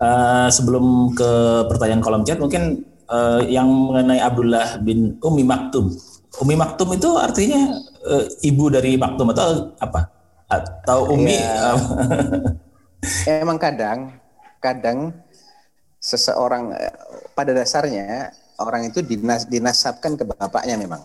Uh, 0.00 0.48
sebelum 0.48 1.12
ke 1.12 1.30
pertanyaan 1.68 2.00
kolom 2.00 2.24
chat, 2.24 2.40
mungkin 2.40 2.84
uh, 3.12 3.44
yang 3.44 3.68
mengenai 3.68 4.24
Abdullah 4.24 4.80
bin 4.80 5.20
Umi 5.20 5.44
Maktum. 5.44 5.92
Umi 6.40 6.56
Maktum 6.56 6.96
itu 6.96 7.12
artinya 7.16 7.76
uh, 8.08 8.24
ibu 8.40 8.72
dari 8.72 8.96
Maktum 8.96 9.36
atau 9.36 9.76
apa? 9.76 10.08
Atau 10.48 11.12
Umi? 11.12 11.36
Ya, 11.36 11.76
emang 13.44 13.60
kadang, 13.60 14.16
kadang 14.64 15.12
seseorang 16.00 16.72
pada 17.36 17.52
dasarnya 17.52 18.32
orang 18.56 18.88
itu 18.88 19.04
dinas, 19.04 19.44
dinasabkan 19.44 20.16
ke 20.16 20.24
bapaknya 20.24 20.80
memang. 20.80 21.04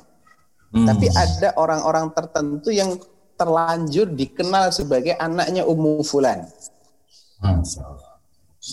Hmm. 0.71 0.87
Tapi 0.87 1.11
ada 1.11 1.51
orang-orang 1.59 2.15
tertentu 2.15 2.71
yang 2.71 2.95
terlanjur 3.35 4.07
dikenal 4.07 4.71
sebagai 4.71 5.19
anaknya 5.19 5.67
Ummu 5.67 5.99
Fulan. 6.07 6.47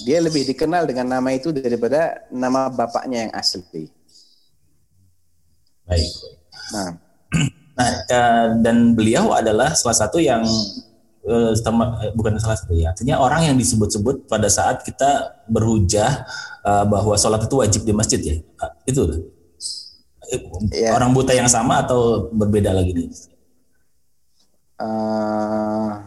Dia 0.04 0.20
lebih 0.20 0.44
dikenal 0.44 0.84
dengan 0.84 1.18
nama 1.18 1.32
itu 1.32 1.48
daripada 1.50 2.22
nama 2.28 2.68
bapaknya 2.68 3.26
yang 3.26 3.32
asli. 3.32 3.88
Baik. 5.88 6.12
Nah, 6.76 6.88
nah 7.78 7.90
dan 8.60 8.92
beliau 8.92 9.32
adalah 9.32 9.72
salah 9.72 9.96
satu 9.96 10.20
yang 10.20 10.44
uh, 11.24 11.52
bukan 12.12 12.36
salah 12.36 12.60
satu 12.60 12.76
ya, 12.76 12.92
artinya 12.92 13.16
orang 13.16 13.48
yang 13.48 13.56
disebut-sebut 13.56 14.28
pada 14.28 14.52
saat 14.52 14.84
kita 14.84 15.40
berhujah 15.48 16.28
uh, 16.60 16.84
bahwa 16.84 17.16
sholat 17.16 17.48
itu 17.48 17.56
wajib 17.56 17.82
di 17.88 17.96
masjid 17.96 18.20
ya, 18.20 18.36
itu 18.84 19.32
ya. 20.72 20.92
orang 20.94 21.10
buta 21.16 21.32
yang 21.32 21.48
sama 21.48 21.84
atau 21.84 22.28
berbeda 22.32 22.72
lagi 22.72 22.92
nih? 22.92 23.08
Uh, 24.78 25.98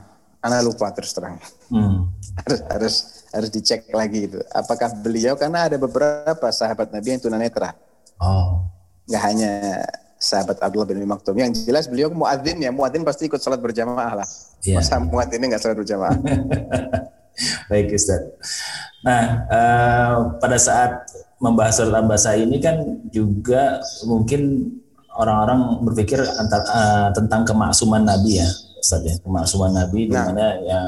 Ana 0.41 0.57
lupa 0.65 0.89
terus 0.89 1.13
terang. 1.13 1.37
Hmm. 1.69 2.09
harus 2.41 2.59
harus 2.65 2.95
harus 3.29 3.49
dicek 3.53 3.85
lagi 3.93 4.25
itu. 4.25 4.41
Apakah 4.49 4.89
beliau 4.97 5.37
karena 5.37 5.69
ada 5.69 5.77
beberapa 5.77 6.49
sahabat 6.49 6.89
Nabi 6.89 7.13
yang 7.13 7.21
tunanetra. 7.21 7.77
Oh. 8.17 8.65
Gak 9.05 9.21
hanya 9.21 9.85
sahabat 10.17 10.57
Abdullah 10.57 10.89
bin 10.89 11.05
Maktum. 11.05 11.37
Yang 11.37 11.65
jelas 11.69 11.85
beliau 11.85 12.09
muadzin 12.09 12.57
ya. 12.57 12.73
Muadzin 12.73 13.05
pasti 13.05 13.29
ikut 13.29 13.37
sholat 13.37 13.61
berjamaah 13.61 14.25
lah. 14.25 14.27
Yeah. 14.65 14.81
Masa 14.81 14.97
muadzin 14.97 15.37
ini 15.37 15.53
nggak 15.53 15.61
sholat 15.61 15.77
berjamaah. 15.77 16.17
Baik 17.69 17.93
Ustaz. 17.93 18.21
Nah, 19.05 19.23
uh, 19.49 20.13
pada 20.41 20.57
saat 20.57 21.05
membahas 21.41 21.73
surat 21.81 21.97
Al-Basa 21.97 22.37
ini 22.37 22.61
kan 22.61 23.01
juga 23.09 23.81
mungkin 24.05 24.69
orang-orang 25.17 25.81
berpikir 25.83 26.21
antar, 26.21 26.61
uh, 26.69 27.09
tentang 27.11 27.43
kemaksuman 27.43 28.05
Nabi 28.05 28.39
ya, 28.39 28.49
Ustaz 28.79 29.01
ya, 29.03 29.17
kemaksuman 29.25 29.73
Nabi 29.73 30.07
nah. 30.07 30.07
di 30.07 30.17
mana 30.31 30.45
ya 30.61 30.79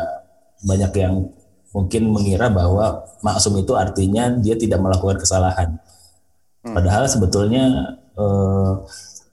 banyak 0.63 0.91
yang 0.95 1.27
mungkin 1.73 2.13
mengira 2.13 2.47
bahwa 2.53 3.01
maksum 3.25 3.57
itu 3.57 3.73
artinya 3.73 4.29
dia 4.39 4.53
tidak 4.53 4.79
melakukan 4.79 5.17
kesalahan. 5.17 5.81
Hmm. 6.63 6.77
Padahal 6.77 7.09
sebetulnya 7.09 7.97
uh, 8.15 8.85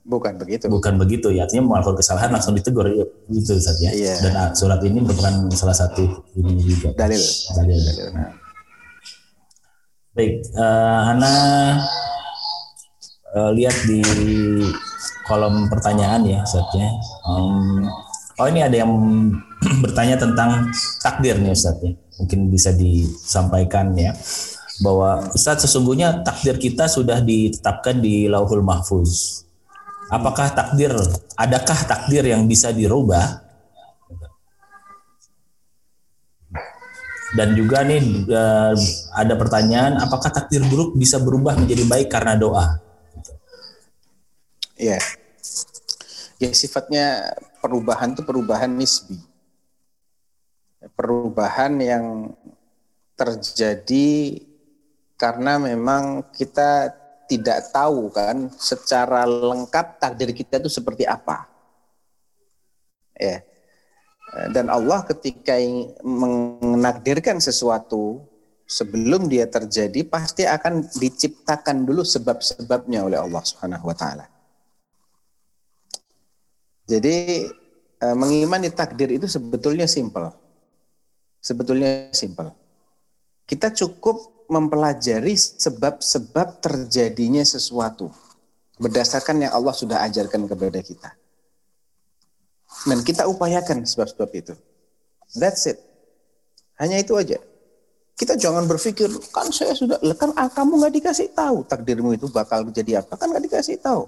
bukan 0.03 0.41
begitu. 0.41 0.67
Bukan 0.67 0.97
begitu 0.97 1.29
ya, 1.31 1.45
artinya 1.45 1.69
melakukan 1.69 2.01
kesalahan 2.01 2.33
langsung 2.33 2.57
ditegur 2.57 2.89
ya, 2.89 3.05
gitu 3.29 3.55
Ustaz 3.55 3.77
ya. 3.79 3.93
Yeah. 3.93 4.17
Dan 4.25 4.33
uh, 4.35 4.49
surat 4.57 4.81
ini 4.81 4.99
merupakan 4.99 5.53
salah 5.53 5.77
satu 5.77 6.25
ini 6.33 6.65
juga. 6.65 6.97
Dalil. 6.97 7.21
Dalil. 7.53 7.77
Dalil. 7.77 8.09
Nah. 8.17 8.40
Baik, 10.11 10.43
uh, 10.59 11.07
Hana 11.07 11.31
uh, 13.31 13.51
lihat 13.55 13.71
di 13.87 14.03
kolom 15.23 15.71
pertanyaan 15.71 16.27
ya, 16.27 16.43
saatnya. 16.43 16.91
Um, 17.23 17.87
oh 18.35 18.47
ini 18.51 18.59
ada 18.59 18.83
yang 18.83 18.91
bertanya 19.87 20.19
tentang 20.19 20.67
takdir 20.99 21.39
nih 21.39 21.55
Ustaz 21.55 21.79
ya. 21.79 21.95
Mungkin 22.19 22.51
bisa 22.51 22.75
disampaikan 22.75 23.95
ya 23.95 24.11
bahwa 24.83 25.31
Ustaz 25.31 25.63
sesungguhnya 25.63 26.27
takdir 26.27 26.59
kita 26.59 26.91
sudah 26.91 27.23
ditetapkan 27.23 28.03
di 28.03 28.27
Lauhul 28.27 28.67
Mahfuz. 28.67 29.47
Apakah 30.11 30.51
takdir 30.51 30.91
adakah 31.39 31.87
takdir 31.87 32.27
yang 32.27 32.51
bisa 32.51 32.75
dirubah? 32.75 33.50
Dan 37.31 37.55
juga 37.55 37.87
nih 37.87 38.27
eh, 38.27 38.75
ada 39.15 39.33
pertanyaan 39.39 39.95
apakah 40.03 40.27
takdir 40.31 40.63
buruk 40.67 40.99
bisa 40.99 41.15
berubah 41.15 41.55
menjadi 41.55 41.87
baik 41.87 42.11
karena 42.11 42.35
doa? 42.35 42.75
Iya. 44.75 44.99
Ya 46.41 46.51
sifatnya 46.51 47.37
perubahan 47.63 48.11
itu 48.11 48.25
perubahan 48.25 48.71
nisbi. 48.73 49.15
Perubahan 50.97 51.77
yang 51.77 52.33
terjadi 53.13 54.41
karena 55.15 55.61
memang 55.61 56.25
kita 56.33 56.89
tidak 57.29 57.69
tahu 57.71 58.09
kan 58.09 58.49
secara 58.57 59.23
lengkap 59.23 60.01
takdir 60.01 60.33
kita 60.33 60.59
itu 60.59 60.67
seperti 60.67 61.05
apa. 61.05 61.47
Ya. 63.15 63.45
Dan 64.31 64.71
Allah 64.71 65.03
ketika 65.03 65.59
menakdirkan 66.03 67.43
sesuatu 67.43 68.23
sebelum 68.63 69.27
dia 69.27 69.43
terjadi 69.51 70.07
pasti 70.07 70.47
akan 70.47 70.87
diciptakan 70.87 71.83
dulu 71.83 72.07
sebab-sebabnya 72.07 73.03
oleh 73.03 73.19
Allah 73.19 73.43
Subhanahu 73.43 73.91
wa 73.91 73.95
taala. 73.95 74.31
Jadi 76.87 77.47
eh, 77.99 78.15
mengimani 78.15 78.71
takdir 78.71 79.11
itu 79.11 79.27
sebetulnya 79.27 79.83
simpel. 79.91 80.31
Sebetulnya 81.43 82.15
simpel. 82.15 82.55
Kita 83.43 83.75
cukup 83.75 84.47
mempelajari 84.47 85.35
sebab-sebab 85.35 86.63
terjadinya 86.63 87.43
sesuatu 87.43 88.07
berdasarkan 88.79 89.47
yang 89.47 89.51
Allah 89.51 89.75
sudah 89.75 90.03
ajarkan 90.07 90.47
kepada 90.47 90.79
kita. 90.79 91.09
Dan 92.87 93.05
kita 93.05 93.29
upayakan 93.29 93.85
sebab-sebab 93.85 94.29
itu. 94.33 94.53
That's 95.37 95.69
it. 95.69 95.77
Hanya 96.81 96.97
itu 96.97 97.13
aja. 97.13 97.37
Kita 98.17 98.37
jangan 98.37 98.65
berpikir, 98.69 99.09
kan 99.33 99.49
saya 99.49 99.73
sudah, 99.73 99.97
kan 100.13 100.33
ah, 100.37 100.49
kamu 100.49 100.77
nggak 100.77 100.93
dikasih 101.01 101.33
tahu 101.33 101.65
takdirmu 101.65 102.13
itu 102.13 102.29
bakal 102.29 102.65
jadi 102.69 103.01
apa, 103.01 103.17
kan 103.17 103.29
nggak 103.33 103.49
dikasih 103.49 103.81
tahu. 103.81 104.05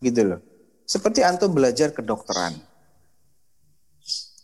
Gitu 0.00 0.20
loh. 0.24 0.40
Seperti 0.84 1.24
antum 1.24 1.52
belajar 1.54 1.94
kedokteran. 1.94 2.56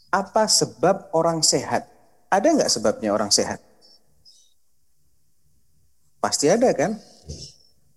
Apa 0.09 0.49
sebab 0.49 1.13
orang 1.13 1.45
sehat? 1.45 1.91
Ada 2.33 2.57
nggak 2.57 2.71
sebabnya 2.73 3.13
orang 3.13 3.29
sehat? 3.29 3.61
Pasti 6.23 6.49
ada 6.49 6.73
kan? 6.73 6.97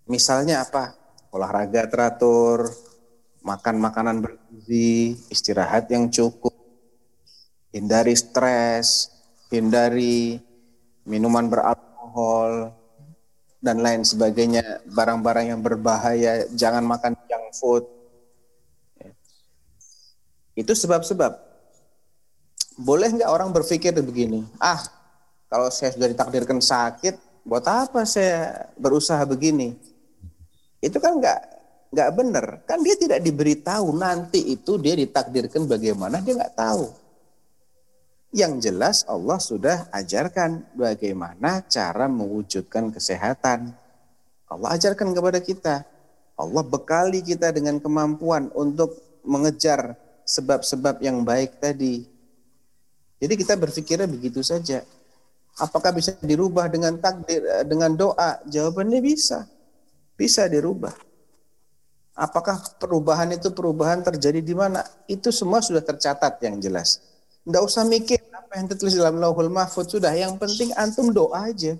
Misalnya 0.09 0.65
apa? 0.65 0.97
Olahraga 1.29 1.85
teratur, 1.85 2.67
makan 3.43 3.75
makanan 3.79 4.21
bergizi, 4.21 5.15
istirahat 5.31 5.87
yang 5.91 6.11
cukup, 6.11 6.53
hindari 7.71 8.15
stres, 8.15 9.09
hindari 9.49 10.39
minuman 11.07 11.47
beralkohol, 11.47 12.73
dan 13.59 13.83
lain 13.83 14.07
sebagainya, 14.07 14.87
barang-barang 14.87 15.51
yang 15.51 15.59
berbahaya, 15.59 16.47
jangan 16.55 16.83
makan 16.83 17.15
junk 17.27 17.45
food. 17.59 17.83
Itu 20.55 20.71
sebab-sebab. 20.71 21.47
Boleh 22.79 23.11
nggak 23.11 23.27
orang 23.27 23.51
berpikir 23.51 23.91
begini, 23.99 24.47
ah 24.63 24.79
kalau 25.51 25.67
saya 25.67 25.91
sudah 25.91 26.07
ditakdirkan 26.07 26.63
sakit, 26.63 27.43
buat 27.43 27.67
apa 27.67 28.07
saya 28.07 28.71
berusaha 28.79 29.19
begini? 29.27 29.75
Itu 30.79 31.03
kan 31.03 31.19
nggak 31.19 31.58
nggak 31.89 32.09
benar. 32.13 32.45
Kan 32.65 32.85
dia 32.85 32.95
tidak 32.97 33.19
diberitahu 33.21 33.93
nanti 33.97 34.53
itu 34.53 34.77
dia 34.77 34.93
ditakdirkan 34.93 35.65
bagaimana 35.65 36.21
dia 36.21 36.37
nggak 36.37 36.55
tahu. 36.57 36.85
Yang 38.29 38.69
jelas 38.69 38.97
Allah 39.09 39.41
sudah 39.41 39.77
ajarkan 39.89 40.77
bagaimana 40.77 41.65
cara 41.65 42.05
mewujudkan 42.05 42.93
kesehatan. 42.93 43.73
Allah 44.49 44.69
ajarkan 44.77 45.17
kepada 45.17 45.41
kita. 45.41 45.75
Allah 46.39 46.63
bekali 46.63 47.25
kita 47.25 47.49
dengan 47.49 47.81
kemampuan 47.81 48.53
untuk 48.53 48.95
mengejar 49.25 49.97
sebab-sebab 50.29 51.01
yang 51.01 51.25
baik 51.25 51.57
tadi. 51.57 52.05
Jadi 53.19 53.33
kita 53.35 53.57
berpikirnya 53.59 54.07
begitu 54.07 54.39
saja. 54.45 54.85
Apakah 55.59 55.91
bisa 55.91 56.15
dirubah 56.23 56.71
dengan 56.71 56.95
takdir 57.01 57.43
eh, 57.43 57.65
dengan 57.67 57.91
doa? 57.97 58.39
Jawabannya 58.47 59.03
bisa. 59.03 59.43
Bisa 60.15 60.47
dirubah. 60.47 61.08
Apakah 62.19 62.59
perubahan 62.75 63.31
itu 63.31 63.47
perubahan 63.55 64.03
terjadi 64.03 64.43
di 64.43 64.51
mana? 64.51 64.83
Itu 65.07 65.31
semua 65.31 65.63
sudah 65.63 65.79
tercatat 65.79 66.43
yang 66.43 66.59
jelas. 66.59 66.99
Enggak 67.47 67.63
usah 67.63 67.87
mikir 67.87 68.19
apa 68.35 68.59
yang 68.59 68.67
tertulis 68.67 68.99
dalam 68.99 69.23
Lauhul 69.23 69.47
Mahfud 69.47 69.87
sudah. 69.87 70.11
Yang 70.11 70.35
penting 70.35 70.75
antum 70.75 71.15
doa 71.15 71.47
aja. 71.47 71.79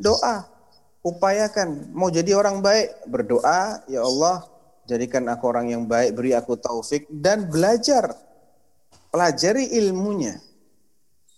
Doa. 0.00 0.48
Upayakan. 1.04 1.92
Mau 1.92 2.08
jadi 2.08 2.32
orang 2.32 2.64
baik, 2.64 3.04
berdoa, 3.12 3.84
ya 3.86 4.00
Allah, 4.00 4.48
jadikan 4.88 5.28
aku 5.28 5.44
orang 5.52 5.68
yang 5.68 5.84
baik, 5.84 6.16
beri 6.16 6.32
aku 6.32 6.56
taufik 6.56 7.04
dan 7.12 7.44
belajar. 7.44 8.16
Pelajari 9.12 9.68
ilmunya. 9.76 10.40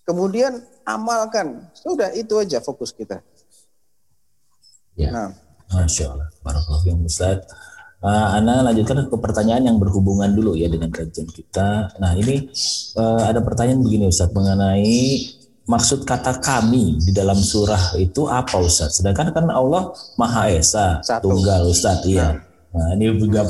Kemudian 0.07 0.62
amalkan. 0.86 1.66
Sudah 1.74 2.14
itu 2.14 2.38
aja 2.38 2.62
fokus 2.62 2.94
kita. 2.94 3.20
Ya. 4.94 5.11
Nah. 5.11 5.30
Masya 5.68 6.14
Allah. 6.14 6.30
Barakallahu 6.40 7.05
Ustaz. 7.05 7.42
Uh, 7.99 8.38
Ana 8.38 8.62
lanjutkan 8.62 9.11
ke 9.11 9.16
pertanyaan 9.18 9.74
yang 9.74 9.78
berhubungan 9.82 10.30
dulu 10.30 10.55
ya 10.55 10.70
dengan 10.70 10.86
kajian 10.86 11.26
kita. 11.26 11.99
Nah 11.99 12.14
ini 12.14 12.46
uh, 12.94 13.26
ada 13.26 13.42
pertanyaan 13.42 13.82
begini 13.82 14.07
Ustaz 14.07 14.30
mengenai 14.30 15.34
maksud 15.66 16.07
kata 16.07 16.38
kami 16.38 17.03
di 17.03 17.11
dalam 17.11 17.34
surah 17.34 17.99
itu 17.99 18.30
apa 18.30 18.55
Ustaz? 18.62 19.03
Sedangkan 19.03 19.34
kan 19.34 19.51
Allah 19.51 19.90
Maha 20.14 20.46
Esa, 20.46 21.03
Satu. 21.03 21.26
tunggal 21.26 21.66
Ustaz, 21.66 22.07
iya. 22.07 22.38
Nah. 22.70 22.86
nah 22.86 22.88
ini 22.94 23.18
juga 23.18 23.42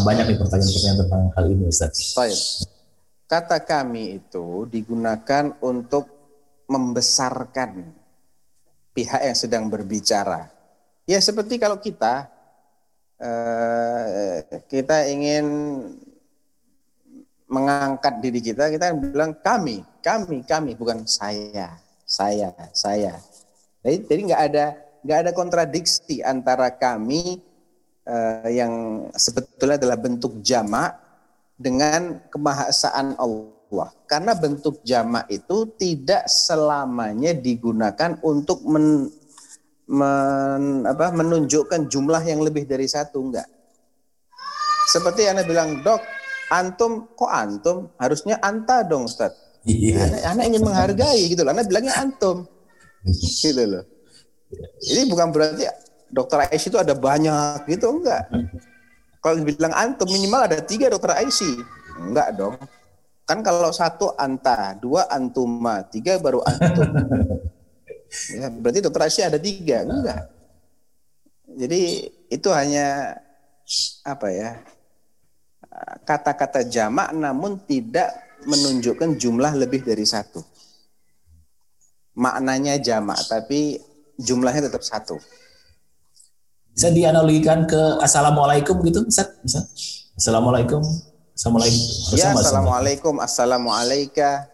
banyak 0.00 0.32
nih 0.32 0.38
pertanyaan-pertanyaan 0.40 0.98
tentang 1.04 1.22
hal 1.36 1.44
ini 1.52 1.64
Ustaz. 1.68 2.16
Baik. 2.16 2.40
Kata 3.28 3.60
kami 3.62 4.16
itu 4.16 4.64
digunakan 4.72 5.60
untuk 5.60 6.08
membesarkan 6.72 7.92
pihak 8.96 9.22
yang 9.28 9.36
sedang 9.36 9.68
berbicara. 9.68 10.48
Ya 11.04 11.20
seperti 11.20 11.60
kalau 11.60 11.76
kita 11.78 12.39
eh, 13.20 14.36
kita 14.66 15.06
ingin 15.12 15.46
mengangkat 17.50 18.22
diri 18.22 18.40
kita, 18.40 18.70
kita 18.70 18.94
bilang 18.94 19.34
kami, 19.42 19.82
kami, 20.00 20.46
kami, 20.46 20.78
bukan 20.78 21.02
saya, 21.04 21.76
saya, 22.06 22.54
saya. 22.72 23.18
Jadi, 23.82 23.96
jadi 24.06 24.20
nggak 24.32 24.42
ada 24.52 24.66
nggak 25.00 25.18
ada 25.26 25.30
kontradiksi 25.32 26.20
antara 26.22 26.70
kami 26.70 27.42
eh, 28.06 28.48
yang 28.54 29.06
sebetulnya 29.16 29.76
adalah 29.80 29.98
bentuk 29.98 30.40
jamak 30.40 30.96
dengan 31.60 32.24
kemahasaan 32.32 33.20
Allah. 33.20 33.88
Karena 34.08 34.32
bentuk 34.34 34.82
jamak 34.82 35.30
itu 35.30 35.68
tidak 35.78 36.26
selamanya 36.26 37.36
digunakan 37.36 38.18
untuk 38.24 38.64
men, 38.66 39.12
men, 39.90 40.86
apa, 40.86 41.10
menunjukkan 41.10 41.90
jumlah 41.90 42.22
yang 42.22 42.40
lebih 42.40 42.64
dari 42.64 42.86
satu, 42.86 43.18
enggak. 43.26 43.48
Seperti 44.86 45.26
Anda 45.26 45.42
bilang, 45.42 45.82
dok, 45.82 45.98
antum, 46.54 47.10
kok 47.18 47.30
antum? 47.30 47.90
Harusnya 47.98 48.38
anta 48.38 48.86
dong, 48.86 49.10
Ustaz. 49.10 49.34
Iya. 49.66 50.06
Anak, 50.06 50.22
anak 50.24 50.44
ingin 50.46 50.62
menghargai 50.62 51.22
gitu 51.30 51.42
loh. 51.42 51.52
Anak 51.52 51.66
bilangnya 51.66 51.94
antum. 51.98 52.46
gitu 53.42 53.64
loh. 53.66 53.84
Ini 54.82 55.06
bukan 55.10 55.30
berarti 55.30 55.66
dokter 56.10 56.46
Aisyah 56.50 56.70
itu 56.70 56.78
ada 56.78 56.94
banyak 56.94 57.66
gitu, 57.70 57.86
enggak. 57.90 58.30
Kalau 59.20 59.34
dibilang 59.36 59.74
antum 59.74 60.08
minimal 60.10 60.46
ada 60.46 60.58
tiga 60.62 60.90
dokter 60.90 61.18
Aisyah. 61.18 61.54
Enggak 61.98 62.28
dong. 62.38 62.54
Kan 63.26 63.46
kalau 63.46 63.70
satu 63.70 64.10
anta, 64.18 64.74
dua 64.78 65.06
antuma, 65.06 65.86
tiga 65.86 66.18
baru 66.18 66.42
antum. 66.46 66.90
ya, 68.34 68.48
berarti 68.50 68.80
dokter 68.82 69.02
Asia 69.06 69.30
ada 69.30 69.40
tiga, 69.40 69.86
enggak? 69.86 70.22
Jadi 71.50 71.82
itu 72.30 72.48
hanya 72.54 73.18
apa 74.06 74.28
ya 74.30 74.50
kata-kata 76.06 76.66
jamak 76.66 77.10
namun 77.14 77.58
tidak 77.66 78.10
menunjukkan 78.46 79.18
jumlah 79.18 79.52
lebih 79.58 79.82
dari 79.82 80.06
satu. 80.06 80.42
Maknanya 82.18 82.78
jamak 82.78 83.18
tapi 83.26 83.78
jumlahnya 84.18 84.70
tetap 84.70 84.82
satu. 84.82 85.18
Bisa 86.70 86.88
dianalogikan 86.94 87.66
ke 87.66 87.98
assalamualaikum 87.98 88.78
gitu, 88.86 89.02
Bisa? 89.04 89.26
Bisa. 89.42 89.60
Assalamualaikum 90.14 90.82
Assalamualaikum. 91.40 92.20
Ya, 92.20 92.36
assalamualaikum, 92.36 93.14
assalamualaika. 93.16 94.44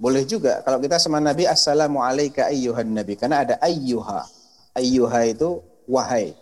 Boleh 0.00 0.24
juga 0.24 0.64
kalau 0.64 0.80
kita 0.80 0.96
sama 0.96 1.20
Nabi 1.20 1.44
assalamualaika 1.44 2.48
ayyuhan 2.48 2.88
nabi 2.88 3.20
karena 3.20 3.44
ada 3.44 3.54
ayyuha. 3.60 4.24
Ayyuha 4.72 5.20
itu 5.28 5.60
wahai. 5.84 6.32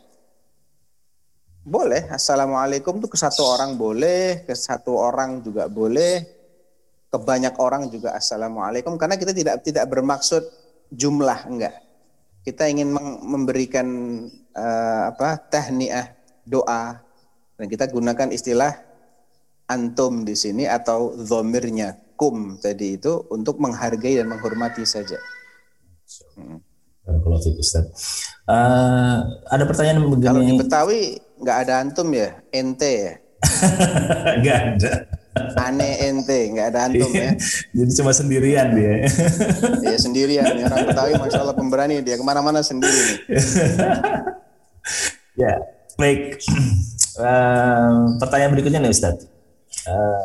Boleh 1.67 2.07
assalamualaikum 2.07 3.03
itu 3.03 3.11
ke 3.11 3.19
satu 3.19 3.43
orang 3.43 3.75
boleh, 3.75 4.47
ke 4.47 4.55
satu 4.55 4.95
orang 4.95 5.43
juga 5.43 5.67
boleh, 5.67 6.23
ke 7.11 7.19
banyak 7.19 7.59
orang 7.59 7.91
juga 7.91 8.15
assalamualaikum 8.15 8.95
karena 8.95 9.19
kita 9.19 9.35
tidak 9.35 9.67
tidak 9.67 9.91
bermaksud 9.91 10.47
jumlah 10.95 11.51
enggak. 11.51 11.83
Kita 12.47 12.63
ingin 12.71 12.95
memberikan 13.27 13.89
eh, 14.55 15.03
apa 15.11 15.35
tahniah 15.51 16.15
doa 16.47 17.03
dan 17.59 17.67
kita 17.67 17.91
gunakan 17.91 18.31
istilah 18.31 18.71
antum 19.67 20.23
di 20.23 20.39
sini 20.39 20.71
atau 20.71 21.19
zomirnya 21.19 22.08
kum 22.19 22.59
tadi 22.59 22.99
itu 22.99 23.23
untuk 23.31 23.63
menghargai 23.63 24.19
dan 24.19 24.27
menghormati 24.27 24.83
saja. 24.83 25.17
Barakallahu 27.07 27.41
fiik, 27.41 27.57
Ustaz. 27.63 27.87
Eh, 28.49 29.19
ada 29.49 29.65
pertanyaan 29.65 30.03
Kalau 30.03 30.19
di 30.19 30.51
begini. 30.51 30.59
Betawi 30.59 31.01
nggak 31.39 31.59
ada 31.65 31.73
antum 31.81 32.09
ya, 32.11 32.35
ente 32.51 32.93
ya, 32.93 33.13
Enggak 34.43 34.59
ada. 34.75 34.93
aneh 35.55 36.11
ente 36.11 36.51
nggak 36.51 36.67
ada 36.75 36.91
antum 36.91 37.13
ya. 37.15 37.31
Jadi 37.79 37.93
cuma 37.95 38.11
sendirian 38.11 38.75
dia. 38.75 39.07
Dia 39.79 39.99
sendirian, 40.11 40.45
orang 40.67 40.91
Betawi 40.91 41.13
masya 41.15 41.41
Allah 41.47 41.57
pemberani 41.57 42.03
dia 42.03 42.19
ke 42.19 42.25
mana-mana 42.27 42.59
sendiri 42.61 43.23
ya, 45.39 45.53
baik. 45.97 46.21
Eh, 47.19 47.95
pertanyaan 48.23 48.55
berikutnya 48.55 48.79
nih 48.79 48.95
Ustaz. 48.95 49.27
Eh, 49.91 50.23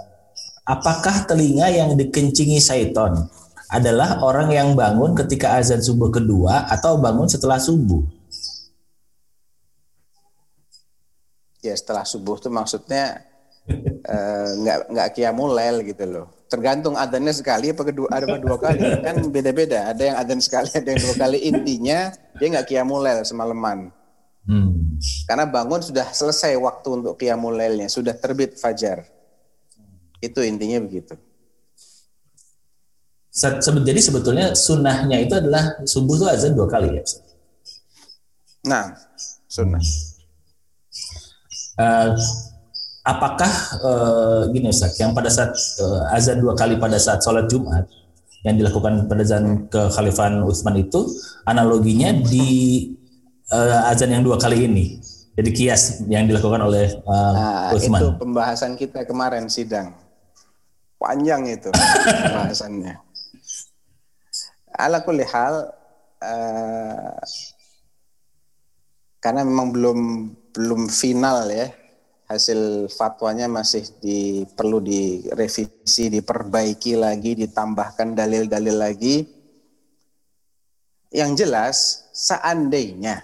apakah 0.64 1.28
telinga 1.28 1.68
yang 1.72 1.96
dikencingi 2.00 2.60
syaiton 2.60 3.28
adalah 3.68 4.22
orang 4.22 4.54
yang 4.54 4.70
bangun 4.78 5.18
ketika 5.18 5.58
azan 5.60 5.82
subuh 5.82 6.14
kedua 6.14 6.70
atau 6.70 7.00
bangun 7.00 7.28
setelah 7.28 7.58
subuh? 7.58 8.04
Ya 11.64 11.74
setelah 11.74 12.04
subuh 12.04 12.38
tuh 12.38 12.52
maksudnya 12.52 13.24
eh, 14.04 14.48
nggak 14.60 14.92
nggak 14.92 15.10
kiamulail 15.16 15.80
gitu 15.88 16.06
loh. 16.06 16.28
Tergantung 16.52 16.94
adanya 16.94 17.34
sekali 17.34 17.74
apa 17.74 17.82
kedua 17.82 18.14
ada 18.14 18.30
apa 18.30 18.38
dua 18.38 18.58
kali 18.62 18.86
kan 19.02 19.16
beda-beda. 19.32 19.90
Ada 19.90 20.04
yang 20.12 20.18
adan 20.22 20.40
sekali, 20.44 20.70
ada 20.70 20.86
yang 20.94 21.02
dua 21.02 21.16
kali. 21.18 21.38
Intinya 21.50 22.14
dia 22.38 22.48
nggak 22.52 22.68
kiamulail 22.68 23.26
semalaman. 23.26 23.90
Hmm. 24.44 25.00
Karena 25.26 25.48
bangun 25.48 25.80
sudah 25.82 26.12
selesai 26.12 26.60
waktu 26.60 26.88
untuk 27.00 27.16
qiyamul 27.16 27.56
lailnya, 27.56 27.88
sudah 27.88 28.12
terbit 28.14 28.60
fajar. 28.60 29.08
Itu 30.24 30.40
intinya 30.40 30.80
begitu. 30.80 31.20
Jadi 33.84 34.00
sebetulnya 34.00 34.56
sunnahnya 34.56 35.20
itu 35.20 35.36
adalah 35.36 35.84
subuh 35.84 36.16
itu 36.16 36.26
azan 36.32 36.54
dua 36.56 36.70
kali 36.70 36.96
ya. 36.96 37.04
Nah, 38.64 38.96
sunnah. 39.52 39.82
Eh, 41.74 42.10
apakah 43.04 43.52
eh, 43.82 44.42
gini 44.54 44.70
Ustaz, 44.70 44.96
yang 45.02 45.18
pada 45.18 45.34
saat 45.34 45.52
eh, 45.58 46.16
azan 46.16 46.40
dua 46.40 46.54
kali 46.54 46.78
pada 46.78 47.02
saat 47.02 47.26
sholat 47.26 47.50
Jumat 47.50 47.90
yang 48.46 48.56
dilakukan 48.62 49.10
pada 49.10 49.26
zaman 49.26 49.66
kekhalifahan 49.68 50.46
Utsman 50.46 50.78
itu 50.78 51.02
analoginya 51.50 52.14
di 52.14 52.48
eh, 53.50 53.90
azan 53.90 54.14
yang 54.14 54.22
dua 54.22 54.38
kali 54.38 54.70
ini. 54.70 55.02
Jadi 55.34 55.50
kias 55.50 56.06
yang 56.06 56.30
dilakukan 56.30 56.62
oleh 56.62 56.94
eh, 56.94 57.34
Nah, 57.34 57.74
Utsman. 57.74 57.98
itu 57.98 58.08
pembahasan 58.22 58.78
kita 58.78 59.10
kemarin 59.10 59.50
sidang. 59.50 60.03
Panjang 61.04 61.44
itu 61.52 61.68
pembahasannya. 61.68 62.96
Ala 64.72 65.04
kulli 65.04 65.28
hal 65.28 65.68
eh, 66.24 67.20
karena 69.20 69.44
memang 69.44 69.76
belum 69.76 70.00
belum 70.56 70.88
final 70.88 71.52
ya 71.52 71.68
hasil 72.32 72.90
fatwanya 72.90 73.52
masih 73.52 73.84
di 74.00 74.48
perlu 74.48 74.80
direvisi, 74.80 76.08
diperbaiki 76.10 76.98
lagi, 76.98 77.36
ditambahkan 77.36 78.16
dalil-dalil 78.16 78.78
lagi. 78.80 79.28
Yang 81.14 81.32
jelas 81.46 81.78
seandainya 82.10 83.22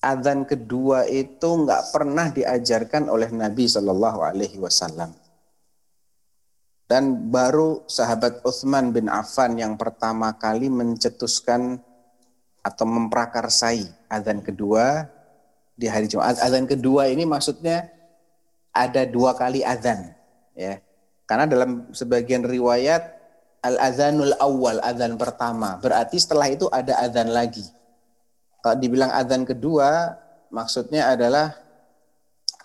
adzan 0.00 0.48
kedua 0.48 1.04
itu 1.04 1.44
nggak 1.44 1.92
pernah 1.92 2.32
diajarkan 2.32 3.12
oleh 3.12 3.28
Nabi 3.28 3.68
Shallallahu 3.68 4.24
Alaihi 4.24 4.56
Wasallam. 4.56 5.12
Dan 6.90 7.30
baru 7.30 7.86
sahabat 7.86 8.42
Uthman 8.42 8.90
bin 8.90 9.06
Affan 9.06 9.54
yang 9.54 9.78
pertama 9.78 10.34
kali 10.34 10.66
mencetuskan 10.66 11.78
atau 12.66 12.82
memprakarsai 12.82 13.86
adzan 14.10 14.42
kedua 14.42 15.06
di 15.78 15.86
hari 15.86 16.10
Jumat. 16.10 16.42
Adzan 16.42 16.66
kedua 16.66 17.06
ini 17.06 17.22
maksudnya 17.22 17.86
ada 18.74 19.06
dua 19.06 19.38
kali 19.38 19.62
adzan, 19.62 20.18
ya. 20.58 20.82
Karena 21.30 21.46
dalam 21.46 21.94
sebagian 21.94 22.42
riwayat 22.42 23.06
al 23.62 23.78
adzanul 23.78 24.34
awal 24.42 24.82
adzan 24.82 25.14
pertama 25.14 25.78
berarti 25.78 26.18
setelah 26.18 26.50
itu 26.50 26.66
ada 26.74 26.98
adzan 27.06 27.30
lagi. 27.30 27.70
Kalau 28.66 28.76
dibilang 28.82 29.14
adzan 29.14 29.46
kedua, 29.46 30.18
maksudnya 30.50 31.14
adalah 31.14 31.54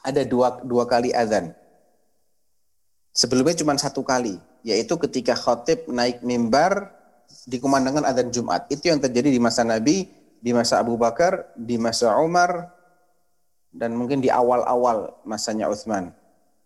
ada 0.01 0.25
dua, 0.25 0.65
dua 0.65 0.89
kali 0.89 1.13
adzan. 1.13 1.53
Sebelumnya 3.15 3.55
cuma 3.55 3.79
satu 3.79 4.03
kali, 4.03 4.35
yaitu 4.59 4.99
ketika 4.99 5.31
khotib 5.39 5.87
naik 5.87 6.19
mimbar 6.19 6.91
dikumandangkan 7.47 8.03
adzan 8.03 8.29
Jumat. 8.29 8.67
Itu 8.67 8.91
yang 8.91 8.99
terjadi 8.99 9.31
di 9.31 9.39
masa 9.39 9.63
Nabi, 9.63 10.11
di 10.43 10.51
masa 10.51 10.83
Abu 10.83 10.99
Bakar, 10.99 11.47
di 11.55 11.79
masa 11.79 12.11
Umar, 12.19 12.75
dan 13.71 13.95
mungkin 13.95 14.19
di 14.19 14.27
awal-awal 14.27 15.15
masanya 15.23 15.71
Uthman. 15.71 16.11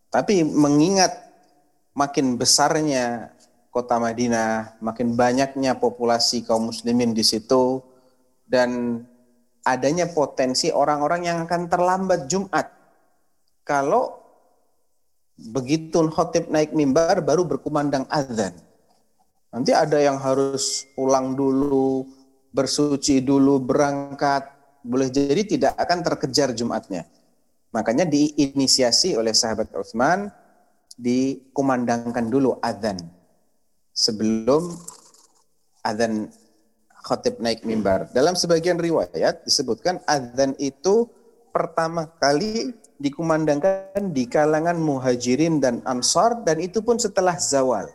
Tapi 0.09 0.41
mengingat 0.41 1.13
makin 1.93 2.33
besarnya 2.33 3.29
kota 3.69 4.01
Madinah, 4.01 4.81
makin 4.81 5.13
banyaknya 5.13 5.77
populasi 5.77 6.41
kaum 6.41 6.73
muslimin 6.73 7.13
di 7.13 7.21
situ, 7.21 7.85
dan 8.49 9.01
adanya 9.61 10.09
potensi 10.09 10.73
orang-orang 10.73 11.21
yang 11.29 11.37
akan 11.45 11.69
terlambat 11.69 12.25
Jumat. 12.25 12.73
Kalau 13.61 14.18
begitu 15.39 16.03
khotib 16.11 16.51
naik 16.51 16.75
mimbar 16.75 17.23
baru 17.23 17.47
berkumandang 17.47 18.03
azan. 18.11 18.51
Nanti 19.49 19.73
ada 19.73 19.97
yang 19.97 20.19
harus 20.21 20.85
pulang 20.93 21.33
dulu, 21.33 22.05
bersuci 22.53 23.23
dulu, 23.23 23.57
berangkat. 23.57 24.45
Boleh 24.85 25.09
jadi 25.09 25.41
tidak 25.43 25.73
akan 25.79 25.99
terkejar 26.05 26.53
Jumatnya. 26.53 27.07
Makanya 27.73 28.05
diinisiasi 28.05 29.17
oleh 29.17 29.33
sahabat 29.33 29.73
Utsman 29.73 30.29
dikumandangkan 30.99 32.27
dulu 32.27 32.57
azan 32.59 32.97
sebelum 33.93 34.73
azan 35.85 36.27
khotib 37.05 37.39
naik 37.39 37.63
mimbar. 37.63 38.09
Dalam 38.11 38.35
sebagian 38.35 38.77
riwayat 38.77 39.45
disebutkan 39.45 40.01
azan 40.05 40.57
itu 40.59 41.07
pertama 41.49 42.09
kali 42.19 42.73
dikumandangkan 42.99 44.11
di 44.11 44.27
kalangan 44.27 44.75
muhajirin 44.75 45.63
dan 45.63 45.79
ansar 45.87 46.43
dan 46.43 46.59
itu 46.59 46.83
pun 46.83 46.99
setelah 46.99 47.39
zawal. 47.39 47.87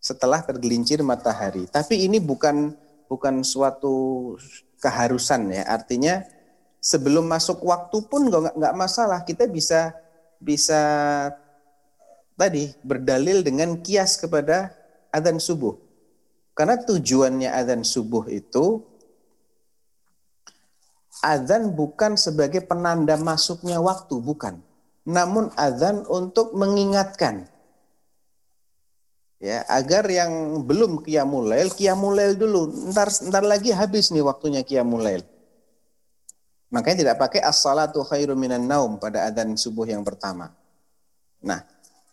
Setelah 0.00 0.44
tergelincir 0.44 1.00
matahari. 1.04 1.68
Tapi 1.68 2.08
ini 2.08 2.20
bukan 2.20 2.72
bukan 3.08 3.44
suatu 3.44 4.36
keharusan 4.80 5.52
ya. 5.52 5.64
Artinya 5.68 6.24
sebelum 6.80 7.28
masuk 7.28 7.64
waktu 7.64 8.00
pun 8.08 8.28
nggak 8.28 8.56
nggak 8.56 8.74
masalah. 8.76 9.24
Kita 9.24 9.48
bisa 9.48 9.92
bisa 10.40 10.80
tadi 12.36 12.72
berdalil 12.80 13.44
dengan 13.44 13.76
kias 13.80 14.16
kepada 14.16 14.72
adzan 15.12 15.36
subuh. 15.36 15.76
Karena 16.56 16.80
tujuannya 16.80 17.52
adzan 17.52 17.84
subuh 17.84 18.28
itu 18.32 18.84
adzan 21.20 21.72
bukan 21.72 22.16
sebagai 22.16 22.64
penanda 22.64 23.16
masuknya 23.20 23.80
waktu, 23.80 24.20
bukan. 24.20 24.60
Namun 25.08 25.52
adzan 25.56 26.04
untuk 26.08 26.52
mengingatkan. 26.52 27.48
Ya, 29.40 29.64
agar 29.72 30.04
yang 30.04 30.60
belum 30.68 31.00
qiyamul 31.00 31.48
lail, 31.48 31.72
qiyamul 31.72 32.12
lail 32.12 32.36
dulu. 32.36 32.92
Ntar 32.92 33.08
ntar 33.24 33.40
lagi 33.40 33.72
habis 33.72 34.12
nih 34.12 34.20
waktunya 34.20 34.60
qiyamul 34.60 35.00
lail. 35.00 35.24
Makanya 36.68 37.08
tidak 37.08 37.16
pakai 37.16 37.40
as-salatu 37.40 38.04
khairu 38.04 38.36
minan 38.36 38.68
naum 38.68 39.00
pada 39.00 39.26
adzan 39.32 39.56
subuh 39.56 39.88
yang 39.88 40.04
pertama. 40.04 40.52
Nah, 41.40 41.64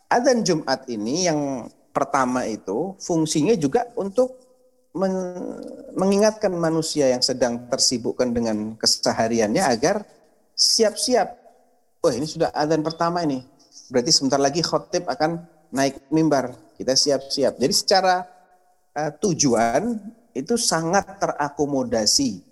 adzan 0.08 0.41
Jumat 0.47 0.88
ini 0.88 1.28
yang 1.28 1.68
pertama 1.91 2.47
itu 2.47 2.95
fungsinya 3.03 3.53
juga 3.60 3.91
untuk 3.99 4.47
mengingatkan 5.98 6.54
manusia 6.58 7.14
yang 7.14 7.22
sedang 7.22 7.70
tersibukkan 7.70 8.34
dengan 8.34 8.74
kesehariannya 8.78 9.64
agar 9.64 10.06
siap-siap. 10.58 11.28
Wah 12.02 12.14
ini 12.14 12.26
sudah 12.26 12.50
adzan 12.54 12.82
pertama 12.82 13.22
ini. 13.22 13.45
berarti 13.88 14.12
sebentar 14.12 14.36
lagi 14.36 14.60
khotib 14.60 15.08
akan 15.08 15.48
naik 15.72 16.12
mimbar. 16.12 16.52
Kita 16.76 16.91
siap-siap. 16.91 17.56
Jadi 17.56 17.74
secara 17.74 18.28
uh, 18.93 19.12
tujuan 19.24 19.95
itu 20.36 20.60
sangat 20.60 21.18
terakomodasi 21.18 22.43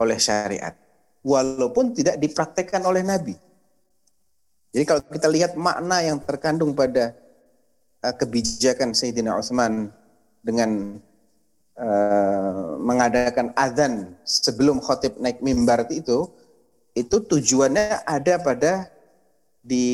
oleh 0.00 0.18
syariat. 0.18 0.72
Walaupun 1.20 1.92
tidak 1.92 2.16
dipraktekkan 2.16 2.80
oleh 2.88 3.04
Nabi. 3.04 3.36
Jadi 4.72 4.84
kalau 4.88 5.02
kita 5.04 5.28
lihat 5.28 5.52
makna 5.60 6.00
yang 6.00 6.18
terkandung 6.24 6.72
pada 6.72 7.12
uh, 8.00 8.14
kebijakan 8.16 8.96
Sayyidina 8.96 9.36
Utsman 9.36 9.92
dengan 10.40 11.02
uh, 11.78 12.76
mengadakan 12.82 13.54
azan 13.54 14.18
sebelum 14.26 14.82
khotib 14.82 15.16
naik 15.22 15.40
mimbar 15.40 15.86
itu, 15.88 16.26
itu 16.92 17.16
tujuannya 17.22 18.02
ada 18.02 18.34
pada 18.42 18.90
di 19.62 19.86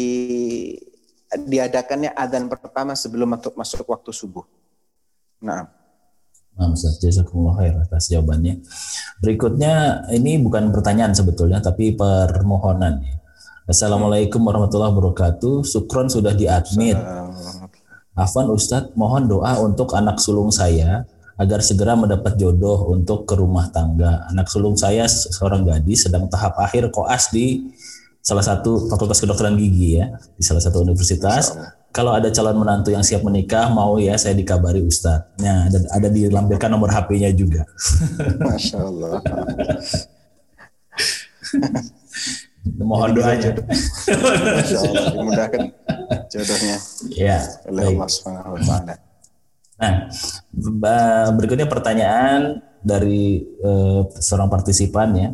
diadakannya 1.35 2.15
adzan 2.15 2.47
pertama 2.47 2.95
sebelum 2.95 3.37
masuk 3.37 3.55
masuk 3.59 3.85
waktu 3.91 4.11
subuh. 4.15 4.47
Nah. 5.43 5.69
Nah, 6.55 6.71
Ustaz, 6.71 7.03
jazakumullah 7.03 7.59
khair 7.59 7.75
atas 7.75 8.07
jawabannya. 8.07 8.63
Berikutnya 9.19 10.07
ini 10.15 10.39
bukan 10.39 10.71
pertanyaan 10.71 11.11
sebetulnya 11.11 11.59
tapi 11.59 11.99
permohonan. 11.99 13.03
Assalamualaikum 13.67 14.39
warahmatullahi 14.39 14.95
wabarakatuh. 14.95 15.67
Sukron 15.67 16.07
sudah 16.07 16.31
diadmit. 16.31 16.95
Afwan 18.15 18.55
Ustadz, 18.55 18.95
mohon 18.95 19.27
doa 19.27 19.59
untuk 19.59 19.99
anak 19.99 20.23
sulung 20.23 20.55
saya 20.55 21.03
agar 21.35 21.61
segera 21.63 21.99
mendapat 21.99 22.39
jodoh 22.39 22.91
untuk 22.95 23.27
ke 23.27 23.35
rumah 23.35 23.71
tangga. 23.75 24.27
Anak 24.31 24.47
sulung 24.51 24.79
saya 24.79 25.07
seorang 25.11 25.67
gadis 25.67 26.07
sedang 26.07 26.31
tahap 26.31 26.55
akhir 26.59 26.95
koas 26.95 27.31
di 27.35 27.75
salah 28.25 28.41
satu 28.41 28.89
fakultas 28.89 29.21
kedokteran 29.21 29.59
gigi 29.61 30.01
ya 30.01 30.15
di 30.39 30.43
salah 30.43 30.63
satu 30.63 30.81
universitas. 30.87 31.53
Kalau 31.95 32.11
ada 32.11 32.27
calon 32.27 32.59
menantu 32.59 32.91
yang 32.91 33.07
siap 33.07 33.23
menikah, 33.23 33.71
mau 33.71 34.03
ya 34.03 34.19
saya 34.19 34.35
dikabari 34.35 34.83
Ustadz. 34.83 35.39
Nah, 35.39 35.71
dan 35.71 35.87
ada 35.95 36.11
dilampirkan 36.11 36.67
nomor 36.67 36.91
HP-nya 36.91 37.31
juga. 37.31 37.63
Masya 38.43 38.79
Allah. 38.83 39.23
Mohon 42.83 43.11
doanya. 43.15 43.51
Masya 44.11 44.79
Allah, 44.91 45.05
dimudahkan 45.15 45.63
jodohnya. 46.35 46.77
Ya. 47.15 47.39
Oleh 47.71 47.95
Allah 47.95 48.11
Subhanahu 48.11 48.59
wa 48.59 48.63
taala. 48.67 49.14
Nah, 49.75 50.07
berikutnya 51.35 51.67
pertanyaan 51.67 52.63
dari 52.85 53.43
eh, 53.43 54.01
seorang 54.23 54.47
partisipan 54.47 55.09
ya 55.19 55.29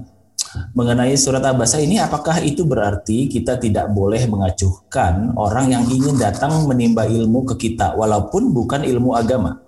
mengenai 0.74 1.14
surat 1.14 1.42
Abasa 1.46 1.78
ini 1.78 2.02
apakah 2.02 2.42
itu 2.42 2.66
berarti 2.66 3.30
kita 3.30 3.58
tidak 3.60 3.86
boleh 3.94 4.26
mengacuhkan 4.26 5.34
orang 5.38 5.70
yang 5.70 5.84
ingin 5.86 6.18
datang 6.18 6.66
menimba 6.66 7.06
ilmu 7.06 7.46
ke 7.54 7.70
kita 7.70 7.94
walaupun 7.94 8.50
bukan 8.50 8.82
ilmu 8.82 9.14
agama? 9.14 9.62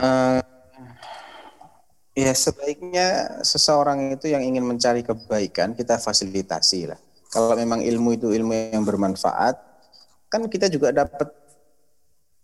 Uh, 0.00 0.40
ya 2.16 2.32
sebaiknya 2.32 3.38
seseorang 3.44 4.16
itu 4.16 4.32
yang 4.32 4.42
ingin 4.42 4.64
mencari 4.64 5.04
kebaikan 5.06 5.76
kita 5.76 6.00
fasilitasi 6.00 6.90
lah. 6.90 6.98
Kalau 7.30 7.54
memang 7.54 7.84
ilmu 7.84 8.18
itu 8.18 8.34
ilmu 8.34 8.74
yang 8.74 8.82
bermanfaat, 8.82 9.54
kan 10.26 10.42
kita 10.50 10.66
juga 10.66 10.90
dapat 10.90 11.30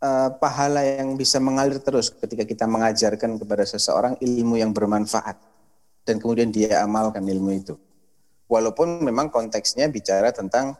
uh, 0.00 0.30
pahala 0.36 0.82
yang 0.84 1.14
bisa 1.16 1.40
mengalir 1.40 1.80
terus 1.80 2.12
ketika 2.12 2.44
kita 2.44 2.64
mengajarkan 2.68 3.40
kepada 3.40 3.64
seseorang 3.64 4.16
ilmu 4.20 4.60
yang 4.60 4.72
bermanfaat 4.72 5.36
dan 6.06 6.22
kemudian 6.22 6.54
dia 6.54 6.82
amalkan 6.86 7.26
ilmu 7.26 7.50
itu. 7.52 7.74
Walaupun 8.46 9.02
memang 9.02 9.26
konteksnya 9.26 9.90
bicara 9.90 10.30
tentang 10.30 10.78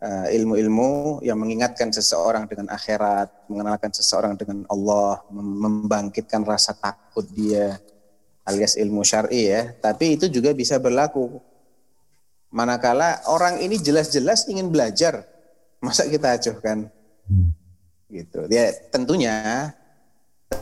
uh, 0.00 0.26
ilmu-ilmu 0.32 1.20
yang 1.20 1.36
mengingatkan 1.36 1.92
seseorang 1.92 2.48
dengan 2.48 2.72
akhirat, 2.72 3.28
mengenalkan 3.52 3.92
seseorang 3.92 4.40
dengan 4.40 4.64
Allah, 4.72 5.20
membangkitkan 5.28 6.48
rasa 6.48 6.72
takut 6.72 7.28
dia, 7.28 7.76
alias 8.48 8.80
ilmu 8.80 9.04
syar'i 9.04 9.52
ya. 9.52 9.68
Tapi 9.76 10.16
itu 10.16 10.32
juga 10.32 10.56
bisa 10.56 10.80
berlaku 10.80 11.36
manakala 12.48 13.20
orang 13.28 13.60
ini 13.60 13.76
jelas-jelas 13.76 14.48
ingin 14.48 14.72
belajar, 14.72 15.28
masa 15.84 16.08
kita 16.08 16.40
acuhkan? 16.40 16.88
Gitu. 18.08 18.48
Ya 18.48 18.72
tentunya 18.88 19.36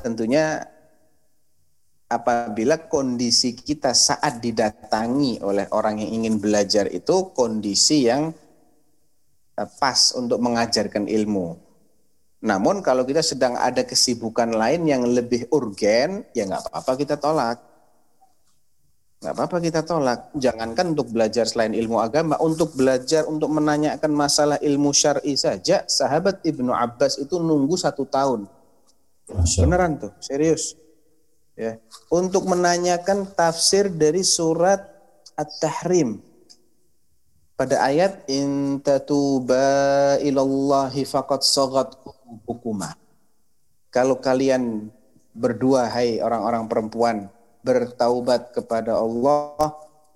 tentunya 0.03 0.67
apabila 2.07 2.79
kondisi 2.91 3.55
kita 3.55 3.95
saat 3.95 4.39
didatangi 4.43 5.43
oleh 5.43 5.67
orang 5.75 6.03
yang 6.03 6.23
ingin 6.23 6.43
belajar 6.43 6.87
itu 6.91 7.31
kondisi 7.35 8.07
yang 8.11 8.35
eh, 9.59 9.69
pas 9.79 10.15
untuk 10.15 10.39
mengajarkan 10.43 11.07
ilmu. 11.07 11.59
Namun 12.47 12.85
kalau 12.85 13.03
kita 13.03 13.25
sedang 13.27 13.59
ada 13.59 13.83
kesibukan 13.83 14.53
lain 14.55 14.87
yang 14.87 15.03
lebih 15.03 15.51
urgen, 15.51 16.23
ya 16.37 16.47
nggak 16.47 16.71
apa-apa 16.71 16.93
kita 16.95 17.15
tolak. 17.19 17.76
Nggak 19.27 19.43
apa-apa 19.43 19.59
kita 19.59 19.83
tolak. 19.83 20.31
Jangankan 20.39 20.95
untuk 20.95 21.11
belajar 21.11 21.51
selain 21.51 21.75
ilmu 21.75 21.99
agama, 21.99 22.39
untuk 22.39 22.79
belajar, 22.79 23.27
untuk 23.27 23.51
menanyakan 23.51 24.15
masalah 24.15 24.55
ilmu 24.63 24.95
syar'i 24.95 25.35
saja, 25.35 25.83
sahabat 25.83 26.47
Ibnu 26.47 26.71
Abbas 26.71 27.19
itu 27.19 27.35
nunggu 27.43 27.75
satu 27.75 28.07
tahun. 28.07 28.47
Beneran 29.59 29.99
tuh, 29.99 30.15
serius 30.23 30.79
ya 31.59 31.75
untuk 32.13 32.47
menanyakan 32.47 33.27
tafsir 33.35 33.91
dari 33.91 34.23
surat 34.23 34.79
At-Tahrim 35.35 36.23
pada 37.59 37.83
ayat 37.83 38.29
in 38.31 38.79
tatuba 38.79 40.23
ilallahi 40.23 41.03
faqad 41.03 41.43
sagat 41.43 41.99
hukuma. 42.47 42.95
Kalau 43.91 44.23
kalian 44.23 44.87
berdua 45.35 45.91
hai 45.91 46.23
orang-orang 46.23 46.71
perempuan 46.71 47.17
bertaubat 47.67 48.55
kepada 48.55 48.95
Allah 48.95 49.59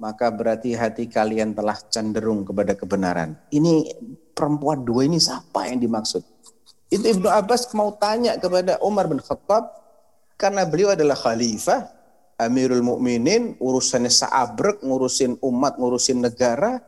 maka 0.00 0.32
berarti 0.32 0.72
hati 0.72 1.04
kalian 1.10 1.52
telah 1.52 1.76
cenderung 1.92 2.46
kepada 2.48 2.72
kebenaran. 2.72 3.36
Ini 3.52 4.00
perempuan 4.32 4.80
dua 4.80 5.04
ini 5.04 5.20
siapa 5.20 5.68
yang 5.68 5.76
dimaksud? 5.76 6.24
Itu 6.88 7.04
Ibnu 7.04 7.28
Abbas 7.28 7.68
mau 7.76 7.92
tanya 8.00 8.40
kepada 8.40 8.80
Umar 8.80 9.06
bin 9.06 9.20
Khattab 9.20 9.68
karena 10.40 10.64
beliau 10.64 10.96
adalah 10.96 11.14
khalifah, 11.14 11.92
Amirul 12.40 12.80
Mukminin, 12.80 13.60
urusannya 13.60 14.08
saabrek, 14.08 14.80
ngurusin 14.80 15.36
umat, 15.44 15.76
ngurusin 15.76 16.24
negara, 16.24 16.80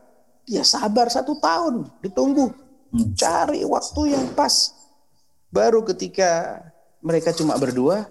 dia 0.48 0.64
sabar 0.64 1.12
satu 1.12 1.36
tahun, 1.36 1.92
ditunggu, 2.00 2.48
hmm. 2.96 3.12
cari 3.12 3.60
waktu 3.68 4.16
yang 4.16 4.26
pas. 4.32 4.72
Baru 5.52 5.84
ketika 5.84 6.64
mereka 7.04 7.36
cuma 7.36 7.60
berdua, 7.60 8.08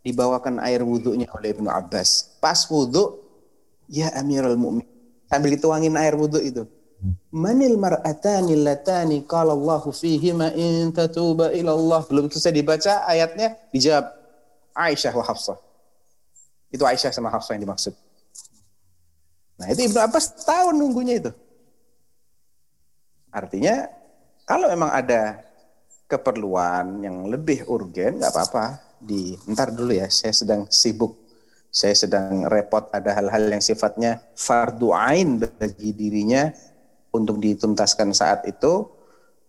dibawakan 0.00 0.60
air 0.64 0.80
wudhunya 0.80 1.28
oleh 1.32 1.52
Ibnu 1.52 1.68
Abbas. 1.68 2.40
Pas 2.40 2.64
wudhu, 2.68 3.20
ya 3.88 4.12
Amirul 4.16 4.56
Mukminin, 4.56 4.88
sambil 5.28 5.50
dituangin 5.56 5.94
air 5.96 6.16
wudhu 6.16 6.40
itu. 6.40 6.64
Manil 7.32 7.80
mar'atani 7.80 8.60
latani 8.60 9.24
qala 9.24 9.56
Allahu 9.56 9.88
fihima 9.88 10.52
in 10.52 10.92
tatuba 10.92 11.48
ila 11.56 11.72
Allah. 11.72 12.04
Belum 12.04 12.28
selesai 12.28 12.52
dibaca 12.52 13.08
ayatnya 13.08 13.56
dijawab 13.72 14.04
Aisyah 14.76 15.12
wa 15.16 15.24
Hafsah. 15.24 15.56
Itu 16.68 16.84
Aisyah 16.84 17.08
sama 17.08 17.32
Hafsah 17.32 17.56
yang 17.56 17.64
dimaksud. 17.64 17.96
Nah 19.56 19.66
itu 19.72 19.80
Ibnu 19.88 19.96
Abbas 19.96 20.44
tahu 20.44 20.76
nunggunya 20.76 21.24
itu. 21.24 21.32
Artinya 23.32 23.88
kalau 24.44 24.68
memang 24.68 24.92
ada 24.92 25.40
keperluan 26.04 27.00
yang 27.00 27.32
lebih 27.32 27.64
urgen 27.70 28.18
nggak 28.20 28.34
apa-apa 28.34 28.89
di 29.00 29.36
ntar 29.48 29.72
dulu 29.72 29.96
ya 29.96 30.06
saya 30.12 30.36
sedang 30.36 30.68
sibuk 30.68 31.16
saya 31.72 31.96
sedang 31.96 32.44
repot 32.46 32.92
ada 32.92 33.16
hal-hal 33.16 33.48
yang 33.48 33.62
sifatnya 33.64 34.20
fardu 34.36 34.92
ain 34.92 35.40
bagi 35.40 35.96
dirinya 35.96 36.52
untuk 37.10 37.40
dituntaskan 37.40 38.12
saat 38.12 38.44
itu 38.44 38.86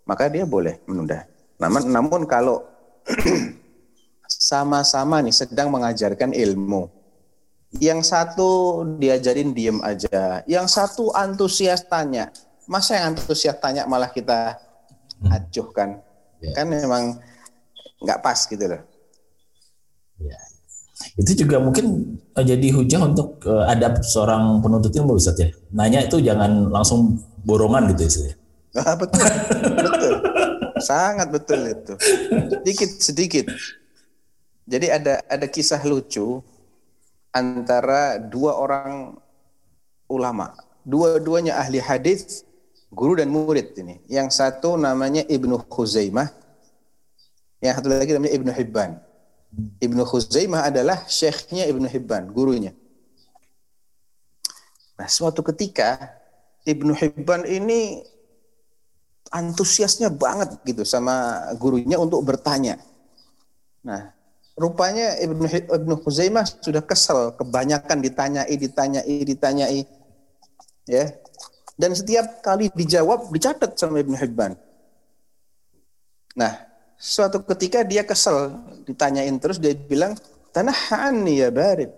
maka 0.07 0.31
dia 0.31 0.47
boleh 0.47 0.79
menunda 0.87 1.27
namun 1.61 1.83
namun 1.91 2.21
kalau 2.25 2.63
sama-sama 4.39 5.19
nih 5.19 5.35
sedang 5.35 5.67
mengajarkan 5.73 6.31
ilmu. 6.31 6.87
Yang 7.79 8.11
satu 8.11 8.83
diajarin 8.99 9.55
diem 9.55 9.79
aja, 9.79 10.43
yang 10.43 10.67
satu 10.67 11.15
antusias 11.15 11.87
tanya. 11.87 12.27
Masa 12.67 12.99
yang 12.99 13.15
antusias 13.15 13.55
tanya 13.63 13.87
malah 13.87 14.11
kita 14.11 14.59
hmm. 15.23 15.31
acuhkan? 15.31 16.03
Ya. 16.43 16.51
Kan 16.51 16.67
memang 16.67 17.15
nggak 18.03 18.19
pas 18.19 18.43
gitu 18.43 18.59
loh. 18.67 18.83
Ya. 20.21 20.39
Itu 21.17 21.33
juga 21.33 21.57
mungkin 21.57 22.17
eh, 22.37 22.45
jadi 22.45 22.67
hujah 22.77 23.01
untuk 23.09 23.41
uh, 23.49 23.65
ada 23.65 23.97
seorang 24.05 24.61
penuntut 24.61 24.93
ilmu 24.93 25.17
Ustaz 25.17 25.37
ya. 25.41 25.49
Nanya 25.73 26.05
itu 26.05 26.21
jangan 26.21 26.69
langsung 26.69 27.17
borongan 27.41 27.89
gitu 27.95 28.05
ya. 28.05 28.33
Ah, 28.71 28.95
betul, 28.95 29.27
betul. 29.83 30.13
Sangat 30.79 31.27
betul 31.27 31.59
itu. 31.67 31.93
Sedikit 32.47 32.89
sedikit. 33.03 33.45
Jadi 34.63 34.87
ada 34.87 35.19
ada 35.27 35.45
kisah 35.49 35.81
lucu 35.83 36.39
antara 37.35 38.15
dua 38.15 38.55
orang 38.55 39.19
ulama. 40.07 40.55
Dua-duanya 40.87 41.59
ahli 41.59 41.83
hadis 41.83 42.47
guru 42.91 43.19
dan 43.19 43.27
murid 43.27 43.75
ini. 43.75 43.99
Yang 44.07 44.39
satu 44.39 44.79
namanya 44.79 45.27
Ibnu 45.27 45.67
Khuzaimah, 45.67 46.31
yang 47.59 47.73
satu 47.75 47.91
lagi 47.91 48.15
namanya 48.15 48.33
Ibnu 48.39 48.51
Hibban. 48.55 48.91
Ibnu 49.55 50.07
Khuzaimah 50.07 50.71
adalah 50.71 51.03
syekhnya 51.11 51.67
Ibnu 51.67 51.83
Hibban, 51.91 52.31
gurunya. 52.31 52.71
Nah, 54.95 55.07
suatu 55.11 55.43
ketika 55.43 55.99
Ibnu 56.63 56.95
Hibban 56.95 57.43
ini 57.43 57.99
antusiasnya 59.31 60.07
banget 60.11 60.55
gitu 60.63 60.87
sama 60.87 61.47
gurunya 61.59 61.99
untuk 61.99 62.23
bertanya. 62.23 62.79
Nah, 63.83 64.15
rupanya 64.55 65.19
Ibnu 65.19 65.45
Ibnu 65.67 65.93
Khuzaimah 65.99 66.47
sudah 66.63 66.83
kesel, 66.85 67.35
kebanyakan 67.35 67.99
ditanyai, 67.99 68.55
ditanyai, 68.55 69.15
ditanyai. 69.27 69.81
Ya. 70.87 71.11
Dan 71.75 71.91
setiap 71.91 72.39
kali 72.45 72.71
dijawab 72.71 73.27
dicatat 73.35 73.75
sama 73.75 73.99
Ibnu 73.99 74.15
Hibban. 74.15 74.55
Nah, 76.39 76.70
suatu 77.01 77.41
ketika 77.49 77.81
dia 77.81 78.05
kesel, 78.05 78.53
ditanyain 78.85 79.33
terus 79.41 79.57
dia 79.57 79.73
bilang, 79.73 80.13
"Tanahan 80.53 81.25
ya 81.25 81.49
barid." 81.49 81.89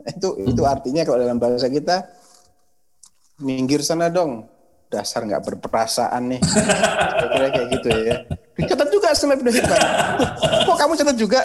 Itu 0.16 0.32
itu 0.48 0.64
artinya 0.64 1.04
kalau 1.04 1.20
dalam 1.20 1.36
bahasa 1.36 1.68
kita 1.68 2.08
minggir 3.44 3.84
sana 3.84 4.08
dong, 4.08 4.48
dasar 4.88 5.28
nggak 5.28 5.44
berperasaan 5.44 6.32
nih. 6.32 6.40
Kira-kira 7.20 7.48
kayak 7.52 7.68
gitu 7.76 7.88
ya. 8.08 8.16
Dicatat 8.56 8.88
juga 8.88 9.12
sama 9.12 9.36
Ibnu 9.36 9.52
Hibban. 9.52 9.80
Kok 10.68 10.76
kamu 10.80 10.92
catat 10.96 11.16
juga? 11.20 11.40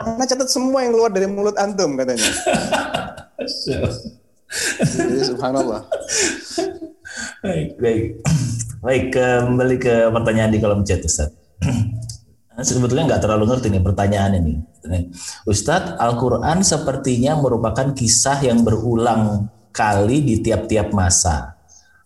Karena 0.00 0.24
catat 0.24 0.48
semua 0.48 0.80
yang 0.80 0.96
keluar 0.96 1.12
dari 1.12 1.28
mulut 1.28 1.56
antum 1.60 1.92
katanya. 2.00 2.28
Jadi, 4.80 5.20
subhanallah. 5.28 5.84
Baik, 7.44 7.76
baik. 7.80 8.04
Baik, 8.80 9.04
kembali 9.12 9.76
ke 9.76 9.94
pertanyaan 10.08 10.52
di 10.52 10.58
kolom 10.60 10.84
chat 10.84 11.04
Ustaz. 11.04 11.41
Sebetulnya 12.62 13.08
nggak 13.08 13.22
terlalu 13.24 13.48
ngerti 13.48 13.72
nih 13.72 13.82
pertanyaan 13.82 14.32
ini. 14.36 14.54
Ustadz, 15.48 15.96
Al-Quran 15.96 16.60
sepertinya 16.60 17.32
merupakan 17.40 17.96
kisah 17.96 18.44
yang 18.44 18.60
berulang 18.60 19.48
kali 19.72 20.20
di 20.20 20.44
tiap-tiap 20.44 20.92
masa. 20.92 21.56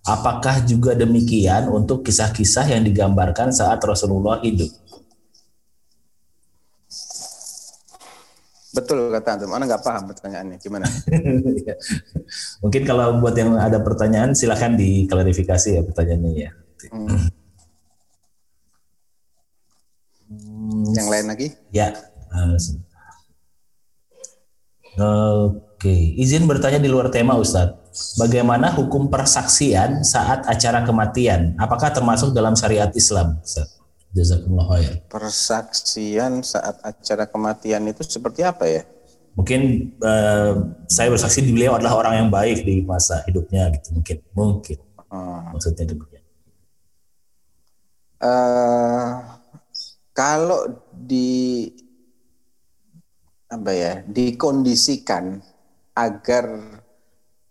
Apakah 0.06 0.62
juga 0.62 0.94
demikian 0.94 1.66
untuk 1.66 2.06
kisah-kisah 2.06 2.70
yang 2.70 2.86
digambarkan 2.86 3.50
saat 3.50 3.82
Rasulullah 3.82 4.38
hidup? 4.38 4.70
Betul 8.70 9.08
kata 9.08 9.28
antum. 9.34 9.50
Mana 9.50 9.64
nggak 9.66 9.82
paham 9.82 10.04
pertanyaannya. 10.06 10.56
Gimana? 10.62 10.86
Mungkin 12.62 12.82
kalau 12.84 13.18
buat 13.18 13.32
yang 13.34 13.56
ada 13.58 13.80
pertanyaan 13.80 14.36
silahkan 14.36 14.78
diklarifikasi 14.78 15.80
ya 15.80 15.82
pertanyaannya 15.82 16.32
ya. 16.36 16.50
Hmm. 16.92 17.35
Yang 20.94 21.08
lain 21.08 21.26
lagi? 21.30 21.48
Ya. 21.72 21.94
Oke, 24.96 25.92
izin 26.16 26.48
bertanya 26.48 26.80
di 26.80 26.88
luar 26.88 27.12
tema 27.12 27.36
Ustadz. 27.36 28.16
Bagaimana 28.20 28.72
hukum 28.76 29.08
persaksian 29.08 30.04
saat 30.04 30.44
acara 30.44 30.84
kematian? 30.84 31.56
Apakah 31.56 31.92
termasuk 31.92 32.36
dalam 32.36 32.52
syariat 32.52 32.92
Islam? 32.92 33.40
Jazakumullah 34.16 34.68
khair. 34.76 35.04
Persaksian 35.12 36.40
saat 36.40 36.80
acara 36.80 37.28
kematian 37.28 37.84
itu 37.88 38.00
seperti 38.04 38.40
apa 38.44 38.64
ya? 38.64 38.82
Mungkin 39.36 39.92
uh, 40.00 40.72
saya 40.88 41.12
bersaksi 41.12 41.44
di 41.44 41.52
beliau 41.52 41.76
adalah 41.76 42.00
orang 42.00 42.24
yang 42.24 42.28
baik 42.32 42.64
di 42.64 42.80
masa 42.80 43.20
hidupnya 43.28 43.68
gitu 43.76 43.92
mungkin. 43.92 44.16
Mungkin. 44.32 44.78
Hmm. 45.12 45.52
Maksudnya 45.52 45.84
demikian. 45.84 46.24
Uh, 48.16 49.35
kalau 50.16 50.72
di 50.96 51.68
apa 53.52 53.70
ya 53.70 53.92
dikondisikan 54.08 55.44
agar 55.92 56.48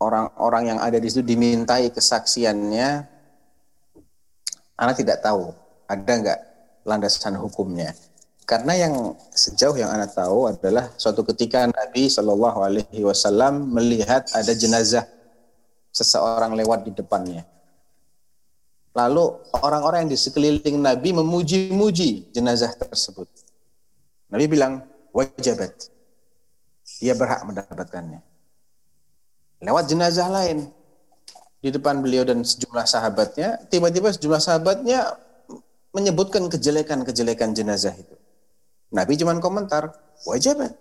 orang-orang 0.01 0.75
yang 0.75 0.79
ada 0.81 0.97
di 0.97 1.07
situ 1.07 1.21
dimintai 1.21 1.93
kesaksiannya, 1.93 2.89
anak 4.81 4.95
tidak 4.97 5.21
tahu 5.21 5.53
ada 5.85 6.11
nggak 6.11 6.39
landasan 6.89 7.37
hukumnya. 7.37 7.93
Karena 8.45 8.77
yang 8.77 9.17
sejauh 9.33 9.73
yang 9.73 9.89
anak 9.89 10.13
tahu 10.13 10.49
adalah 10.49 10.93
suatu 11.01 11.25
ketika 11.25 11.65
Nabi 11.65 12.05
Shallallahu 12.09 12.59
Alaihi 12.61 13.01
Wasallam 13.01 13.73
melihat 13.73 14.29
ada 14.37 14.53
jenazah 14.53 15.05
seseorang 15.89 16.53
lewat 16.53 16.85
di 16.85 16.93
depannya. 16.93 17.54
Lalu 18.95 19.43
orang-orang 19.59 20.07
yang 20.07 20.11
di 20.15 20.19
sekeliling 20.19 20.79
Nabi 20.79 21.11
memuji-muji 21.11 22.31
jenazah 22.31 22.71
tersebut. 22.79 23.27
Nabi 24.31 24.47
bilang, 24.47 24.87
wajabat. 25.11 25.91
Dia 27.03 27.11
berhak 27.11 27.43
mendapatkannya 27.43 28.23
lewat 29.65 29.89
jenazah 29.89 30.29
lain 30.29 30.69
di 31.63 31.73
depan 31.73 32.03
beliau 32.05 32.21
dan 32.21 32.45
sejumlah 32.45 32.85
sahabatnya, 32.85 33.57
tiba-tiba 33.73 34.13
sejumlah 34.13 34.37
sahabatnya 34.37 35.17
menyebutkan 35.95 36.45
kejelekan-kejelekan 36.51 37.57
jenazah 37.57 37.95
itu. 37.97 38.13
Nabi 38.93 39.17
cuma 39.17 39.33
komentar, 39.41 39.89
wajibat. 40.29 40.77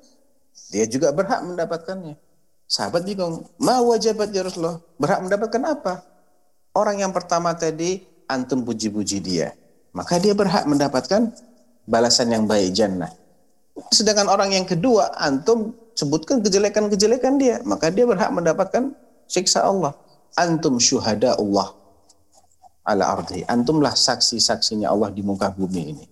Dia 0.68 0.84
juga 0.84 1.14
berhak 1.16 1.40
mendapatkannya. 1.40 2.20
Sahabat 2.68 3.08
bingung, 3.08 3.48
ma 3.56 3.80
wajibat 3.80 4.28
ya 4.34 4.44
Rasulullah? 4.44 4.82
Berhak 5.00 5.24
mendapatkan 5.24 5.62
apa? 5.64 6.04
Orang 6.74 6.98
yang 6.98 7.14
pertama 7.14 7.54
tadi, 7.54 8.02
antum 8.26 8.66
puji-puji 8.66 9.22
dia. 9.22 9.54
Maka 9.94 10.18
dia 10.18 10.34
berhak 10.34 10.66
mendapatkan 10.66 11.30
balasan 11.86 12.34
yang 12.34 12.50
baik, 12.50 12.74
jannah. 12.74 13.14
Sedangkan 13.94 14.26
orang 14.26 14.50
yang 14.50 14.66
kedua, 14.66 15.14
antum 15.14 15.70
sebutkan 15.94 16.42
kejelekan-kejelekan 16.42 17.38
dia, 17.38 17.62
maka 17.62 17.94
dia 17.94 18.02
berhak 18.02 18.30
mendapatkan 18.34 18.90
siksa 19.30 19.62
Allah. 19.62 19.94
Antum 20.34 20.82
syuhada 20.82 21.38
Allah 21.38 21.78
ala 22.84 23.16
ardi. 23.16 23.46
Antumlah 23.46 23.96
saksi-saksinya 23.96 24.90
Allah 24.90 25.14
di 25.14 25.22
muka 25.24 25.54
bumi 25.54 25.82
ini. 25.94 26.06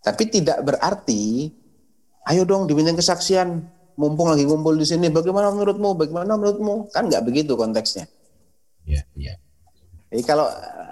Tapi 0.00 0.32
tidak 0.32 0.64
berarti, 0.64 1.52
ayo 2.24 2.42
dong 2.48 2.64
diminta 2.64 2.96
kesaksian, 2.96 3.60
mumpung 4.00 4.32
lagi 4.32 4.48
ngumpul 4.48 4.72
di 4.78 4.88
sini, 4.88 5.12
bagaimana 5.12 5.52
menurutmu, 5.52 5.92
bagaimana 5.92 6.40
menurutmu? 6.40 6.88
Kan 6.88 7.12
nggak 7.12 7.20
begitu 7.26 7.52
konteksnya. 7.52 8.08
Iya, 8.84 9.02
iya. 9.16 9.34
Jadi 10.10 10.22
kalau 10.26 10.50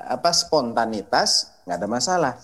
apa 0.09 0.31
spontanitas 0.31 1.63
nggak 1.67 1.79
ada 1.79 1.89
masalah. 1.91 2.35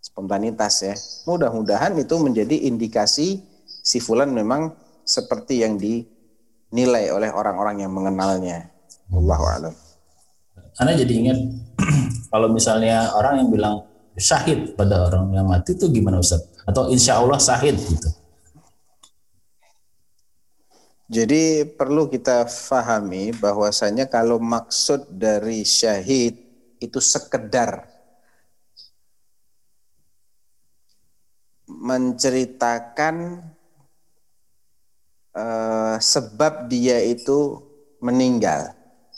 Spontanitas 0.00 0.74
ya. 0.80 0.94
Mudah-mudahan 1.28 1.92
itu 2.00 2.16
menjadi 2.16 2.56
indikasi 2.66 3.44
si 3.66 3.98
fulan 4.00 4.32
memang 4.32 4.72
seperti 5.04 5.60
yang 5.60 5.76
dinilai 5.76 7.12
oleh 7.12 7.28
orang-orang 7.28 7.84
yang 7.84 7.92
mengenalnya. 7.92 8.72
Allahu 9.12 9.44
a'lam. 9.44 9.74
Anda 10.80 10.96
jadi 10.96 11.12
ingat 11.12 11.38
kalau 12.32 12.48
misalnya 12.48 13.12
orang 13.12 13.44
yang 13.44 13.48
bilang 13.52 13.76
syahid 14.16 14.72
pada 14.78 15.10
orang 15.10 15.34
yang 15.36 15.46
mati 15.48 15.76
itu 15.76 15.90
gimana 15.92 16.22
Ustaz? 16.22 16.40
Atau 16.64 16.88
insya 16.88 17.20
Allah 17.20 17.36
syahid 17.36 17.76
gitu? 17.76 18.08
Jadi 21.10 21.66
perlu 21.66 22.06
kita 22.06 22.46
fahami 22.46 23.34
bahwasanya 23.34 24.06
kalau 24.06 24.38
maksud 24.38 25.10
dari 25.10 25.66
syahid 25.66 26.38
itu 26.78 27.02
sekedar 27.02 27.82
menceritakan 31.66 33.42
uh, 35.34 35.98
sebab 35.98 36.70
dia 36.70 37.02
itu 37.02 37.58
meninggal 37.98 38.70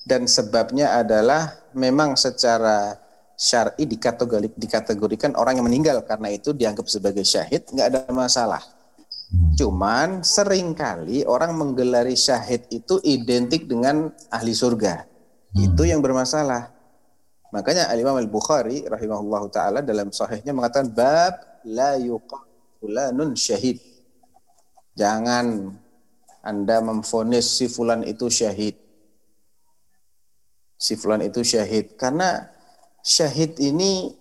dan 0.09 0.25
sebabnya 0.25 0.97
adalah 0.97 1.61
memang 1.77 2.17
secara 2.17 2.97
syar'i 3.37 3.85
dikategori, 3.85 4.49
dikategorikan 4.57 5.37
orang 5.37 5.61
yang 5.61 5.69
meninggal 5.69 6.01
karena 6.09 6.33
itu 6.33 6.57
dianggap 6.57 6.89
sebagai 6.89 7.29
syahid 7.29 7.69
nggak 7.69 7.89
ada 7.93 8.01
masalah. 8.09 8.65
Cuman 9.33 10.21
sering 10.21 10.77
kali 10.77 11.25
orang 11.25 11.57
menggelari 11.57 12.13
syahid 12.17 12.69
itu 12.69 13.01
identik 13.01 13.65
dengan 13.65 14.13
ahli 14.29 14.53
surga. 14.53 15.05
Hmm. 15.05 15.73
Itu 15.73 15.89
yang 15.89 16.05
bermasalah. 16.05 16.69
Makanya 17.53 17.89
Al-Imam 17.93 18.17
Al-Bukhari 18.17 18.85
rahimahullahu 18.89 19.53
taala 19.53 19.85
dalam 19.85 20.09
sahihnya 20.09 20.57
mengatakan 20.57 20.89
bab 20.93 21.37
la 21.69 21.97
yuqalanun 22.01 23.37
syahid. 23.37 23.81
Jangan 24.97 25.73
anda 26.45 26.77
memfonis 26.85 27.57
si 27.57 27.69
fulan 27.69 28.05
itu 28.05 28.29
syahid. 28.29 28.77
Si 30.77 30.97
fulan 30.97 31.25
itu 31.25 31.41
syahid. 31.45 31.97
Karena 31.97 32.53
syahid 33.05 33.57
ini 33.61 34.13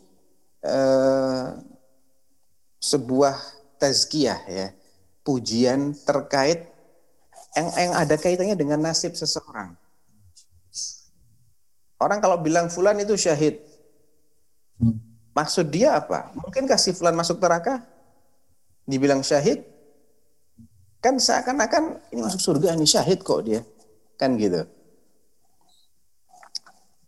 eh, 0.63 1.45
sebuah 2.79 3.35
tazkiyah 3.79 4.41
ya. 4.47 4.67
Pujian 5.21 5.93
terkait 5.93 6.65
yang, 7.53 7.67
yang 7.77 7.93
ada 7.93 8.15
kaitannya 8.17 8.57
dengan 8.57 8.81
nasib 8.81 9.13
seseorang. 9.13 9.77
Orang 12.01 12.17
kalau 12.17 12.41
bilang 12.41 12.65
fulan 12.73 12.97
itu 12.97 13.13
syahid, 13.13 13.61
maksud 15.37 15.69
dia 15.69 16.01
apa? 16.01 16.33
Mungkin 16.33 16.65
kasih 16.65 16.97
fulan 16.97 17.13
masuk 17.13 17.37
neraka? 17.37 17.85
Dibilang 18.89 19.21
syahid? 19.21 19.61
Kan 20.97 21.21
seakan-akan 21.21 22.01
ini 22.09 22.25
masuk 22.25 22.41
surga 22.41 22.73
ini 22.73 22.89
syahid 22.89 23.21
kok 23.21 23.45
dia. 23.45 23.61
Kan 24.17 24.37
gitu. 24.41 24.65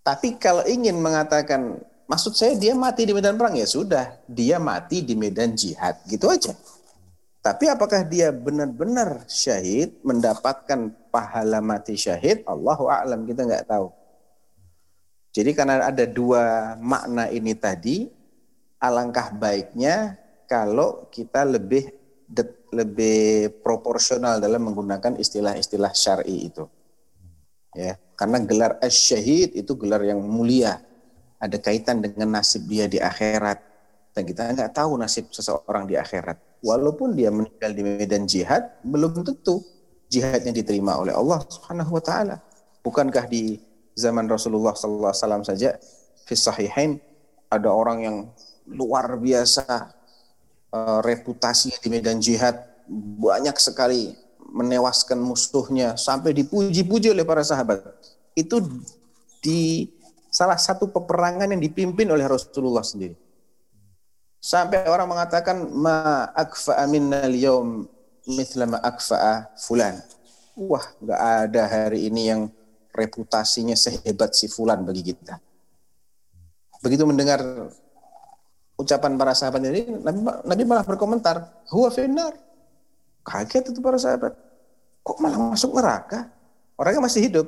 Tapi 0.04 0.38
kalau 0.38 0.62
ingin 0.70 1.00
mengatakan 1.00 1.82
maksud 2.06 2.36
saya 2.38 2.54
dia 2.60 2.76
mati 2.76 3.08
di 3.08 3.16
medan 3.16 3.40
perang 3.40 3.56
ya 3.58 3.66
sudah, 3.66 4.20
dia 4.30 4.60
mati 4.60 5.02
di 5.02 5.16
medan 5.16 5.56
jihad, 5.56 5.98
gitu 6.06 6.30
aja. 6.30 6.54
Tapi 7.44 7.68
apakah 7.68 8.08
dia 8.08 8.32
benar-benar 8.32 9.28
syahid 9.28 10.00
mendapatkan 10.00 10.96
pahala 11.12 11.60
mati 11.60 12.00
syahid? 12.00 12.40
Allahu 12.48 12.88
a'lam 12.88 13.28
kita 13.28 13.44
nggak 13.44 13.68
tahu. 13.68 13.92
Jadi 15.36 15.52
karena 15.52 15.84
ada 15.92 16.08
dua 16.08 16.78
makna 16.80 17.28
ini 17.28 17.52
tadi, 17.52 18.08
alangkah 18.80 19.36
baiknya 19.36 20.16
kalau 20.48 21.12
kita 21.12 21.44
lebih 21.44 21.92
lebih 22.72 23.60
proporsional 23.60 24.40
dalam 24.40 24.64
menggunakan 24.64 25.20
istilah-istilah 25.20 25.92
syar'i 25.92 26.48
itu. 26.48 26.64
Ya, 27.76 28.00
karena 28.16 28.40
gelar 28.40 28.80
asy-syahid 28.80 29.52
itu 29.52 29.76
gelar 29.76 30.00
yang 30.06 30.24
mulia, 30.24 30.80
ada 31.44 31.58
kaitan 31.60 32.00
dengan 32.00 32.40
nasib 32.40 32.64
dia 32.72 32.88
di 32.88 33.04
akhirat. 33.04 33.60
Dan 34.16 34.24
kita 34.24 34.48
nggak 34.48 34.72
tahu 34.72 34.96
nasib 34.96 35.28
seseorang 35.34 35.92
di 35.92 36.00
akhirat. 36.00 36.53
Walaupun 36.64 37.12
dia 37.12 37.28
meninggal 37.28 37.76
di 37.76 37.84
medan 37.84 38.24
jihad, 38.24 38.80
belum 38.88 39.20
tentu 39.28 39.60
jihadnya 40.08 40.56
diterima 40.56 40.96
oleh 40.96 41.12
Allah 41.12 41.44
Subhanahu 41.44 42.00
wa 42.00 42.04
taala. 42.04 42.40
Bukankah 42.80 43.28
di 43.28 43.60
zaman 43.94 44.32
Rasulullah 44.32 44.72
SAW 44.72 45.44
saja 45.44 45.76
fi 46.24 46.34
sahihain 46.40 47.04
ada 47.52 47.68
orang 47.70 47.98
yang 48.00 48.18
luar 48.72 49.20
biasa 49.20 49.92
eh, 50.72 51.00
reputasinya 51.04 51.78
di 51.84 51.90
medan 51.92 52.24
jihad 52.24 52.56
banyak 53.20 53.60
sekali 53.60 54.16
menewaskan 54.54 55.18
musuhnya 55.18 55.98
sampai 55.98 56.32
dipuji-puji 56.32 57.12
oleh 57.12 57.26
para 57.26 57.42
sahabat. 57.42 57.82
Itu 58.38 58.62
di 59.44 59.90
salah 60.30 60.58
satu 60.58 60.90
peperangan 60.90 61.50
yang 61.50 61.62
dipimpin 61.62 62.08
oleh 62.10 62.24
Rasulullah 62.24 62.86
sendiri. 62.86 63.18
Sampai 64.44 64.84
orang 64.92 65.08
mengatakan 65.08 65.72
ma 65.72 66.28
akfa'a 66.36 66.84
minna 66.92 67.24
al-yawm 67.24 67.88
mithla 68.28 68.68
ma 68.68 68.78
akfa'a 68.84 69.56
fulan. 69.56 69.96
Wah, 70.60 70.84
nggak 71.00 71.22
ada 71.48 71.64
hari 71.64 72.12
ini 72.12 72.28
yang 72.28 72.52
reputasinya 72.92 73.72
sehebat 73.72 74.36
si 74.36 74.52
fulan 74.52 74.84
bagi 74.84 75.16
kita. 75.16 75.40
Begitu 76.84 77.08
mendengar 77.08 77.40
ucapan 78.76 79.16
para 79.16 79.32
sahabat 79.32 79.64
ini, 79.64 80.04
Nabi, 80.04 80.20
Nabi 80.44 80.64
malah 80.68 80.84
berkomentar, 80.84 81.64
huwa 81.72 81.88
finnar. 81.88 82.36
Kaget 83.24 83.72
itu 83.72 83.80
para 83.80 83.96
sahabat. 83.96 84.36
Kok 85.08 85.24
malah 85.24 85.56
masuk 85.56 85.72
neraka? 85.72 86.28
Orangnya 86.76 87.08
masih 87.08 87.32
hidup. 87.32 87.48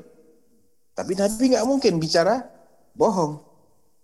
Tapi 0.96 1.12
Nabi 1.20 1.52
nggak 1.52 1.68
mungkin 1.68 2.00
bicara 2.00 2.40
bohong. 2.96 3.44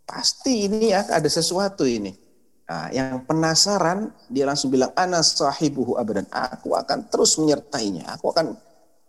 Pasti 0.03 0.67
ini 0.67 0.91
ya, 0.91 1.07
ada 1.07 1.31
sesuatu 1.31 1.87
ini. 1.87 2.30
Nah, 2.71 2.87
yang 2.95 3.27
penasaran 3.27 4.15
dia 4.31 4.47
langsung 4.47 4.71
bilang 4.71 4.95
ana 4.95 5.19
sahibuhu 5.19 5.99
abadan. 5.99 6.23
Aku 6.31 6.71
akan 6.71 7.03
terus 7.11 7.35
menyertainya. 7.35 8.15
Aku 8.15 8.31
akan 8.31 8.55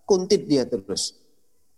kuntit 0.03 0.51
dia 0.51 0.67
terus. 0.67 1.15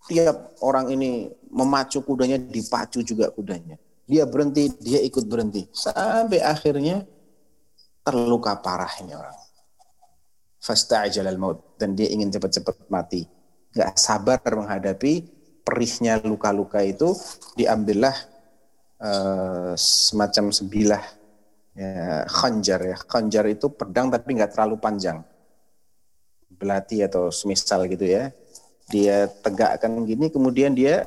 Tiap 0.09 0.65
orang 0.65 0.89
ini 0.97 1.29
memacu 1.53 2.01
kudanya 2.01 2.41
dipacu 2.41 3.05
juga 3.05 3.29
kudanya. 3.29 3.77
Dia 4.09 4.25
berhenti, 4.25 4.73
dia 4.81 4.97
ikut 5.05 5.29
berhenti. 5.29 5.69
Sampai 5.77 6.41
akhirnya 6.41 7.05
terluka 8.01 8.57
parah 8.65 8.93
ini 9.05 9.13
orang. 9.13 9.37
Fasta'jal 10.65 11.29
al-maut 11.29 11.77
dan 11.77 11.93
dia 11.93 12.09
ingin 12.09 12.33
cepat-cepat 12.33 12.89
mati. 12.89 13.29
Gak 13.77 14.01
sabar 14.01 14.41
menghadapi 14.41 15.21
perihnya 15.61 16.17
luka-luka 16.25 16.81
itu 16.81 17.13
diambillah 17.61 18.17
eh, 19.05 19.73
semacam 19.77 20.49
sebilah 20.49 21.24
ya, 21.75 22.25
khanjar 22.27 22.81
ya. 22.81 22.97
Khanjar 22.97 23.45
itu 23.51 23.69
pedang 23.71 24.09
tapi 24.09 24.39
nggak 24.39 24.55
terlalu 24.55 24.79
panjang. 24.81 25.21
Belati 26.55 27.03
atau 27.03 27.29
semisal 27.29 27.87
gitu 27.91 28.07
ya. 28.07 28.31
Dia 28.89 29.27
tegakkan 29.29 30.07
gini 30.07 30.31
kemudian 30.31 30.73
dia 30.73 31.05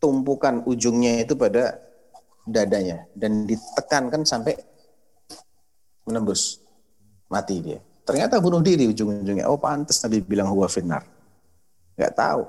tumpukan 0.00 0.64
ujungnya 0.64 1.22
itu 1.22 1.36
pada 1.36 1.76
dadanya 2.48 3.04
dan 3.12 3.44
ditekankan 3.44 4.24
sampai 4.24 4.56
menembus 6.08 6.58
mati 7.28 7.60
dia. 7.60 7.78
Ternyata 8.02 8.42
bunuh 8.42 8.58
diri 8.58 8.90
ujung-ujungnya. 8.90 9.46
Oh 9.46 9.60
pantas 9.60 10.02
Nabi 10.02 10.18
bilang 10.24 10.50
huwa 10.50 10.66
finnar. 10.66 11.06
Nggak 11.94 12.14
tahu. 12.16 12.42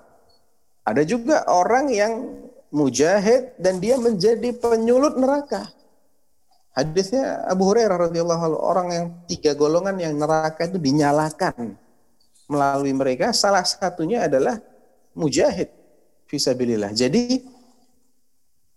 Ada 0.82 1.06
juga 1.06 1.45
orang 1.45 1.93
yang 1.93 2.14
mujahid 2.74 3.54
dan 3.62 3.78
dia 3.78 3.99
menjadi 3.99 4.49
penyulut 4.58 5.20
neraka. 5.20 5.70
Hadisnya 6.72 7.43
Abu 7.51 7.67
Hurairah 7.67 8.07
radhiyallahu 8.07 8.41
anhu 8.47 8.59
orang 8.63 8.88
yang 8.95 9.05
tiga 9.28 9.51
golongan 9.59 9.99
yang 9.99 10.15
neraka 10.15 10.72
itu 10.72 10.80
dinyalakan 10.80 11.76
melalui 12.47 12.95
mereka 12.95 13.36
salah 13.36 13.63
satunya 13.67 14.28
adalah 14.32 14.55
mujahid 15.11 15.67
fisabilillah. 16.32 16.95
Jadi 16.95 17.43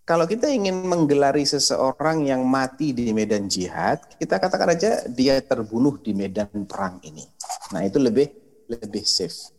kalau 0.05 0.29
kita 0.29 0.51
ingin 0.51 0.85
menggelari 0.85 1.47
seseorang 1.47 2.29
yang 2.29 2.45
mati 2.45 2.93
di 2.93 3.09
medan 3.09 3.49
jihad, 3.49 4.03
kita 4.21 4.37
katakan 4.37 4.77
aja 4.77 5.01
dia 5.09 5.41
terbunuh 5.41 5.97
di 5.97 6.13
medan 6.13 6.51
perang 6.69 7.01
ini. 7.01 7.25
Nah, 7.73 7.81
itu 7.81 7.97
lebih 7.97 8.29
lebih 8.69 9.01
safe. 9.01 9.49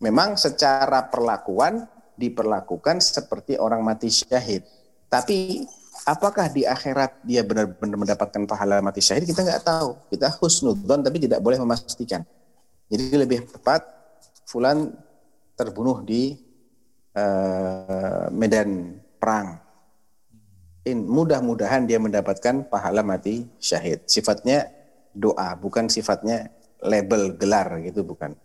Memang 0.00 0.40
secara 0.40 1.04
perlakuan 1.12 1.84
diperlakukan 2.16 3.04
seperti 3.04 3.60
orang 3.60 3.84
mati 3.84 4.08
syahid. 4.08 4.64
Tapi 5.12 5.68
apakah 6.06 6.46
di 6.46 6.62
akhirat 6.62 7.26
dia 7.26 7.42
benar-benar 7.42 7.98
mendapatkan 7.98 8.46
pahala 8.46 8.78
mati 8.78 9.02
syahid 9.02 9.26
kita 9.26 9.42
nggak 9.42 9.66
tahu. 9.66 9.98
Kita 10.14 10.30
husnudzon 10.38 11.02
tapi 11.02 11.18
tidak 11.18 11.42
boleh 11.42 11.58
memastikan. 11.58 12.22
Jadi 12.86 13.04
lebih 13.18 13.50
tepat 13.50 13.82
fulan 14.46 14.94
terbunuh 15.58 16.06
di 16.06 16.38
uh, 17.18 18.30
medan 18.30 19.02
perang. 19.18 19.58
Mudah-mudahan 20.86 21.82
dia 21.82 21.98
mendapatkan 21.98 22.70
pahala 22.70 23.02
mati 23.02 23.42
syahid. 23.58 24.06
Sifatnya 24.06 24.70
doa, 25.10 25.58
bukan 25.58 25.90
sifatnya 25.90 26.54
label 26.78 27.34
gelar 27.34 27.82
gitu 27.82 28.06
bukan. 28.06 28.38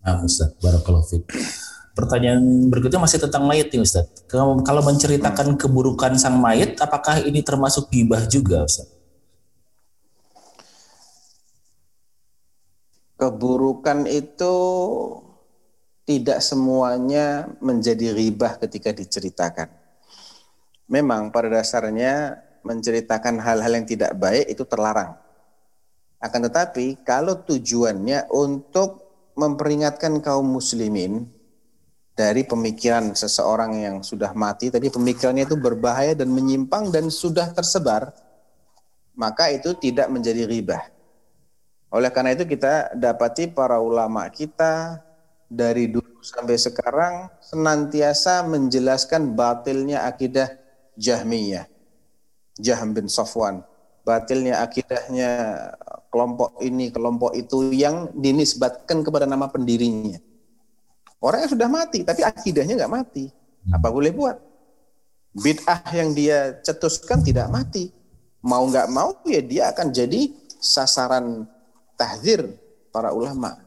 Nah, 0.00 0.24
Ustaz. 0.24 0.56
Pertanyaan 1.90 2.70
berikutnya 2.70 3.02
masih 3.02 3.18
tentang 3.18 3.44
mayat 3.50 3.74
nih 3.74 3.82
Ustaz. 3.82 4.06
Kalau 4.30 4.82
menceritakan 4.82 5.58
keburukan 5.58 6.14
sang 6.16 6.38
mayat, 6.38 6.78
apakah 6.78 7.18
ini 7.26 7.42
termasuk 7.42 7.90
gibah 7.90 8.22
juga 8.30 8.62
Ustaz? 8.62 8.86
Keburukan 13.20 14.08
itu 14.08 14.56
tidak 16.08 16.40
semuanya 16.40 17.46
menjadi 17.60 18.16
ribah 18.16 18.56
ketika 18.56 18.90
diceritakan. 18.94 19.68
Memang 20.90 21.30
pada 21.30 21.52
dasarnya 21.52 22.40
menceritakan 22.66 23.38
hal-hal 23.38 23.72
yang 23.78 23.86
tidak 23.86 24.16
baik 24.16 24.48
itu 24.50 24.64
terlarang. 24.66 25.14
Akan 26.18 26.44
tetapi 26.44 27.00
kalau 27.06 27.38
tujuannya 27.44 28.28
untuk 28.32 29.04
memperingatkan 29.38 30.20
kaum 30.20 30.44
muslimin 30.44 31.30
dari 32.14 32.44
pemikiran 32.44 33.16
seseorang 33.16 33.80
yang 33.80 33.96
sudah 34.04 34.36
mati, 34.36 34.68
tapi 34.68 34.92
pemikirannya 34.92 35.48
itu 35.48 35.56
berbahaya 35.56 36.12
dan 36.12 36.28
menyimpang 36.28 36.92
dan 36.92 37.08
sudah 37.08 37.48
tersebar, 37.54 38.12
maka 39.16 39.48
itu 39.50 39.72
tidak 39.78 40.10
menjadi 40.12 40.44
ribah. 40.44 40.82
Oleh 41.90 42.10
karena 42.14 42.38
itu 42.38 42.46
kita 42.46 42.94
dapati 42.94 43.50
para 43.50 43.82
ulama 43.82 44.30
kita 44.30 45.02
dari 45.50 45.90
dulu 45.90 46.22
sampai 46.22 46.54
sekarang 46.54 47.14
senantiasa 47.42 48.46
menjelaskan 48.46 49.34
batilnya 49.34 50.06
akidah 50.06 50.54
Jahmiyah. 50.94 51.66
Jahm 52.60 52.92
bin 52.94 53.10
Safwan. 53.10 53.64
Batilnya 54.04 54.60
akidahnya 54.64 55.32
kelompok 56.12 56.60
ini, 56.60 56.92
kelompok 56.92 57.32
itu 57.36 57.72
yang 57.72 58.12
dinisbatkan 58.16 59.02
kepada 59.04 59.24
nama 59.24 59.48
pendirinya. 59.48 60.20
Orang 61.20 61.44
yang 61.44 61.52
sudah 61.52 61.68
mati, 61.68 62.00
tapi 62.00 62.24
akidahnya 62.24 62.80
nggak 62.80 62.92
mati. 62.92 63.28
Apa 63.68 63.92
boleh 63.92 64.08
buat? 64.08 64.40
Bid'ah 65.36 65.84
yang 65.92 66.16
dia 66.16 66.58
cetuskan 66.64 67.20
tidak 67.20 67.52
mati. 67.52 67.92
Mau 68.40 68.64
nggak 68.64 68.88
mau 68.88 69.20
ya 69.28 69.44
dia 69.44 69.68
akan 69.68 69.92
jadi 69.92 70.32
sasaran 70.56 71.44
tahdir 72.00 72.56
para 72.88 73.12
ulama. 73.12 73.60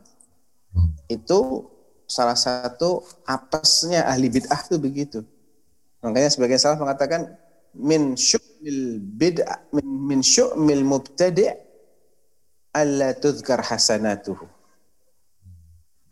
Itu 1.05 1.69
salah 2.09 2.33
satu 2.33 3.05
apesnya 3.23 4.09
ahli 4.09 4.33
bid'ah 4.33 4.65
itu 4.65 4.77
begitu. 4.81 5.19
Makanya 6.01 6.33
sebagian 6.33 6.59
salaf 6.59 6.81
mengatakan 6.81 7.37
min 7.77 8.17
syu'mil 8.17 8.97
bid'ah 8.97 9.61
min, 9.77 9.87
min 9.87 10.19
syu'mil 10.25 10.81
mubtadi' 10.81 11.53
alla 12.73 13.13
tuzkar 13.13 13.61
hasanatuhu. 13.61 14.49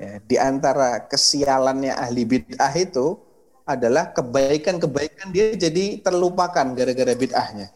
Ya, 0.02 0.18
di 0.18 0.34
antara 0.42 1.06
kesialannya 1.06 1.94
ahli 1.94 2.26
bid'ah 2.26 2.74
itu 2.74 3.22
adalah 3.70 4.10
kebaikan-kebaikan 4.10 5.30
dia 5.30 5.54
jadi 5.54 6.02
terlupakan 6.02 6.74
gara-gara 6.74 7.14
bid'ahnya. 7.14 7.70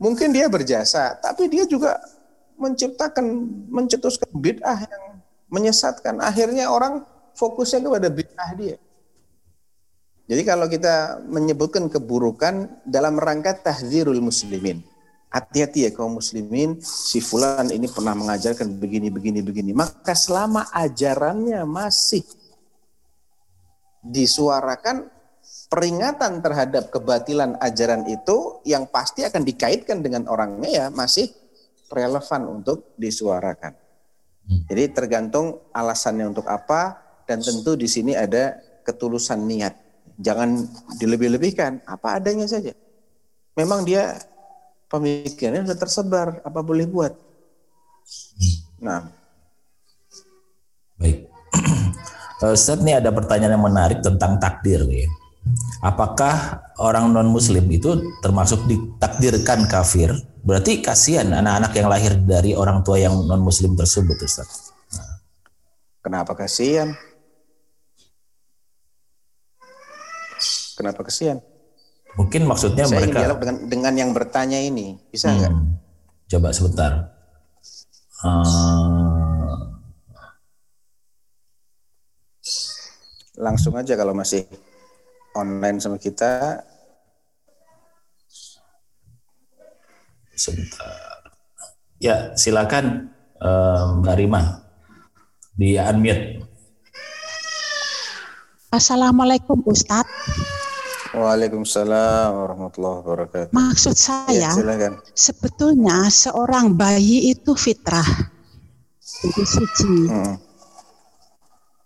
Mungkin 0.00 0.32
dia 0.32 0.48
berjasa, 0.48 1.12
tapi 1.20 1.52
dia 1.52 1.68
juga 1.68 2.00
menciptakan, 2.56 3.24
mencetuskan 3.68 4.32
bid'ah 4.32 4.80
yang 4.80 5.20
menyesatkan. 5.52 6.24
Akhirnya 6.24 6.72
orang 6.72 7.04
fokusnya 7.36 7.84
kepada 7.84 8.08
bid'ah 8.08 8.50
dia. 8.56 8.76
Jadi 10.24 10.40
kalau 10.48 10.72
kita 10.72 11.20
menyebutkan 11.28 11.84
keburukan 11.92 12.80
dalam 12.88 13.20
rangka 13.20 13.60
tahzirul 13.60 14.24
muslimin. 14.24 14.80
Hati-hati 15.34 15.82
ya 15.82 15.90
kaum 15.90 16.22
muslimin, 16.22 16.78
si 16.78 17.18
fulan 17.18 17.66
ini 17.74 17.90
pernah 17.90 18.14
mengajarkan 18.14 18.70
begini, 18.78 19.10
begini, 19.10 19.42
begini. 19.42 19.74
Maka 19.74 20.14
selama 20.14 20.70
ajarannya 20.70 21.66
masih 21.66 22.22
disuarakan 23.98 25.10
peringatan 25.66 26.38
terhadap 26.38 26.94
kebatilan 26.94 27.58
ajaran 27.58 28.06
itu 28.06 28.62
yang 28.62 28.86
pasti 28.86 29.26
akan 29.26 29.42
dikaitkan 29.42 30.06
dengan 30.06 30.30
orangnya 30.30 30.70
ya 30.70 30.86
masih 30.94 31.26
relevan 31.90 32.46
untuk 32.46 32.94
disuarakan. 32.94 33.74
Hmm. 34.46 34.62
Jadi 34.70 34.94
tergantung 34.94 35.66
alasannya 35.74 36.30
untuk 36.30 36.46
apa 36.46 37.02
dan 37.26 37.42
tentu 37.42 37.74
di 37.74 37.90
sini 37.90 38.14
ada 38.14 38.54
ketulusan 38.86 39.42
niat. 39.50 39.74
Jangan 40.14 40.62
dilebih-lebihkan, 40.94 41.82
apa 41.90 42.22
adanya 42.22 42.46
saja. 42.46 42.70
Memang 43.58 43.82
dia 43.82 44.14
pemikirannya 44.94 45.66
sudah 45.66 45.78
tersebar, 45.78 46.28
apa 46.46 46.60
boleh 46.62 46.86
buat. 46.86 47.12
Hmm. 48.38 48.54
Nah. 48.78 49.00
Baik. 50.94 51.26
Ustaz 52.54 52.78
ini 52.78 52.94
ada 52.94 53.10
pertanyaan 53.10 53.58
yang 53.58 53.66
menarik 53.66 53.98
tentang 54.04 54.38
takdir 54.38 54.86
nih. 54.86 55.10
Apakah 55.84 56.64
orang 56.80 57.12
non 57.12 57.28
muslim 57.28 57.68
itu 57.68 58.14
termasuk 58.24 58.64
ditakdirkan 58.64 59.68
kafir? 59.68 60.14
Berarti 60.44 60.80
kasihan 60.80 61.28
anak-anak 61.32 61.72
yang 61.76 61.88
lahir 61.88 62.12
dari 62.20 62.52
orang 62.56 62.80
tua 62.84 63.00
yang 63.00 63.16
non 63.24 63.40
muslim 63.40 63.76
tersebut 63.76 64.16
Ustaz. 64.24 64.72
Kenapa 66.04 66.36
kasihan? 66.36 66.92
Kenapa 70.76 71.00
kasihan? 71.00 71.40
Mungkin 72.14 72.46
maksudnya 72.46 72.86
Saya 72.86 73.02
mereka 73.02 73.26
dialog 73.26 73.38
dengan 73.42 73.56
dengan 73.66 73.94
yang 73.98 74.10
bertanya 74.14 74.58
ini. 74.62 74.98
Bisa 75.10 75.34
nggak? 75.34 75.50
Hmm, 75.50 75.74
coba 76.30 76.48
sebentar. 76.54 76.92
Uh, 78.24 79.74
Langsung 83.34 83.74
aja 83.74 83.98
kalau 83.98 84.14
masih 84.14 84.46
online 85.34 85.82
sama 85.82 85.98
kita. 85.98 86.62
sebentar. 90.34 91.30
Ya, 92.02 92.34
silakan 92.34 93.14
uh, 93.38 94.02
Mbak 94.02 94.16
Rima 94.18 94.42
di 95.54 95.78
unmute. 95.78 96.42
Assalamualaikum 98.74 99.62
Ustadz. 99.62 100.10
Waalaikumsalam 101.14 102.28
warahmatullahi 102.34 102.96
wabarakatuh. 103.06 103.50
Maksud 103.54 103.94
saya, 103.94 104.50
Ya, 104.50 104.50
silakan. 104.50 104.98
sebetulnya 105.14 106.10
seorang 106.10 106.74
bayi 106.74 107.30
itu 107.30 107.54
fitrah, 107.54 108.06
itu 109.22 109.42
suci. 109.46 110.10
Hmm. 110.10 110.34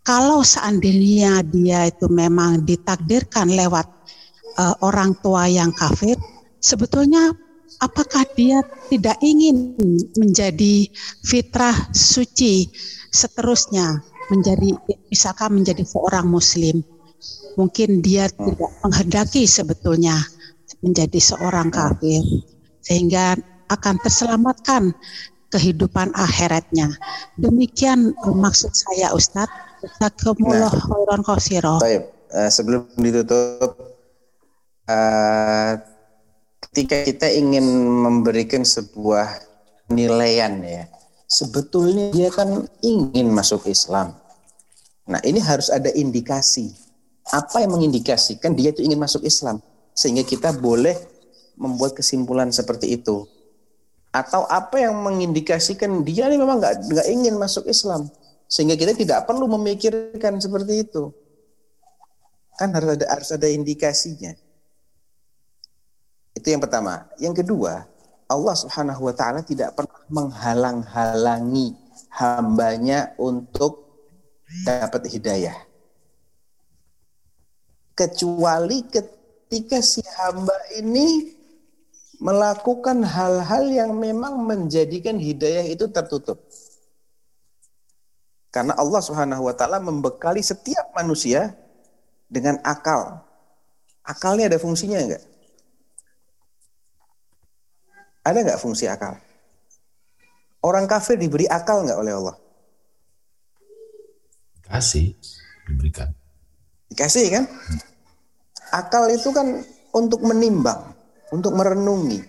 Kalau 0.00 0.40
seandainya 0.40 1.44
dia 1.44 1.92
itu 1.92 2.08
memang 2.08 2.64
ditakdirkan 2.64 3.52
lewat 3.52 3.84
eh, 4.56 4.74
orang 4.80 5.12
tua 5.20 5.44
yang 5.44 5.76
kafir, 5.76 6.16
sebetulnya 6.64 7.28
apakah 7.84 8.24
dia 8.32 8.64
tidak 8.88 9.20
ingin 9.20 9.76
menjadi 10.16 10.88
fitrah 11.20 11.76
suci 11.92 12.72
seterusnya 13.12 14.00
menjadi 14.32 14.72
misalkan 15.12 15.60
menjadi 15.60 15.84
seorang 15.84 16.24
muslim? 16.24 16.80
Mungkin 17.58 18.00
dia 18.00 18.30
tidak 18.30 18.70
menghendaki 18.86 19.44
sebetulnya 19.50 20.14
menjadi 20.78 21.18
seorang 21.18 21.74
kafir 21.74 22.22
sehingga 22.82 23.34
akan 23.68 23.94
terselamatkan 24.00 24.94
kehidupan 25.52 26.12
akhiratnya. 26.14 26.92
Demikian 27.36 28.12
eh, 28.12 28.36
maksud 28.36 28.72
saya 28.72 29.12
Ustadz. 29.12 29.66
Jazakumullah 29.78 30.74
khairan 30.74 31.22
qasiro. 31.22 31.78
Baik, 31.78 32.10
eh, 32.34 32.50
sebelum 32.50 32.90
ditutup, 32.98 33.78
eh, 34.90 35.78
ketika 36.66 37.06
kita 37.06 37.26
ingin 37.30 37.62
memberikan 37.86 38.66
sebuah 38.66 39.38
penilaian 39.86 40.58
ya, 40.66 40.90
sebetulnya 41.30 42.10
dia 42.10 42.28
kan 42.34 42.66
ingin 42.82 43.30
masuk 43.30 43.70
Islam. 43.70 44.18
Nah 45.06 45.22
ini 45.22 45.38
harus 45.38 45.70
ada 45.70 45.88
indikasi. 45.94 46.74
Apa 47.28 47.60
yang 47.60 47.76
mengindikasikan 47.76 48.56
dia 48.56 48.72
itu 48.72 48.80
ingin 48.80 48.96
masuk 48.96 49.20
Islam? 49.24 49.60
Sehingga 49.92 50.24
kita 50.24 50.56
boleh 50.56 50.96
membuat 51.58 51.92
kesimpulan 51.92 52.48
seperti 52.48 52.96
itu. 52.96 53.28
Atau 54.08 54.48
apa 54.48 54.80
yang 54.80 54.96
mengindikasikan 54.96 56.00
dia 56.00 56.32
ini 56.32 56.40
memang 56.40 56.56
nggak 56.56 56.88
nggak 56.88 57.06
ingin 57.12 57.36
masuk 57.36 57.68
Islam? 57.68 58.08
Sehingga 58.48 58.80
kita 58.80 58.96
tidak 58.96 59.28
perlu 59.28 59.44
memikirkan 59.44 60.40
seperti 60.40 60.88
itu. 60.88 61.12
Kan 62.56 62.72
harus 62.72 62.96
ada 62.96 63.06
harus 63.12 63.28
ada 63.28 63.44
indikasinya. 63.44 64.32
Itu 66.32 66.48
yang 66.48 66.64
pertama. 66.64 67.04
Yang 67.20 67.44
kedua, 67.44 67.84
Allah 68.24 68.54
Subhanahu 68.56 69.04
wa 69.04 69.14
taala 69.14 69.44
tidak 69.44 69.76
pernah 69.76 70.00
menghalang-halangi 70.08 71.76
hambanya 72.16 73.12
untuk 73.20 73.84
dapat 74.64 75.04
hidayah. 75.12 75.67
Kecuali 77.98 78.86
ketika 78.86 79.82
si 79.82 79.98
hamba 80.06 80.54
ini 80.78 81.34
melakukan 82.22 83.02
hal-hal 83.02 83.66
yang 83.66 83.90
memang 83.98 84.38
menjadikan 84.46 85.18
hidayah 85.18 85.66
itu 85.66 85.90
tertutup. 85.90 86.38
Karena 88.54 88.74
Allah 88.78 89.02
Subhanahu 89.02 89.50
wa 89.50 89.54
taala 89.54 89.78
membekali 89.82 90.42
setiap 90.42 90.94
manusia 90.94 91.54
dengan 92.26 92.58
akal. 92.66 93.22
Akalnya 94.06 94.48
ada 94.50 94.58
fungsinya 94.58 94.98
enggak? 94.98 95.24
Ada 98.24 98.38
enggak 98.46 98.60
fungsi 98.60 98.88
akal? 98.88 99.20
Orang 100.64 100.90
kafir 100.90 101.20
diberi 101.20 101.46
akal 101.46 101.86
enggak 101.86 101.98
oleh 102.02 102.12
Allah? 102.16 102.36
Kasih 104.68 105.12
diberikan. 105.68 106.12
Dikasih 106.88 107.26
kan? 107.30 107.44
Akal 108.68 109.08
itu 109.12 109.32
kan 109.32 109.64
untuk 109.96 110.20
menimbang, 110.20 110.92
untuk 111.32 111.56
merenungi. 111.56 112.20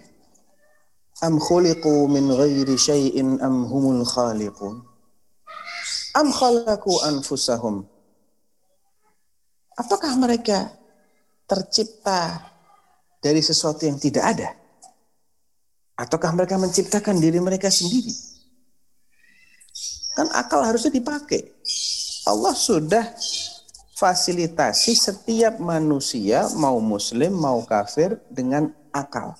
Am 1.19 1.35
khuliqu 1.35 2.07
min 2.07 2.31
ghairi 2.31 2.79
syai'in 2.79 3.43
am 3.43 3.67
humul 3.67 4.07
khaliqun? 4.07 4.79
Am 6.15 6.31
khalaqu 6.31 7.03
anfusahum? 7.03 7.83
Apakah 9.75 10.15
mereka 10.15 10.71
tercipta 11.43 12.39
dari 13.19 13.43
sesuatu 13.43 13.83
yang 13.83 13.99
tidak 13.99 14.23
ada? 14.23 14.49
Ataukah 15.99 16.31
mereka 16.31 16.55
menciptakan 16.55 17.19
diri 17.19 17.43
mereka 17.43 17.67
sendiri? 17.67 18.11
Kan 20.15 20.31
akal 20.31 20.63
harusnya 20.63 20.95
dipakai. 20.95 21.43
Allah 22.27 22.55
sudah 22.55 23.03
fasilitasi 23.99 24.95
setiap 24.95 25.59
manusia 25.59 26.47
mau 26.55 26.79
muslim 26.79 27.35
mau 27.35 27.59
kafir 27.67 28.15
dengan 28.31 28.71
akal. 28.95 29.35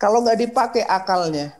Kalau 0.00 0.24
nggak 0.24 0.48
dipakai 0.48 0.82
akalnya 0.88 1.52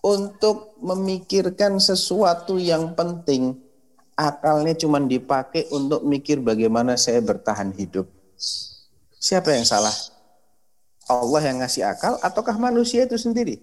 untuk 0.00 0.72
memikirkan 0.80 1.76
sesuatu 1.76 2.56
yang 2.56 2.96
penting, 2.96 3.60
akalnya 4.16 4.72
cuma 4.72 4.98
dipakai 5.04 5.68
untuk 5.68 6.00
mikir 6.02 6.40
bagaimana 6.40 6.96
saya 6.96 7.20
bertahan 7.20 7.76
hidup. 7.76 8.08
Siapa 9.20 9.52
yang 9.52 9.68
salah? 9.68 9.94
Allah 11.06 11.42
yang 11.44 11.60
ngasih 11.60 11.84
akal 11.84 12.16
ataukah 12.24 12.56
manusia 12.56 13.04
itu 13.04 13.20
sendiri? 13.20 13.60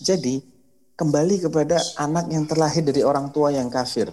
Jadi 0.00 0.53
kembali 0.94 1.46
kepada 1.48 1.78
anak 1.98 2.30
yang 2.30 2.46
terlahir 2.46 2.82
dari 2.86 3.02
orang 3.02 3.30
tua 3.34 3.50
yang 3.50 3.66
kafir. 3.70 4.10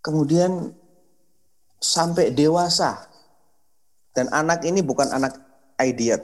kemudian 0.00 0.72
sampai 1.80 2.32
dewasa. 2.34 3.08
Dan 4.10 4.26
anak 4.34 4.66
ini 4.66 4.82
bukan 4.82 5.06
anak 5.12 5.38
idiot. 5.78 6.20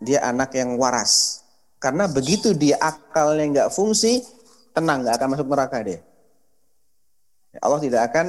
Dia 0.00 0.24
anak 0.26 0.56
yang 0.56 0.80
waras. 0.80 1.44
Karena 1.76 2.08
begitu 2.08 2.56
dia 2.56 2.80
akalnya 2.80 3.44
nggak 3.52 3.70
fungsi, 3.74 4.24
tenang 4.72 5.04
nggak 5.04 5.18
akan 5.20 5.28
masuk 5.36 5.46
neraka 5.50 5.78
dia. 5.84 6.00
Allah 7.60 7.82
tidak 7.84 8.02
akan 8.10 8.26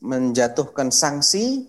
menjatuhkan 0.00 0.88
sanksi 0.88 1.68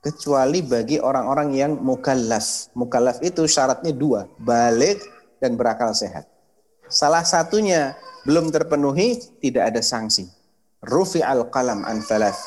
kecuali 0.00 0.64
bagi 0.64 0.96
orang-orang 0.96 1.52
yang 1.52 1.72
mukallaf. 1.76 2.72
Mukallaf 2.72 3.20
itu 3.20 3.44
syaratnya 3.44 3.92
dua, 3.92 4.24
balik 4.40 5.13
dan 5.44 5.60
berakal 5.60 5.92
sehat. 5.92 6.24
Salah 6.88 7.20
satunya 7.20 7.92
belum 8.24 8.48
terpenuhi, 8.48 9.20
tidak 9.44 9.68
ada 9.68 9.84
sanksi. 9.84 10.24
Rufi 10.80 11.20
al-qalam 11.20 11.84
an 11.84 12.00
thalath. 12.00 12.40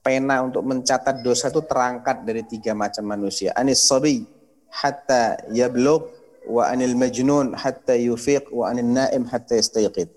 Pena 0.00 0.40
untuk 0.42 0.64
mencatat 0.66 1.20
dosa 1.20 1.52
itu 1.52 1.62
terangkat 1.62 2.24
dari 2.24 2.42
tiga 2.48 2.72
macam 2.72 3.04
manusia. 3.06 3.52
Anis 3.54 3.84
sabi 3.84 4.24
hatta 4.72 5.38
yablug 5.52 6.10
wa 6.48 6.66
anil 6.66 6.98
majnun 6.98 7.54
hatta 7.54 7.94
yufiq 7.94 8.50
wa 8.50 8.72
anil 8.72 8.88
naim 8.88 9.28
hatta 9.30 9.54
yastayqid. 9.54 10.10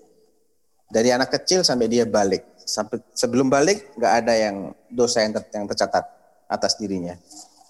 Dari 0.90 1.14
anak 1.14 1.30
kecil 1.38 1.62
sampai 1.62 1.86
dia 1.86 2.02
balik. 2.02 2.42
Sampai 2.66 2.98
sebelum 3.14 3.46
balik 3.46 3.94
nggak 3.94 4.12
ada 4.26 4.34
yang 4.34 4.74
dosa 4.90 5.22
yang, 5.22 5.38
ter, 5.38 5.42
yang 5.54 5.70
tercatat 5.70 6.04
atas 6.50 6.74
dirinya. 6.74 7.14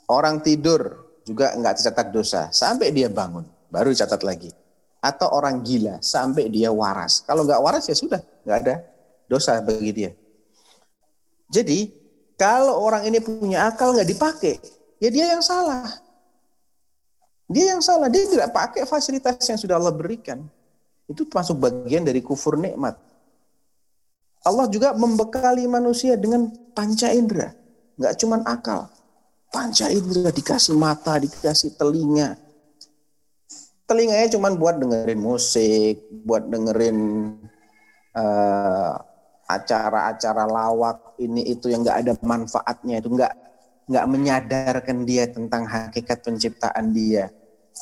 Orang 0.08 0.40
tidur 0.40 1.04
juga 1.26 1.52
nggak 1.52 1.74
tercatat 1.82 2.08
dosa 2.14 2.48
sampai 2.48 2.94
dia 2.94 3.12
bangun 3.12 3.55
baru 3.72 3.92
dicatat 3.92 4.22
lagi. 4.22 4.50
Atau 5.00 5.30
orang 5.30 5.62
gila 5.62 6.02
sampai 6.02 6.50
dia 6.50 6.72
waras. 6.72 7.22
Kalau 7.22 7.46
nggak 7.46 7.60
waras 7.62 7.84
ya 7.86 7.94
sudah 7.94 8.18
nggak 8.42 8.58
ada 8.66 8.74
dosa 9.30 9.58
bagi 9.62 9.92
dia. 9.92 10.10
Jadi 11.46 11.94
kalau 12.34 12.82
orang 12.82 13.06
ini 13.06 13.22
punya 13.22 13.70
akal 13.70 13.94
nggak 13.94 14.08
dipakai, 14.08 14.54
ya 14.98 15.08
dia 15.08 15.32
yang 15.32 15.44
salah. 15.44 15.86
Dia 17.46 17.78
yang 17.78 17.82
salah, 17.82 18.10
dia 18.10 18.26
tidak 18.26 18.50
pakai 18.50 18.82
fasilitas 18.84 19.38
yang 19.46 19.56
sudah 19.56 19.78
Allah 19.78 19.94
berikan. 19.94 20.42
Itu 21.06 21.22
termasuk 21.22 21.62
bagian 21.62 22.02
dari 22.02 22.18
kufur 22.18 22.58
nikmat. 22.58 22.98
Allah 24.42 24.66
juga 24.66 24.94
membekali 24.94 25.66
manusia 25.70 26.18
dengan 26.18 26.50
panca 26.74 27.10
indera. 27.14 27.54
Nggak 27.98 28.14
cuma 28.18 28.42
akal. 28.42 28.90
Panca 29.54 29.86
indera 29.90 30.34
dikasih 30.34 30.74
mata, 30.74 31.18
dikasih 31.22 31.78
telinga. 31.78 32.34
Telinganya 33.86 34.26
cuma 34.34 34.50
buat 34.50 34.82
dengerin 34.82 35.22
musik, 35.22 36.02
buat 36.26 36.50
dengerin 36.50 36.98
uh, 38.18 38.98
acara-acara 39.46 40.44
lawak 40.50 41.14
ini 41.22 41.54
itu 41.54 41.70
yang 41.70 41.86
nggak 41.86 41.98
ada 42.02 42.12
manfaatnya 42.18 42.98
itu 42.98 43.14
nggak 43.14 43.32
nggak 43.86 44.06
menyadarkan 44.10 45.06
dia 45.06 45.30
tentang 45.30 45.70
hakikat 45.70 46.18
penciptaan 46.18 46.90
dia. 46.90 47.30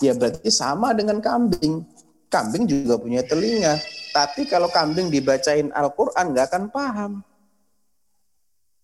Ya 0.05 0.13
berarti 0.13 0.53
sama 0.53 0.93
dengan 0.93 1.25
kambing. 1.25 1.89
Kambing 2.29 2.69
juga 2.69 3.01
punya 3.01 3.25
telinga. 3.25 3.81
Tapi 4.13 4.45
kalau 4.45 4.69
kambing 4.69 5.09
dibacain 5.09 5.73
Al-Quran 5.73 6.37
nggak 6.37 6.47
akan 6.53 6.65
paham. 6.69 7.13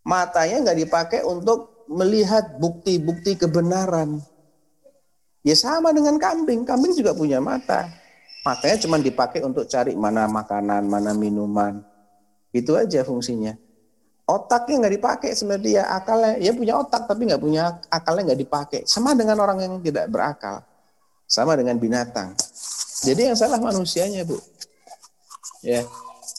Matanya 0.09 0.65
nggak 0.65 0.79
dipakai 0.89 1.21
untuk 1.29 1.85
melihat 1.91 2.57
bukti-bukti 2.57 3.37
kebenaran 3.37 4.23
ya 5.47 5.57
sama 5.57 5.93
dengan 5.93 6.17
kambing 6.21 6.65
kambing 6.65 6.93
juga 6.97 7.17
punya 7.17 7.41
mata 7.41 7.89
matanya 8.45 8.77
cuma 8.81 8.97
dipakai 9.01 9.45
untuk 9.45 9.69
cari 9.69 9.93
mana 9.97 10.25
makanan 10.29 10.85
mana 10.89 11.13
minuman 11.13 11.91
itu 12.51 12.75
aja 12.75 13.07
fungsinya. 13.07 13.55
Otaknya 14.27 14.87
nggak 14.87 14.95
dipakai 14.95 15.31
sebenarnya 15.35 15.67
dia 15.67 15.83
akalnya, 15.91 16.39
ya 16.39 16.55
punya 16.55 16.75
otak 16.79 17.11
tapi 17.11 17.27
nggak 17.27 17.43
punya 17.43 17.83
akalnya 17.91 18.31
nggak 18.31 18.41
dipakai. 18.47 18.81
Sama 18.87 19.15
dengan 19.15 19.43
orang 19.43 19.59
yang 19.59 19.75
tidak 19.83 20.07
berakal, 20.07 20.63
sama 21.27 21.59
dengan 21.59 21.79
binatang. 21.83 22.35
Jadi 23.03 23.31
yang 23.31 23.37
salah 23.39 23.59
manusianya 23.59 24.23
bu. 24.23 24.39
Ya, 25.67 25.83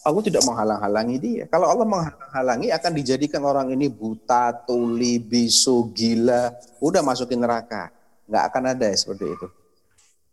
aku 0.07 0.23
tidak 0.23 0.48
menghalang-halangi 0.48 1.18
dia. 1.19 1.44
Kalau 1.52 1.68
Allah 1.68 1.84
menghalangi 1.84 2.72
akan 2.72 2.91
dijadikan 2.95 3.44
orang 3.44 3.68
ini 3.76 3.91
buta, 3.91 4.56
tuli, 4.64 5.19
bisu, 5.19 5.91
gila, 5.91 6.56
udah 6.80 7.03
masukin 7.03 7.44
neraka. 7.44 7.91
Nggak 8.32 8.44
akan 8.48 8.64
ada 8.72 8.86
ya 8.88 8.95
seperti 8.95 9.26
itu. 9.28 9.48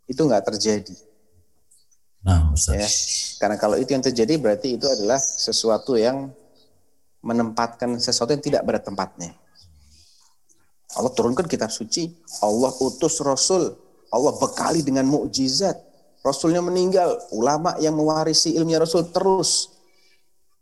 Itu 0.06 0.20
nggak 0.22 0.54
terjadi. 0.54 0.94
Nah, 2.22 2.54
Ustaz. 2.54 2.78
Ya. 2.78 2.88
Karena 3.42 3.56
kalau 3.58 3.74
itu 3.74 3.90
yang 3.90 4.02
terjadi 4.06 4.38
berarti 4.38 4.78
itu 4.78 4.86
adalah 4.86 5.18
sesuatu 5.18 5.98
yang 5.98 6.30
menempatkan 7.26 7.98
sesuatu 7.98 8.30
yang 8.30 8.42
tidak 8.42 8.62
pada 8.62 8.78
tempatnya. 8.78 9.34
Allah 10.96 11.12
turunkan 11.12 11.44
kitab 11.44 11.68
suci, 11.68 12.08
Allah 12.40 12.72
utus 12.80 13.20
Rasul, 13.20 13.74
Allah 14.08 14.32
bekali 14.38 14.80
dengan 14.80 15.04
mukjizat. 15.04 15.76
Rasulnya 16.24 16.64
meninggal, 16.64 17.18
ulama 17.30 17.76
yang 17.78 17.94
mewarisi 17.94 18.56
ilmunya 18.56 18.82
Rasul 18.82 19.10
terus. 19.12 19.70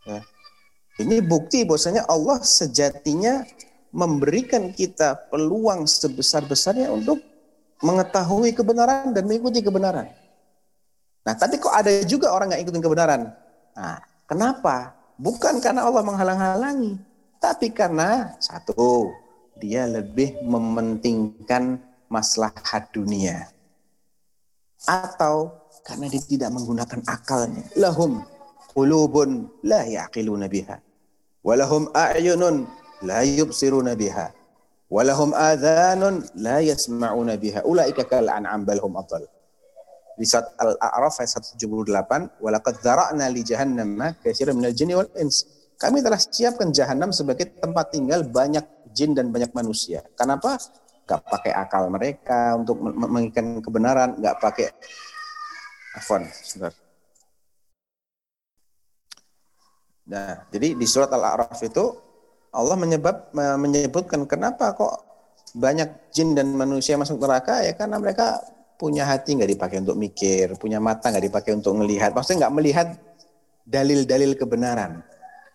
Ya. 0.05 0.21
Ini 0.97 1.21
bukti 1.25 1.65
bahwasanya 1.69 2.09
Allah 2.09 2.41
sejatinya 2.41 3.45
memberikan 3.97 4.68
kita 4.77 5.32
peluang 5.32 5.89
sebesar-besarnya 5.89 6.93
untuk 6.93 7.16
mengetahui 7.81 8.52
kebenaran 8.52 9.16
dan 9.16 9.24
mengikuti 9.24 9.64
kebenaran. 9.64 10.12
Nah, 11.24 11.32
tapi 11.32 11.56
kok 11.56 11.73
ada 11.73 11.89
juga 12.05 12.28
orang 12.36 12.52
nggak 12.52 12.62
ikutin 12.68 12.85
kebenaran. 12.85 13.32
Nah, 13.73 13.98
kenapa? 14.28 14.93
Bukan 15.16 15.64
karena 15.64 15.89
Allah 15.89 16.05
menghalang-halangi, 16.05 17.01
tapi 17.40 17.73
karena 17.73 18.36
satu, 18.36 19.16
dia 19.56 19.89
lebih 19.89 20.44
mementingkan 20.44 21.81
maslahat 22.12 22.93
dunia. 22.93 23.48
Atau 24.85 25.56
karena 25.81 26.12
dia 26.12 26.20
tidak 26.20 26.52
menggunakan 26.52 27.01
akalnya. 27.09 27.64
Lahum 27.81 28.20
qulubun 28.77 29.48
la 29.64 29.89
yaqiluna 29.89 30.52
biha. 30.52 30.85
Walahum 31.40 31.89
a'yunun 31.97 32.68
la 33.02 33.20
yubsiruna 33.24 33.98
biha. 33.98 34.32
Walahum 34.86 35.35
adhanun 35.35 36.23
la 36.39 36.62
yasma'una 36.62 37.35
biha. 37.36 37.66
Ulaika 37.66 38.06
kal 38.06 38.31
an'am 38.31 38.62
bal 38.62 38.78
hum 38.78 38.94
adall 38.97 39.27
di 40.16 40.24
surat 40.24 40.48
Al-A'raf 40.56 41.20
ayat 41.20 41.44
178, 41.60 42.40
"Walaqad 42.40 42.81
dzara'na 42.81 43.28
li 43.28 43.44
jahannam 43.44 44.01
katsiran 44.24 44.56
minal 44.56 44.73
jinni 44.73 44.97
wal 44.97 45.12
ins." 45.20 45.44
Kami 45.77 46.01
telah 46.01 46.16
siapkan 46.16 46.73
jahanam 46.73 47.12
sebagai 47.12 47.52
tempat 47.60 47.93
tinggal 47.93 48.24
banyak 48.24 48.64
jin 48.97 49.12
dan 49.12 49.28
banyak 49.28 49.52
manusia. 49.52 50.01
Kenapa? 50.16 50.56
Gak 51.05 51.20
pakai 51.28 51.52
akal 51.52 51.93
mereka 51.93 52.56
untuk 52.56 52.81
mengikat 52.81 53.60
kebenaran, 53.60 54.16
gak 54.16 54.40
pakai 54.40 54.73
sebentar. 56.32 56.73
Nah, 60.09 60.48
jadi 60.48 60.73
di 60.73 60.86
surat 60.89 61.12
Al-A'raf 61.12 61.60
itu 61.60 61.85
Allah 62.55 62.77
menyebab 62.78 63.32
menyebutkan 63.35 64.24
kenapa 64.28 64.73
kok 64.77 65.06
banyak 65.56 66.12
jin 66.12 66.36
dan 66.36 66.52
manusia 66.52 67.01
masuk 67.01 67.16
neraka 67.16 67.64
ya 67.64 67.73
karena 67.73 67.97
mereka 67.97 68.44
punya 68.77 69.09
hati 69.09 69.36
nggak 69.36 69.51
dipakai 69.56 69.77
untuk 69.81 69.97
mikir, 69.97 70.52
punya 70.60 70.78
mata 70.78 71.09
nggak 71.09 71.27
dipakai 71.32 71.56
untuk 71.56 71.73
melihat. 71.81 72.12
Maksudnya 72.12 72.47
nggak 72.47 72.56
melihat 72.56 72.89
dalil-dalil 73.64 74.36
kebenaran. 74.36 75.01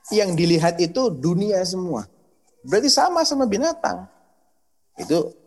Yang 0.09 0.29
dilihat 0.33 0.75
itu 0.81 1.13
dunia 1.13 1.61
semua. 1.63 2.09
Berarti 2.65 2.89
sama 2.89 3.21
sama 3.21 3.45
binatang. 3.45 4.09
Itu 4.97 5.37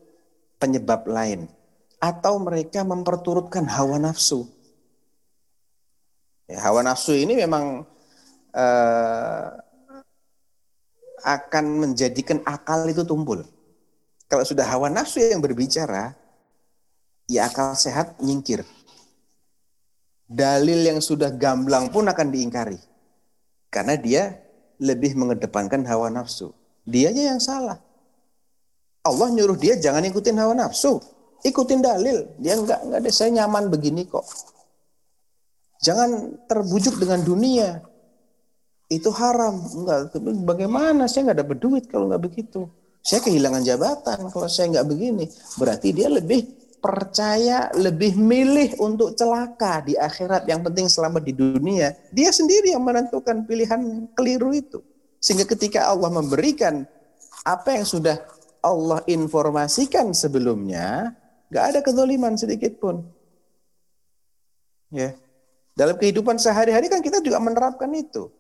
penyebab 0.63 1.05
lain. 1.11 1.51
Atau 1.99 2.39
mereka 2.39 2.87
memperturutkan 2.87 3.67
hawa 3.67 3.99
nafsu. 3.99 4.47
Ya, 6.47 6.63
hawa 6.63 6.87
nafsu 6.87 7.17
ini 7.19 7.35
memang 7.35 7.83
uh, 8.55 9.47
akan 11.25 11.89
menjadikan 11.89 12.45
akal 12.45 12.85
itu 12.85 13.01
tumpul. 13.03 13.43
Kalau 14.29 14.45
sudah 14.45 14.69
hawa 14.69 14.93
nafsu 14.93 15.25
yang 15.25 15.41
berbicara, 15.41 16.13
ya 17.25 17.49
akal 17.49 17.73
sehat 17.73 18.21
nyingkir. 18.21 18.61
Dalil 20.29 20.85
yang 20.85 21.01
sudah 21.01 21.33
gamblang 21.33 21.89
pun 21.89 22.05
akan 22.09 22.29
diingkari. 22.29 22.77
Karena 23.73 23.97
dia 23.97 24.37
lebih 24.81 25.17
mengedepankan 25.17 25.85
hawa 25.89 26.13
nafsu. 26.13 26.53
Dianya 26.85 27.35
yang 27.35 27.41
salah. 27.41 27.81
Allah 29.05 29.29
nyuruh 29.33 29.57
dia 29.57 29.77
jangan 29.77 30.05
ikutin 30.05 30.37
hawa 30.37 30.57
nafsu. 30.57 31.01
Ikutin 31.45 31.85
dalil. 31.85 32.25
Dia 32.41 32.57
enggak, 32.57 32.81
enggak 32.85 33.01
deh, 33.05 33.13
saya 33.13 33.31
nyaman 33.33 33.69
begini 33.69 34.09
kok. 34.09 34.25
Jangan 35.85 36.41
terbujuk 36.49 36.97
dengan 36.97 37.21
dunia. 37.21 37.85
Itu 38.99 39.11
haram. 39.11 39.59
Enggak, 39.61 40.15
bagaimana? 40.47 41.11
Saya 41.11 41.31
enggak 41.31 41.47
dapat 41.47 41.57
duit 41.59 41.85
kalau 41.91 42.11
enggak 42.11 42.23
begitu. 42.23 42.71
Saya 43.05 43.21
kehilangan 43.21 43.63
jabatan 43.67 44.19
kalau 44.33 44.49
saya 44.49 44.71
enggak 44.71 44.87
begini. 44.89 45.29
Berarti 45.59 45.89
dia 45.93 46.09
lebih 46.09 46.65
percaya 46.85 47.73
lebih 47.73 48.13
milih 48.13 48.77
untuk 48.77 49.17
celaka 49.17 49.81
di 49.81 49.97
akhirat 49.97 50.45
yang 50.45 50.61
penting 50.61 50.85
selamat 50.85 51.25
di 51.25 51.33
dunia 51.33 51.97
dia 52.13 52.29
sendiri 52.29 52.77
yang 52.77 52.85
menentukan 52.85 53.49
pilihan 53.49 54.05
keliru 54.13 54.53
itu 54.53 54.85
Sehingga 55.17 55.49
ketika 55.49 55.89
Allah 55.89 56.13
memberikan 56.13 56.85
apa 57.49 57.81
yang 57.81 57.89
sudah 57.89 58.21
Allah 58.65 59.05
informasikan 59.05 60.17
sebelumnya, 60.17 61.13
nggak 61.53 61.65
ada 61.65 61.79
kezaliman 61.85 62.37
sedikit 62.41 62.81
pun. 62.81 63.05
Ya. 64.89 65.13
Dalam 65.77 66.01
kehidupan 66.01 66.41
sehari-hari 66.41 66.89
kan 66.89 67.05
kita 67.05 67.21
juga 67.21 67.37
menerapkan 67.41 67.93
itu. 67.93 68.33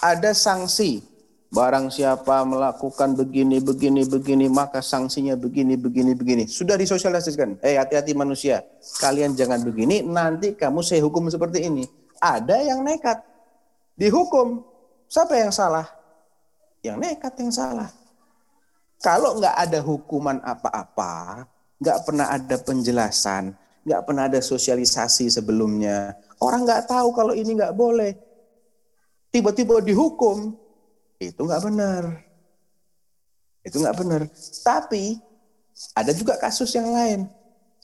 Ada 0.00 0.36
sanksi. 0.36 1.00
Barang 1.46 1.88
siapa 1.88 2.42
melakukan 2.42 3.14
begini, 3.14 3.62
begini, 3.62 4.02
begini, 4.02 4.50
maka 4.50 4.82
sanksinya 4.82 5.38
begini, 5.38 5.78
begini, 5.78 6.12
begini. 6.12 6.44
Sudah 6.50 6.74
disosialisasikan. 6.74 7.62
Eh, 7.62 7.78
hati-hati 7.78 8.12
manusia. 8.12 8.66
Kalian 8.98 9.32
jangan 9.38 9.62
begini, 9.62 10.02
nanti 10.02 10.58
kamu 10.58 10.82
saya 10.82 11.00
hukum 11.06 11.30
seperti 11.30 11.64
ini. 11.64 11.86
Ada 12.18 12.60
yang 12.66 12.82
nekat. 12.82 13.22
Dihukum. 13.94 14.66
Siapa 15.06 15.38
yang 15.38 15.54
salah? 15.54 15.86
Yang 16.82 16.96
nekat 16.98 17.32
yang 17.40 17.52
salah. 17.54 17.88
Kalau 19.00 19.38
nggak 19.38 19.54
ada 19.54 19.78
hukuman 19.86 20.42
apa-apa, 20.42 21.46
nggak 21.78 21.98
pernah 22.02 22.26
ada 22.32 22.56
penjelasan, 22.58 23.54
nggak 23.86 24.02
pernah 24.02 24.26
ada 24.26 24.40
sosialisasi 24.40 25.30
sebelumnya, 25.30 26.16
orang 26.40 26.64
nggak 26.64 26.88
tahu 26.88 27.12
kalau 27.12 27.36
ini 27.36 27.54
nggak 27.54 27.76
boleh, 27.76 28.16
tiba-tiba 29.36 29.84
dihukum, 29.84 30.56
itu 31.20 31.40
nggak 31.44 31.62
benar. 31.68 32.24
Itu 33.60 33.84
nggak 33.84 33.96
benar. 34.00 34.20
Tapi 34.64 35.20
ada 35.92 36.08
juga 36.16 36.40
kasus 36.40 36.72
yang 36.72 36.88
lain. 36.88 37.28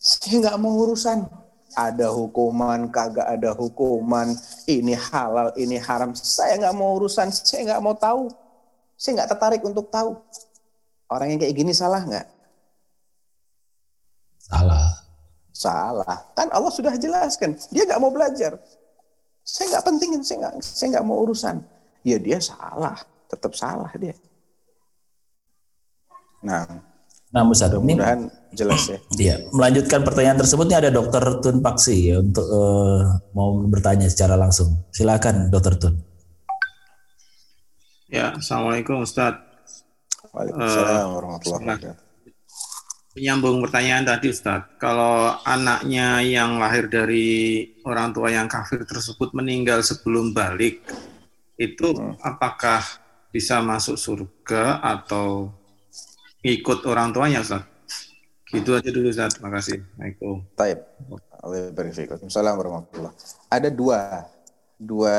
Saya 0.00 0.40
nggak 0.40 0.56
mau 0.56 0.72
urusan. 0.80 1.28
Ada 1.72 2.08
hukuman, 2.12 2.88
kagak 2.88 3.28
ada 3.28 3.52
hukuman. 3.52 4.32
Ini 4.64 4.96
halal, 4.96 5.52
ini 5.60 5.76
haram. 5.76 6.16
Saya 6.16 6.56
nggak 6.56 6.76
mau 6.76 6.96
urusan. 6.96 7.28
Saya 7.28 7.68
nggak 7.68 7.82
mau 7.84 7.92
tahu. 7.92 8.32
Saya 8.96 9.20
nggak 9.20 9.30
tertarik 9.36 9.60
untuk 9.60 9.92
tahu. 9.92 10.16
Orang 11.12 11.36
yang 11.36 11.40
kayak 11.40 11.52
gini 11.52 11.76
salah 11.76 12.00
nggak? 12.00 12.26
Salah. 14.40 14.88
Salah. 15.52 16.16
Kan 16.32 16.48
Allah 16.48 16.72
sudah 16.72 16.96
jelaskan. 16.96 17.56
Dia 17.68 17.84
nggak 17.84 18.00
mau 18.00 18.12
belajar. 18.12 18.56
Saya 19.42 19.76
nggak 19.76 19.84
pentingin. 19.86 20.22
Saya 20.22 20.36
nggak 20.46 20.54
saya 20.62 20.86
nggak 20.98 21.06
mau 21.06 21.18
urusan. 21.22 21.56
Ya 22.02 22.16
dia 22.18 22.38
salah. 22.38 22.98
Tetap 23.28 23.52
salah 23.54 23.90
dia. 23.98 24.14
Nah, 26.42 26.66
Nah, 27.32 27.48
Ustaz, 27.48 27.72
ini 27.72 27.96
mudah-mudahan 27.96 28.28
jelas 28.52 28.92
ya. 28.92 28.98
Iya, 29.24 29.34
melanjutkan 29.56 30.04
pertanyaan 30.04 30.36
tersebut 30.44 30.68
ini 30.68 30.76
ada 30.76 30.92
Dokter 30.92 31.24
Tun 31.40 31.64
Paksi 31.64 32.12
ya 32.12 32.20
untuk 32.20 32.44
eh, 32.44 33.00
mau 33.32 33.56
bertanya 33.72 34.04
secara 34.12 34.36
langsung. 34.36 34.84
Silakan 34.92 35.48
Dokter 35.48 35.80
Tun. 35.80 35.96
Ya, 38.12 38.36
Assalamualaikum 38.36 39.00
Ustadz. 39.00 39.40
Waalaikumsalam 40.36 41.08
warahmatullahi 41.08 41.40
Bismillah. 41.40 41.76
wabarakatuh. 41.80 42.11
Menyambung 43.12 43.60
pertanyaan 43.60 44.08
tadi 44.08 44.32
Ustadz, 44.32 44.80
kalau 44.80 45.36
anaknya 45.44 46.24
yang 46.24 46.56
lahir 46.56 46.88
dari 46.88 47.60
orang 47.84 48.08
tua 48.16 48.32
yang 48.32 48.48
kafir 48.48 48.88
tersebut 48.88 49.36
meninggal 49.36 49.84
sebelum 49.84 50.32
balik, 50.32 50.80
itu 51.60 51.92
apakah 52.24 52.80
bisa 53.28 53.60
masuk 53.60 54.00
surga 54.00 54.80
atau 54.80 55.52
ikut 56.40 56.88
orang 56.88 57.12
tuanya 57.12 57.44
Ustadz? 57.44 57.68
Gitu 58.48 58.72
aja 58.72 58.88
dulu 58.88 59.12
Ustadz, 59.12 59.36
terima 59.36 59.60
kasih. 59.60 59.84
Assalamualaikum. 59.84 60.36
Taib. 60.56 60.78
Waalaikumsalam 61.44 62.54
warahmatullah. 62.56 63.12
Ada 63.52 63.68
dua 63.68 64.24
dua 64.80 65.16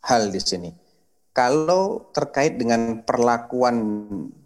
hal 0.00 0.32
di 0.32 0.40
sini. 0.40 0.72
Kalau 1.36 2.08
terkait 2.16 2.56
dengan 2.56 3.04
perlakuan 3.04 3.76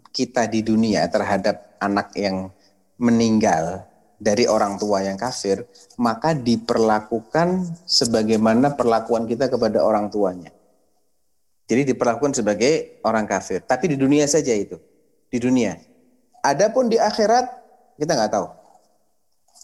kita 0.09 0.49
di 0.49 0.65
dunia 0.65 1.05
terhadap 1.07 1.77
anak 1.79 2.13
yang 2.17 2.49
meninggal 2.99 3.87
dari 4.19 4.43
orang 4.45 4.75
tua 4.75 5.01
yang 5.01 5.15
kafir, 5.15 5.63
maka 5.95 6.35
diperlakukan 6.35 7.71
sebagaimana 7.87 8.75
perlakuan 8.75 9.23
kita 9.25 9.47
kepada 9.47 9.79
orang 9.79 10.11
tuanya. 10.11 10.51
Jadi 11.69 11.95
diperlakukan 11.95 12.35
sebagai 12.35 12.99
orang 13.07 13.29
kafir. 13.29 13.63
Tapi 13.63 13.95
di 13.95 13.97
dunia 13.97 14.27
saja 14.27 14.51
itu. 14.51 14.75
Di 15.29 15.37
dunia. 15.37 15.77
Adapun 16.41 16.89
di 16.89 16.97
akhirat, 16.97 17.45
kita 17.95 18.11
nggak 18.17 18.33
tahu. 18.33 18.47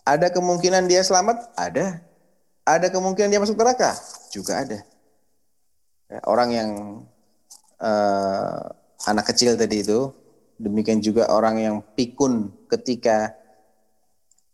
Ada 0.05 0.29
kemungkinan 0.29 0.85
dia 0.85 1.01
selamat? 1.01 1.57
Ada. 1.57 1.99
Ada 2.61 2.87
kemungkinan 2.93 3.33
dia 3.33 3.41
masuk 3.41 3.57
neraka? 3.57 3.97
Juga 4.29 4.61
ada. 4.61 4.79
Ya, 6.05 6.21
orang 6.29 6.49
yang 6.53 6.69
eh, 7.81 8.63
anak 9.09 9.25
kecil 9.33 9.57
tadi 9.57 9.81
itu, 9.81 10.13
demikian 10.55 11.03
juga 11.03 11.27
orang 11.31 11.55
yang 11.59 11.75
pikun 11.95 12.51
ketika 12.71 13.35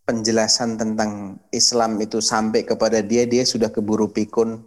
penjelasan 0.05 0.75
tentang 0.75 1.37
Islam 1.53 2.01
itu 2.01 2.19
sampai 2.19 2.65
kepada 2.65 2.99
dia, 2.99 3.23
dia 3.29 3.45
sudah 3.45 3.69
keburu 3.69 4.09
pikun. 4.09 4.59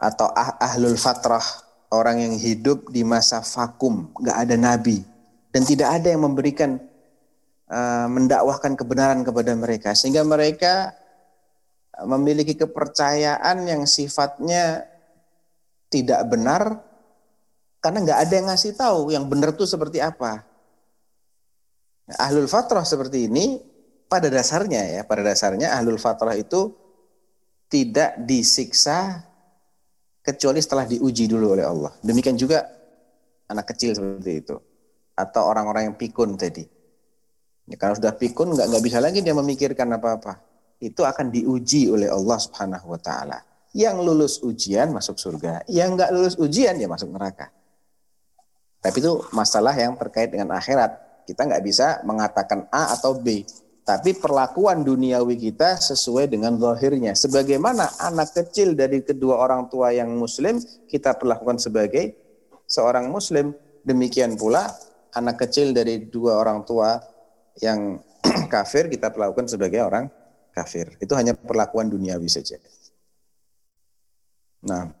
Atau 0.00 0.32
ah, 0.32 0.56
ahlul 0.60 0.96
fatrah 0.96 1.44
orang 1.92 2.24
yang 2.24 2.34
hidup 2.40 2.88
di 2.88 3.04
masa 3.04 3.44
vakum 3.44 4.10
nggak 4.16 4.36
ada 4.36 4.56
nabi. 4.56 5.04
Dan 5.50 5.66
tidak 5.66 5.98
ada 5.98 6.14
yang 6.14 6.22
memberikan 6.24 6.78
uh, 7.66 8.06
mendakwahkan 8.06 8.78
kebenaran 8.78 9.26
kepada 9.26 9.52
mereka. 9.58 9.98
Sehingga 9.98 10.22
mereka 10.22 10.94
memiliki 12.06 12.54
kepercayaan 12.56 13.66
yang 13.66 13.82
sifatnya 13.84 14.86
tidak 15.90 16.22
benar 16.30 16.89
karena 17.80 17.98
nggak 18.04 18.18
ada 18.28 18.34
yang 18.36 18.46
ngasih 18.52 18.72
tahu 18.76 19.00
yang 19.12 19.24
benar 19.26 19.56
itu 19.56 19.64
seperti 19.64 19.98
apa 20.00 20.44
ahlul 22.20 22.48
fatrah 22.48 22.84
seperti 22.84 23.26
ini 23.26 23.60
pada 24.06 24.28
dasarnya 24.28 25.00
ya 25.00 25.02
pada 25.08 25.24
dasarnya 25.24 25.72
ahlul 25.74 26.00
fatrah 26.00 26.36
itu 26.36 26.76
tidak 27.70 28.18
disiksa 28.26 29.30
kecuali 30.20 30.60
setelah 30.60 30.84
diuji 30.84 31.30
dulu 31.30 31.54
oleh 31.54 31.64
Allah. 31.64 31.94
Demikian 32.02 32.34
juga 32.34 32.66
anak 33.46 33.72
kecil 33.72 33.94
seperti 33.94 34.32
itu 34.42 34.56
atau 35.14 35.42
orang-orang 35.46 35.92
yang 35.92 35.96
pikun 35.96 36.34
tadi. 36.34 36.66
Ya, 37.70 37.76
kalau 37.78 37.94
sudah 37.94 38.14
pikun 38.18 38.58
nggak 38.58 38.66
nggak 38.66 38.82
bisa 38.82 38.98
lagi 38.98 39.22
dia 39.22 39.32
memikirkan 39.32 39.86
apa-apa. 39.94 40.42
Itu 40.82 41.06
akan 41.06 41.30
diuji 41.30 41.92
oleh 41.92 42.10
Allah 42.10 42.38
Subhanahu 42.40 42.90
wa 42.90 43.00
taala. 43.00 43.38
Yang 43.70 43.96
lulus 44.02 44.34
ujian 44.42 44.90
masuk 44.90 45.14
surga, 45.14 45.62
yang 45.70 45.94
nggak 45.94 46.10
lulus 46.10 46.34
ujian 46.34 46.74
ya 46.74 46.90
masuk 46.90 47.14
neraka. 47.14 47.54
Tapi 48.80 48.96
itu 48.96 49.12
masalah 49.36 49.76
yang 49.76 49.92
terkait 50.00 50.32
dengan 50.32 50.56
akhirat. 50.56 51.24
Kita 51.28 51.44
nggak 51.44 51.62
bisa 51.62 52.00
mengatakan 52.08 52.64
A 52.72 52.96
atau 52.96 53.12
B. 53.20 53.44
Tapi 53.84 54.16
perlakuan 54.16 54.80
duniawi 54.86 55.36
kita 55.36 55.76
sesuai 55.76 56.32
dengan 56.32 56.56
zahirnya. 56.56 57.12
Sebagaimana 57.12 58.00
anak 58.00 58.32
kecil 58.36 58.72
dari 58.72 59.04
kedua 59.04 59.36
orang 59.40 59.68
tua 59.68 59.92
yang 59.92 60.14
muslim, 60.16 60.62
kita 60.88 61.16
perlakukan 61.16 61.60
sebagai 61.60 62.16
seorang 62.64 63.10
muslim. 63.12 63.52
Demikian 63.80 64.36
pula 64.36 64.68
anak 65.16 65.42
kecil 65.48 65.72
dari 65.72 66.06
dua 66.06 66.38
orang 66.38 66.62
tua 66.62 67.00
yang 67.58 67.98
kafir, 68.52 68.86
kita 68.86 69.10
perlakukan 69.10 69.48
sebagai 69.50 69.82
orang 69.82 70.06
kafir. 70.54 70.94
Itu 71.02 71.16
hanya 71.16 71.34
perlakuan 71.34 71.90
duniawi 71.90 72.28
saja. 72.30 72.60
Nah, 74.60 74.92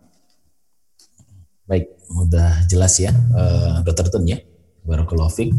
Baik, 1.70 1.86
udah 2.10 2.66
jelas 2.66 2.98
ya, 2.98 3.14
eh, 3.14 3.74
Dokter 3.86 4.10
Tun 4.10 4.26
ya. 4.26 4.42
Barakallahu 4.82 5.30
fiik. 5.30 5.54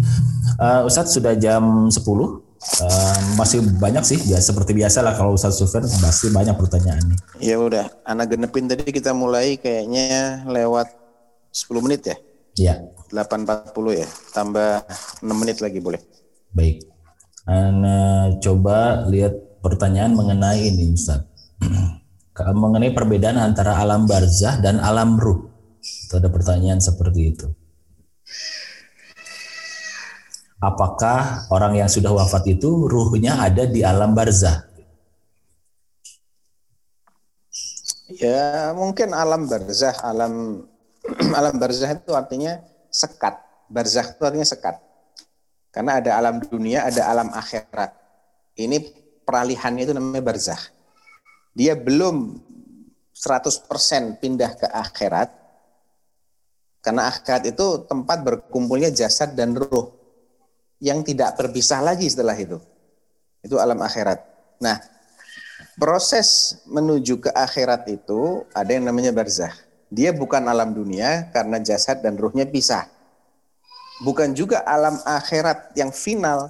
Eh, 0.59 0.81
Ustadz 0.83 1.15
sudah 1.15 1.39
jam 1.39 1.87
10. 1.87 2.43
Eh, 2.61 3.17
masih 3.39 3.63
banyak 3.79 4.03
sih, 4.03 4.19
ya 4.27 4.37
seperti 4.37 4.75
biasa 4.75 5.01
lah 5.01 5.15
kalau 5.15 5.33
Ustadz 5.33 5.57
Sufyan 5.57 5.87
pasti 6.03 6.29
banyak 6.29 6.53
pertanyaan 6.53 7.01
nih. 7.09 7.19
ya 7.41 7.55
udah. 7.57 7.87
Anak 8.03 8.35
genepin 8.35 8.67
tadi 8.67 8.85
kita 8.85 9.15
mulai 9.15 9.55
kayaknya 9.57 10.43
lewat 10.45 10.91
10 11.49 11.79
menit 11.81 12.05
ya. 12.05 12.17
Ya, 12.59 12.75
8.40 13.09 13.95
ya. 13.95 14.07
Tambah 14.35 14.83
6 15.23 15.31
menit 15.39 15.63
lagi 15.63 15.79
boleh. 15.79 16.03
baik. 16.51 16.83
Ana 17.47 18.29
coba 18.37 19.07
lihat 19.07 19.33
pertanyaan 19.63 20.13
mengenai 20.13 20.67
ini 20.67 20.91
Ustaz. 20.93 21.23
Mengenai 22.35 22.91
perbedaan 22.91 23.37
antara 23.39 23.75
alam 23.75 24.05
barzah 24.05 24.59
dan 24.59 24.77
alam 24.77 25.15
ruh. 25.15 25.50
Itu 25.81 26.13
ada 26.21 26.29
pertanyaan 26.29 26.77
seperti 26.77 27.21
itu. 27.33 27.47
Apakah 30.61 31.49
orang 31.49 31.73
yang 31.73 31.89
sudah 31.89 32.13
wafat 32.13 32.53
itu 32.53 32.85
ruhnya 32.85 33.41
ada 33.41 33.65
di 33.65 33.81
alam 33.81 34.13
barzah? 34.13 34.69
Ya 38.13 38.69
mungkin 38.77 39.09
alam 39.17 39.49
barzah, 39.49 39.97
alam 40.05 40.61
alam 41.39 41.57
barzah 41.57 41.89
itu 41.97 42.13
artinya 42.13 42.61
sekat. 42.93 43.41
Barzah 43.73 44.05
itu 44.05 44.21
artinya 44.21 44.45
sekat. 44.45 44.77
Karena 45.73 45.97
ada 45.97 46.13
alam 46.19 46.37
dunia, 46.45 46.85
ada 46.85 47.09
alam 47.09 47.33
akhirat. 47.33 47.97
Ini 48.53 48.77
peralihannya 49.25 49.89
itu 49.89 49.93
namanya 49.97 50.21
barzah. 50.21 50.61
Dia 51.57 51.73
belum 51.73 52.37
100% 53.17 54.21
pindah 54.21 54.51
ke 54.61 54.67
akhirat, 54.69 55.40
karena 56.81 57.13
akhirat 57.13 57.53
itu 57.53 57.85
tempat 57.85 58.25
berkumpulnya 58.25 58.89
jasad 58.89 59.37
dan 59.37 59.53
ruh 59.53 59.93
yang 60.81 61.05
tidak 61.05 61.37
berpisah 61.37 61.79
lagi 61.79 62.09
setelah 62.09 62.33
itu. 62.33 62.57
Itu 63.45 63.61
alam 63.61 63.77
akhirat. 63.77 64.17
Nah, 64.57 64.81
proses 65.77 66.57
menuju 66.65 67.21
ke 67.21 67.29
akhirat 67.29 67.85
itu 67.89 68.45
ada 68.53 68.73
yang 68.73 68.89
namanya 68.89 69.13
barzah. 69.13 69.53
Dia 69.93 70.09
bukan 70.09 70.41
alam 70.49 70.73
dunia 70.73 71.29
karena 71.29 71.61
jasad 71.61 72.01
dan 72.01 72.17
ruhnya 72.17 72.49
pisah. 72.49 72.89
Bukan 74.01 74.33
juga 74.33 74.65
alam 74.65 74.97
akhirat 75.05 75.77
yang 75.77 75.93
final 75.93 76.49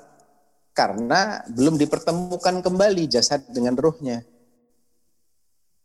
karena 0.72 1.44
belum 1.52 1.76
dipertemukan 1.76 2.64
kembali 2.64 3.04
jasad 3.12 3.44
dengan 3.52 3.76
ruhnya. 3.76 4.24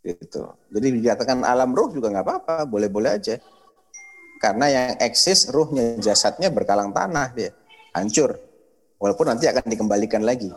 Gitu. 0.06 0.47
Jadi 0.70 0.86
dikatakan 1.02 1.43
alam 1.43 1.74
ruh 1.74 1.90
juga 1.90 2.14
nggak 2.14 2.23
apa-apa, 2.23 2.56
boleh-boleh 2.70 3.18
aja. 3.18 3.43
Karena 4.37 4.67
yang 4.69 4.89
eksis 5.01 5.49
ruhnya, 5.49 5.97
jasadnya 5.97 6.53
berkalang 6.53 6.93
tanah 6.93 7.33
dia, 7.33 7.51
hancur. 7.97 8.37
Walaupun 8.97 9.27
nanti 9.33 9.49
akan 9.49 9.65
dikembalikan 9.65 10.25
lagi. 10.25 10.53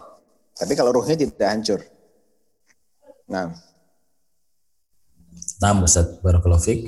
Tapi 0.55 0.73
kalau 0.75 0.91
ruhnya 0.91 1.15
tidak 1.15 1.47
hancur. 1.47 1.79
Nah. 3.31 3.51
Nah, 5.59 5.71
Ustaz 5.83 6.19
Barakalofik. 6.23 6.87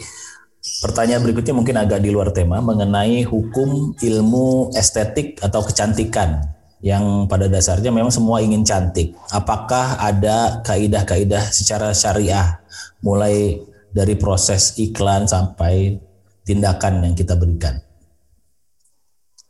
Pertanyaan 0.61 1.25
berikutnya 1.25 1.57
mungkin 1.57 1.73
agak 1.73 2.05
di 2.05 2.13
luar 2.13 2.29
tema 2.29 2.61
mengenai 2.61 3.25
hukum 3.25 3.97
ilmu 3.97 4.69
estetik 4.77 5.41
atau 5.41 5.65
kecantikan 5.65 6.37
yang 6.85 7.25
pada 7.25 7.49
dasarnya 7.49 7.89
memang 7.89 8.13
semua 8.13 8.45
ingin 8.45 8.61
cantik. 8.61 9.17
Apakah 9.33 9.97
ada 9.97 10.61
kaidah-kaidah 10.61 11.49
secara 11.49 11.93
syariah 11.97 12.61
mulai 13.01 13.57
dari 13.89 14.13
proses 14.17 14.77
iklan 14.77 15.25
sampai 15.25 15.97
tindakan 16.45 17.05
yang 17.05 17.15
kita 17.15 17.37
berikan? 17.37 17.79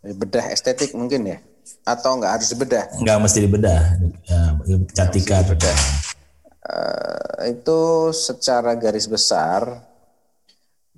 Bedah 0.02 0.50
estetik 0.50 0.98
mungkin 0.98 1.30
ya? 1.30 1.38
Atau 1.86 2.18
nggak 2.18 2.42
harus 2.42 2.52
bedah? 2.58 2.86
Nggak 2.98 3.18
mesti 3.22 3.40
dibedah, 3.46 3.82
ya, 4.26 4.42
kecantikan. 4.90 5.42
Bedah. 5.46 5.78
Uh, 6.62 7.50
itu 7.50 7.82
secara 8.14 8.78
garis 8.78 9.10
besar 9.10 9.82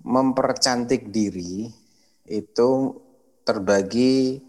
mempercantik 0.04 1.08
diri 1.08 1.72
itu 2.28 2.70
terbagi 3.48 4.44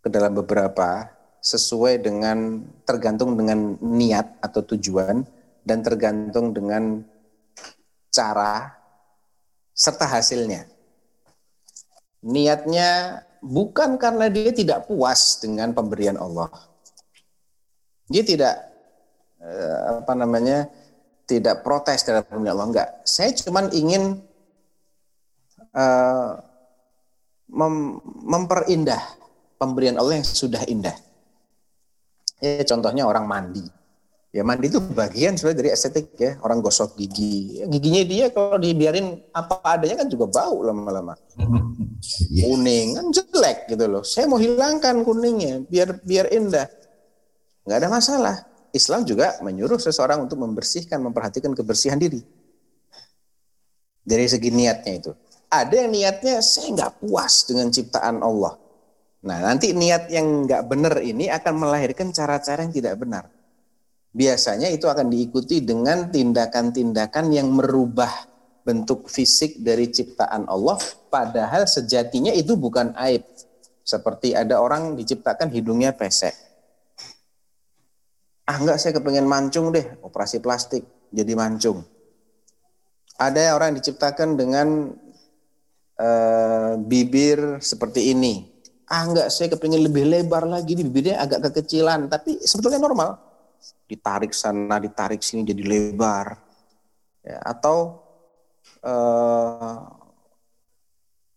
ke 0.00 0.08
dalam 0.08 0.32
beberapa 0.36 1.12
sesuai 1.44 2.00
dengan 2.02 2.64
tergantung 2.88 3.36
dengan 3.36 3.76
niat 3.78 4.40
atau 4.40 4.64
tujuan 4.64 5.22
dan 5.62 5.78
tergantung 5.84 6.50
dengan 6.56 7.04
cara 8.10 8.72
serta 9.76 10.08
hasilnya. 10.08 10.64
Niatnya 12.24 13.22
bukan 13.44 14.00
karena 14.00 14.32
dia 14.32 14.50
tidak 14.50 14.88
puas 14.88 15.36
dengan 15.38 15.76
pemberian 15.76 16.16
Allah. 16.16 16.48
Dia 18.08 18.24
tidak 18.24 18.56
eh, 19.44 19.78
apa 20.00 20.16
namanya? 20.16 20.66
tidak 21.26 21.66
protes 21.66 22.06
terhadap 22.06 22.30
pemberian 22.30 22.54
Allah 22.54 22.70
enggak. 22.70 22.88
Saya 23.02 23.34
cuma 23.34 23.66
ingin 23.74 24.22
uh, 25.74 26.38
mem 27.50 27.98
memperindah 28.22 29.02
pemberian 29.58 29.98
Allah 29.98 30.22
yang 30.22 30.26
sudah 30.26 30.62
indah. 30.70 30.94
Ya, 32.38 32.62
contohnya 32.62 33.10
orang 33.10 33.26
mandi. 33.26 33.66
Ya 34.36 34.44
mandi 34.44 34.68
itu 34.68 34.76
bagian 34.92 35.32
sebenarnya 35.40 35.58
dari 35.64 35.70
estetik 35.72 36.12
ya. 36.20 36.36
Orang 36.44 36.60
gosok 36.60 36.92
gigi. 37.00 37.64
Giginya 37.72 38.04
dia 38.04 38.28
kalau 38.28 38.60
dibiarin 38.60 39.16
apa 39.32 39.64
adanya 39.64 40.04
kan 40.04 40.12
juga 40.12 40.28
bau 40.28 40.60
lama-lama. 40.60 41.16
Kuning 42.44 43.00
kan 43.00 43.06
jelek 43.16 43.72
gitu 43.72 43.88
loh. 43.88 44.04
Saya 44.04 44.28
mau 44.28 44.36
hilangkan 44.36 45.00
kuningnya 45.08 45.64
biar 45.64 46.04
biar 46.04 46.28
indah. 46.36 46.68
Nggak 47.64 47.78
ada 47.80 47.88
masalah. 47.88 48.36
Islam 48.76 49.08
juga 49.08 49.40
menyuruh 49.40 49.80
seseorang 49.80 50.28
untuk 50.28 50.36
membersihkan, 50.36 51.00
memperhatikan 51.00 51.56
kebersihan 51.56 51.96
diri. 51.96 52.20
Dari 54.04 54.28
segi 54.28 54.52
niatnya 54.52 54.92
itu. 55.00 55.16
Ada 55.48 55.88
yang 55.88 55.96
niatnya 55.96 56.44
saya 56.44 56.76
nggak 56.76 56.92
puas 57.00 57.48
dengan 57.48 57.72
ciptaan 57.72 58.20
Allah. 58.20 58.60
Nah, 59.24 59.38
nanti 59.40 59.72
niat 59.72 60.12
yang 60.12 60.44
nggak 60.44 60.62
benar 60.68 61.00
ini 61.00 61.32
akan 61.32 61.56
melahirkan 61.56 62.12
cara-cara 62.12 62.68
yang 62.68 62.74
tidak 62.76 63.00
benar. 63.00 63.32
Biasanya 64.16 64.72
itu 64.72 64.88
akan 64.88 65.12
diikuti 65.12 65.60
dengan 65.60 66.08
tindakan-tindakan 66.08 67.28
yang 67.36 67.52
merubah 67.52 68.08
bentuk 68.64 69.12
fisik 69.12 69.60
dari 69.60 69.92
ciptaan 69.92 70.48
Allah, 70.48 70.80
padahal 71.12 71.68
sejatinya 71.68 72.32
itu 72.32 72.56
bukan 72.56 72.96
aib. 72.96 73.28
Seperti 73.84 74.32
ada 74.32 74.64
orang 74.64 74.96
diciptakan 74.96 75.52
hidungnya 75.52 75.92
pesek. 75.92 76.32
Ah 78.48 78.56
enggak, 78.56 78.80
saya 78.80 78.96
kepengen 78.96 79.28
mancung 79.28 79.68
deh, 79.68 79.84
operasi 80.00 80.40
plastik, 80.40 80.88
jadi 81.12 81.36
mancung. 81.36 81.84
Ada 83.20 83.52
orang 83.52 83.76
diciptakan 83.76 84.32
dengan 84.32 84.96
uh, 86.00 86.72
bibir 86.80 87.60
seperti 87.60 88.16
ini, 88.16 88.56
ah 88.86 89.02
enggak 89.02 89.28
saya 89.34 89.50
kepingin 89.52 89.82
lebih 89.82 90.06
lebar 90.06 90.46
lagi 90.46 90.78
bibirnya 90.78 91.18
agak 91.18 91.50
kekecilan 91.50 92.06
tapi 92.06 92.38
sebetulnya 92.38 92.78
normal 92.78 93.25
ditarik 93.86 94.34
sana 94.34 94.82
ditarik 94.82 95.22
sini 95.22 95.46
jadi 95.46 95.62
lebar. 95.62 96.38
Ya, 97.26 97.42
atau 97.42 98.02
uh, 98.86 99.82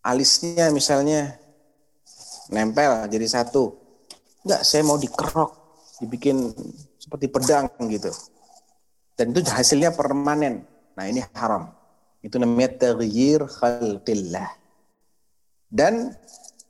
alisnya 0.02 0.70
misalnya 0.70 1.38
nempel 2.50 3.06
jadi 3.10 3.26
satu. 3.26 3.78
Enggak 4.42 4.62
saya 4.64 4.82
mau 4.82 4.96
dikerok 4.96 5.52
dibikin 6.00 6.50
seperti 6.96 7.28
pedang 7.28 7.68
gitu. 7.92 8.10
Dan 9.14 9.36
itu 9.36 9.44
hasilnya 9.52 9.92
permanen. 9.92 10.64
Nah 10.96 11.04
ini 11.04 11.20
haram. 11.36 11.68
Itu 12.24 12.40
namanya 12.40 12.76
taghyir 12.88 13.44
khalqillah. 13.44 14.48
Dan 15.68 16.16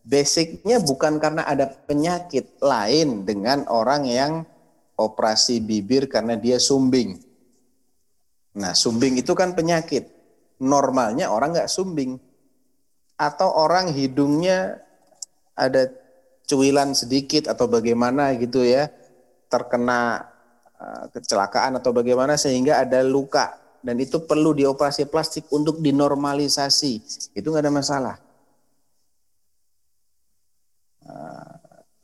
basicnya 0.02 0.82
bukan 0.82 1.22
karena 1.22 1.46
ada 1.46 1.70
penyakit 1.70 2.58
lain 2.58 3.22
dengan 3.22 3.64
orang 3.70 4.02
yang 4.06 4.32
operasi 5.00 5.64
bibir 5.64 6.06
karena 6.06 6.36
dia 6.36 6.60
sumbing. 6.60 7.16
Nah, 8.60 8.76
sumbing 8.76 9.16
itu 9.16 9.32
kan 9.32 9.56
penyakit. 9.56 10.12
Normalnya 10.60 11.32
orang 11.32 11.56
nggak 11.56 11.72
sumbing. 11.72 12.20
Atau 13.16 13.48
orang 13.48 13.92
hidungnya 13.96 14.80
ada 15.56 15.88
cuilan 16.44 16.92
sedikit 16.92 17.48
atau 17.48 17.70
bagaimana 17.70 18.36
gitu 18.36 18.60
ya, 18.60 18.92
terkena 19.48 20.28
eh, 20.76 21.04
kecelakaan 21.16 21.80
atau 21.80 21.96
bagaimana 21.96 22.36
sehingga 22.36 22.80
ada 22.84 23.00
luka 23.00 23.56
dan 23.80 23.96
itu 23.96 24.20
perlu 24.28 24.52
dioperasi 24.52 25.08
plastik 25.08 25.48
untuk 25.52 25.80
dinormalisasi. 25.80 26.92
Itu 27.32 27.52
nggak 27.52 27.64
ada 27.64 27.72
masalah. 27.72 28.16
Eh, 31.06 31.54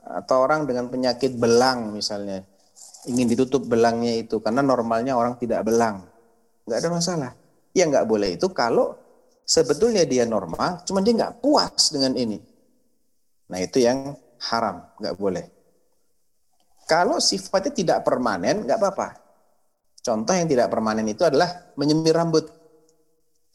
atau 0.06 0.36
orang 0.40 0.64
dengan 0.64 0.86
penyakit 0.86 1.34
belang 1.34 1.90
misalnya 1.92 2.46
ingin 3.06 3.26
ditutup 3.30 3.64
belangnya 3.64 4.18
itu 4.18 4.42
karena 4.42 4.60
normalnya 4.60 5.14
orang 5.14 5.38
tidak 5.38 5.62
belang. 5.62 6.04
Nggak 6.66 6.78
ada 6.82 6.90
masalah. 6.90 7.32
Ya 7.72 7.86
nggak 7.86 8.06
boleh 8.06 8.34
itu 8.34 8.50
kalau 8.50 8.98
sebetulnya 9.46 10.02
dia 10.02 10.26
normal 10.26 10.82
cuma 10.82 11.00
dia 11.00 11.14
nggak 11.14 11.38
puas 11.38 11.94
dengan 11.94 12.12
ini. 12.18 12.42
Nah 13.46 13.58
itu 13.62 13.78
yang 13.78 14.18
haram 14.50 14.82
nggak 14.98 15.14
boleh. 15.14 15.44
Kalau 16.86 17.18
sifatnya 17.18 17.72
tidak 17.74 17.98
permanen 18.02 18.66
nggak 18.66 18.78
apa-apa. 18.78 19.08
Contoh 20.02 20.34
yang 20.34 20.46
tidak 20.46 20.70
permanen 20.70 21.06
itu 21.06 21.26
adalah 21.26 21.74
menyemir 21.74 22.14
rambut. 22.14 22.46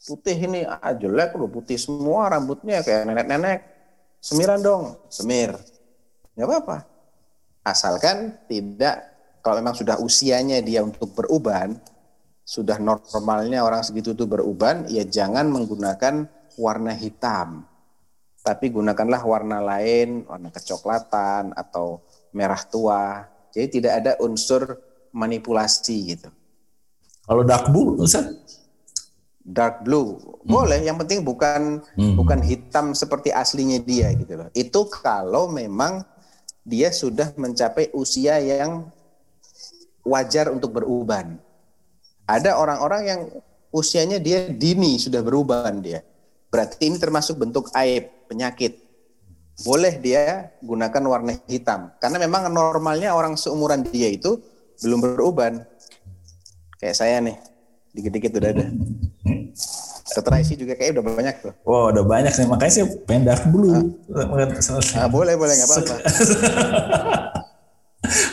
Putih 0.02 0.34
ini 0.34 0.66
ah, 0.66 0.92
jelek 0.92 1.38
loh 1.38 1.48
putih 1.48 1.80
semua 1.80 2.28
rambutnya 2.28 2.84
kayak 2.84 3.08
nenek-nenek. 3.08 3.58
Semiran 4.22 4.60
dong, 4.60 5.00
semir. 5.08 5.56
Nggak 6.36 6.48
apa-apa. 6.48 6.78
Asalkan 7.64 8.38
tidak, 8.46 9.11
kalau 9.42 9.58
memang 9.58 9.74
sudah 9.74 9.98
usianya 9.98 10.62
dia 10.62 10.86
untuk 10.86 11.12
beruban, 11.18 11.76
sudah 12.46 12.78
normalnya 12.78 13.66
orang 13.66 13.82
segitu 13.82 14.14
itu 14.14 14.24
beruban, 14.30 14.86
ya 14.86 15.02
jangan 15.02 15.50
menggunakan 15.50 16.30
warna 16.54 16.94
hitam. 16.94 17.66
Tapi 18.42 18.70
gunakanlah 18.70 19.22
warna 19.22 19.58
lain, 19.62 20.26
warna 20.26 20.50
kecoklatan 20.50 21.54
atau 21.54 22.02
merah 22.34 22.62
tua. 22.62 23.26
Jadi 23.50 23.82
tidak 23.82 23.92
ada 24.02 24.12
unsur 24.22 24.78
manipulasi 25.10 26.16
gitu. 26.16 26.30
Kalau 27.22 27.42
dark 27.46 27.70
blue, 27.70 27.98
Ustaz? 28.02 28.26
dark 29.42 29.82
blue 29.82 30.22
boleh 30.46 30.86
yang 30.86 30.94
penting 31.02 31.26
bukan 31.26 31.82
hmm. 31.98 32.14
bukan 32.14 32.38
hitam 32.46 32.94
seperti 32.94 33.34
aslinya 33.34 33.82
dia 33.82 34.14
gitu 34.14 34.38
loh 34.38 34.48
itu 34.54 34.80
kalau 34.86 35.50
memang 35.50 36.06
dia 36.62 36.94
sudah 36.94 37.34
mencapai 37.34 37.90
usia 37.90 38.38
yang 38.38 38.86
wajar 40.02 40.50
untuk 40.50 40.74
beruban 40.74 41.38
ada 42.26 42.56
orang-orang 42.58 43.02
yang 43.04 43.20
usianya 43.74 44.22
dia 44.22 44.46
dini 44.48 45.00
sudah 45.00 45.20
beruban 45.24 45.82
dia. 45.82 46.04
Berarti 46.52 46.84
ini 46.84 47.00
termasuk 47.00 47.40
bentuk 47.40 47.72
aib, 47.72 48.08
penyakit. 48.28 48.78
Boleh 49.64 50.00
dia 50.00 50.52
gunakan 50.64 51.02
warna 51.04 51.36
hitam 51.44 51.92
karena 52.00 52.16
memang 52.16 52.48
normalnya 52.48 53.12
orang 53.12 53.36
seumuran 53.36 53.84
dia 53.84 54.08
itu 54.08 54.40
belum 54.80 55.00
beruban. 55.00 55.64
Kayak 56.80 56.96
saya 56.98 57.16
nih, 57.22 57.36
dikit-dikit 57.94 58.32
udah 58.36 58.50
ada. 58.50 58.66
Dokter 60.12 60.32
Aisy 60.36 60.60
juga 60.60 60.76
kayak 60.76 60.98
udah 60.98 61.04
banyak 61.04 61.34
tuh. 61.40 61.52
Wow, 61.64 61.94
udah 61.94 62.04
banyak 62.04 62.32
nih. 62.36 62.48
Makanya 62.48 62.72
saya 62.74 62.86
pengen 63.06 63.22
dark 63.28 63.44
blue. 63.48 63.96
Ah, 64.98 65.08
boleh, 65.08 65.38
boleh, 65.38 65.54
nggak 65.56 65.68
apa-apa. 65.72 65.96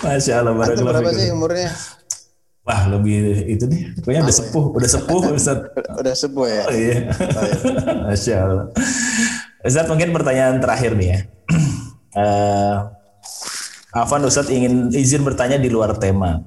Masya 0.10 0.34
Allah. 0.42 0.54
Antum 0.58 0.66
barakallahu 0.66 0.90
berapa 0.90 1.12
sih 1.14 1.30
umurnya? 1.30 1.70
Wah, 2.66 2.82
lebih 2.86 3.50
itu 3.50 3.66
nih. 3.66 3.82
Pokoknya 3.98 4.22
udah 4.26 4.36
sepuh. 4.36 4.66
Udah 4.78 4.90
sepuh, 4.90 5.22
Ustaz. 5.34 5.60
Udah 5.98 6.14
sepuh 6.14 6.46
ya? 6.46 6.64
Oh 6.70 6.76
iya. 6.76 6.98
Masya 8.06 8.36
Allah. 8.46 8.66
Ustaz 9.66 9.86
mungkin 9.90 10.10
pertanyaan 10.14 10.62
terakhir 10.62 10.94
nih 10.98 11.10
ya. 11.14 11.20
Eh, 12.10 12.78
Afan 13.94 14.26
Ustaz 14.26 14.50
ingin 14.50 14.90
izin 14.90 15.22
bertanya 15.22 15.62
di 15.62 15.70
luar 15.70 15.94
tema. 16.02 16.42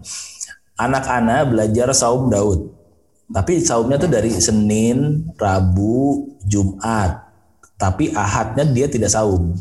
Anak-anak 0.75 1.55
belajar 1.55 1.95
saum 1.95 2.27
Daud. 2.27 2.75
Tapi 3.31 3.63
saumnya 3.63 3.95
tuh 3.95 4.11
dari 4.11 4.35
Senin, 4.43 5.23
Rabu, 5.39 6.35
Jumat. 6.43 7.15
Tapi 7.79 8.11
Ahadnya 8.11 8.67
dia 8.67 8.91
tidak 8.91 9.15
saum. 9.15 9.55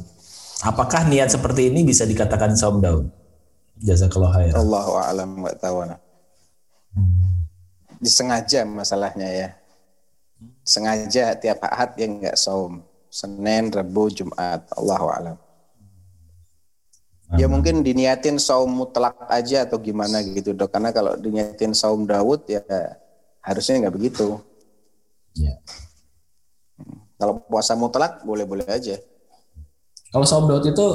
Apakah 0.66 1.06
niat 1.06 1.30
seperti 1.30 1.70
ini 1.70 1.86
bisa 1.86 2.02
dikatakan 2.02 2.58
saum 2.58 2.82
Daud? 2.82 3.21
Jazakallah 3.82 4.32
khair. 4.38 4.54
Allahu 4.54 4.92
a'lam 5.02 5.30
nggak 5.42 5.58
tahu 5.58 5.90
nah. 5.90 6.00
Disengaja 7.98 8.62
masalahnya 8.66 9.28
ya. 9.30 9.50
Sengaja 10.62 11.34
tiap 11.38 11.66
ahad 11.66 11.98
yang 11.98 12.22
nggak 12.22 12.38
saum. 12.38 12.86
Senin, 13.12 13.74
Rabu, 13.74 14.08
Jumat. 14.14 14.64
Allahu 14.78 15.08
a'lam. 15.12 15.38
Ya 17.40 17.48
mungkin 17.48 17.80
diniatin 17.80 18.36
saum 18.36 18.68
mutlak 18.68 19.16
aja 19.32 19.64
atau 19.64 19.80
gimana 19.80 20.20
gitu 20.20 20.52
dok. 20.52 20.68
Karena 20.68 20.92
kalau 20.92 21.16
diniatin 21.16 21.72
saum 21.72 22.04
Daud 22.04 22.44
ya 22.46 22.62
harusnya 23.40 23.88
nggak 23.88 23.96
begitu. 23.96 24.36
Ya. 25.34 25.56
Kalau 27.16 27.40
puasa 27.48 27.74
mutlak 27.80 28.22
boleh-boleh 28.28 28.68
aja. 28.68 29.00
Kalau 30.12 30.28
saum 30.28 30.44
Daud 30.44 30.68
itu 30.68 30.86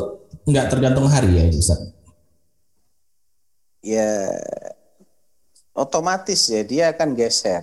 nggak 0.45 0.69
tergantung 0.69 1.09
hari 1.09 1.41
ya 1.41 1.49
Ustaz? 1.49 1.96
Ya 3.87 4.35
otomatis 5.77 6.51
ya 6.51 6.67
dia 6.67 6.91
akan 6.91 7.15
geser. 7.15 7.63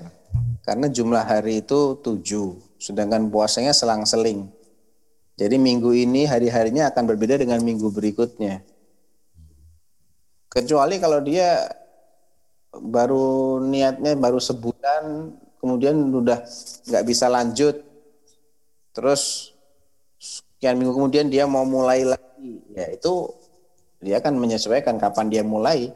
Karena 0.64 0.88
jumlah 0.88 1.28
hari 1.28 1.60
itu 1.60 2.00
tujuh 2.00 2.56
sedangkan 2.80 3.28
puasanya 3.28 3.76
selang-seling. 3.76 4.48
Jadi 5.36 5.60
minggu 5.60 5.92
ini 5.92 6.24
hari-harinya 6.24 6.88
akan 6.88 7.04
berbeda 7.04 7.36
dengan 7.36 7.60
minggu 7.60 7.92
berikutnya. 7.92 8.64
Kecuali 10.48 11.02
kalau 11.04 11.20
dia 11.20 11.68
baru 12.72 13.60
niatnya 13.60 14.16
baru 14.16 14.40
sebulan 14.40 15.36
kemudian 15.60 16.00
udah 16.10 16.42
nggak 16.90 17.06
bisa 17.06 17.30
lanjut 17.30 17.86
terus 18.94 19.54
sekian 20.18 20.80
minggu 20.80 20.96
kemudian 20.96 21.28
dia 21.28 21.44
mau 21.44 21.68
mulai 21.68 22.08
lagi. 22.08 22.64
Ya 22.72 22.88
itu 22.94 23.36
dia 24.00 24.24
akan 24.24 24.40
menyesuaikan 24.40 24.96
kapan 24.96 25.28
dia 25.28 25.44
mulai 25.44 25.92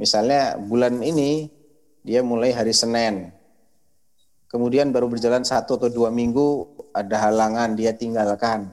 Misalnya 0.00 0.56
bulan 0.56 1.04
ini 1.04 1.52
dia 2.00 2.24
mulai 2.24 2.56
hari 2.56 2.72
Senin. 2.72 3.28
Kemudian 4.48 4.88
baru 4.96 5.12
berjalan 5.12 5.44
satu 5.44 5.76
atau 5.76 5.92
dua 5.92 6.08
minggu 6.08 6.64
ada 6.96 7.28
halangan 7.28 7.76
dia 7.76 7.92
tinggalkan. 7.92 8.72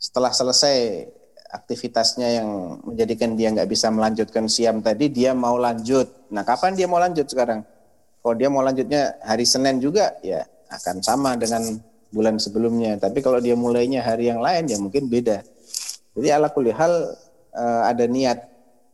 Setelah 0.00 0.32
selesai 0.32 1.06
aktivitasnya 1.52 2.40
yang 2.40 2.80
menjadikan 2.88 3.36
dia 3.36 3.52
nggak 3.52 3.68
bisa 3.68 3.92
melanjutkan 3.92 4.48
siam 4.48 4.80
tadi, 4.80 5.12
dia 5.12 5.36
mau 5.36 5.60
lanjut. 5.60 6.08
Nah 6.32 6.40
kapan 6.40 6.72
dia 6.72 6.88
mau 6.88 6.96
lanjut 6.96 7.28
sekarang? 7.28 7.60
Kalau 8.24 8.34
dia 8.34 8.48
mau 8.48 8.64
lanjutnya 8.64 9.20
hari 9.20 9.44
Senin 9.44 9.76
juga, 9.76 10.16
ya 10.24 10.40
akan 10.72 11.04
sama 11.04 11.36
dengan 11.36 11.62
bulan 12.08 12.40
sebelumnya. 12.40 12.96
Tapi 12.96 13.20
kalau 13.20 13.38
dia 13.44 13.54
mulainya 13.54 14.00
hari 14.00 14.32
yang 14.32 14.40
lain, 14.40 14.66
ya 14.72 14.80
mungkin 14.80 15.06
beda. 15.06 15.44
Jadi 16.16 16.28
ala 16.32 16.48
kulli 16.50 16.74
hal 16.74 17.14
eh, 17.54 17.82
ada 17.86 18.04
niat 18.08 18.49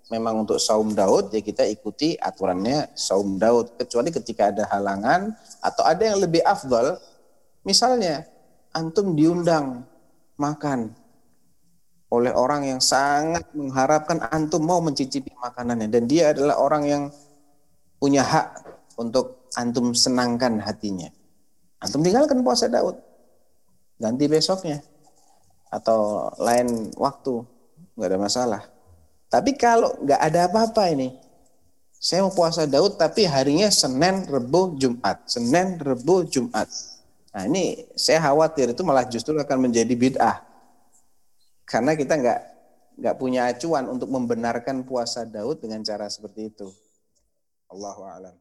memang 0.07 0.47
untuk 0.47 0.62
saum 0.62 0.95
Daud 0.95 1.35
ya 1.35 1.43
kita 1.43 1.66
ikuti 1.66 2.15
aturannya 2.15 2.95
saum 2.95 3.39
Daud. 3.39 3.74
Kecuali 3.78 4.15
ketika 4.15 4.55
ada 4.55 4.65
halangan 4.70 5.35
atau 5.59 5.83
ada 5.83 6.03
yang 6.03 6.19
lebih 6.23 6.43
afdal 6.47 6.99
misalnya 7.66 8.27
antum 8.70 9.19
diundang 9.19 9.83
makan 10.39 10.95
oleh 12.07 12.31
orang 12.31 12.62
yang 12.70 12.81
sangat 12.81 13.51
mengharapkan 13.51 14.23
antum 14.31 14.62
mau 14.62 14.78
mencicipi 14.78 15.35
makanannya. 15.43 15.91
Dan 15.91 16.07
dia 16.07 16.31
adalah 16.31 16.62
orang 16.62 16.83
yang 16.87 17.03
punya 17.99 18.23
hak 18.23 18.62
untuk 19.03 19.51
antum 19.59 19.91
senangkan 19.91 20.62
hatinya. 20.62 21.11
Antum 21.83 22.07
tinggalkan 22.07 22.47
puasa 22.47 22.70
Daud. 22.70 22.95
Ganti 23.99 24.31
besoknya. 24.31 24.78
Atau 25.66 26.31
lain 26.39 26.95
waktu. 26.95 27.43
Nggak 27.99 28.09
ada 28.12 28.19
masalah 28.20 28.76
tapi 29.27 29.59
kalau 29.59 29.94
nggak 30.03 30.20
ada 30.23 30.47
apa-apa 30.47 30.90
ini, 30.94 31.11
saya 31.97 32.23
mau 32.23 32.31
puasa 32.31 32.69
Daud 32.69 33.01
tapi 33.01 33.27
harinya 33.27 33.73
Senin, 33.73 34.28
Rebo 34.31 34.78
Jumat. 34.78 35.27
Senin, 35.27 35.81
Rebo 35.81 36.23
Jumat. 36.23 36.70
Nah 37.35 37.44
ini 37.44 37.85
saya 37.98 38.23
khawatir 38.23 38.73
itu 38.73 38.82
malah 38.86 39.05
justru 39.05 39.35
akan 39.36 39.69
menjadi 39.69 39.93
bid'ah. 39.93 40.40
Karena 41.66 41.98
kita 41.98 42.15
nggak 42.16 42.40
nggak 42.97 43.16
punya 43.20 43.51
acuan 43.51 43.90
untuk 43.93 44.09
membenarkan 44.09 44.86
puasa 44.89 45.27
Daud 45.28 45.61
dengan 45.61 45.85
cara 45.85 46.09
seperti 46.09 46.48
itu. 46.48 46.70
Allahu 47.69 48.03
a'lam. 48.07 48.36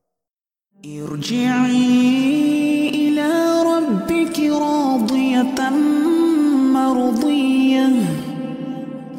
Irji'i 0.84 1.82
ila 3.10 3.32
rabbiki 3.64 4.52
radiyatan 4.52 5.76
marudiyah. 6.72 8.25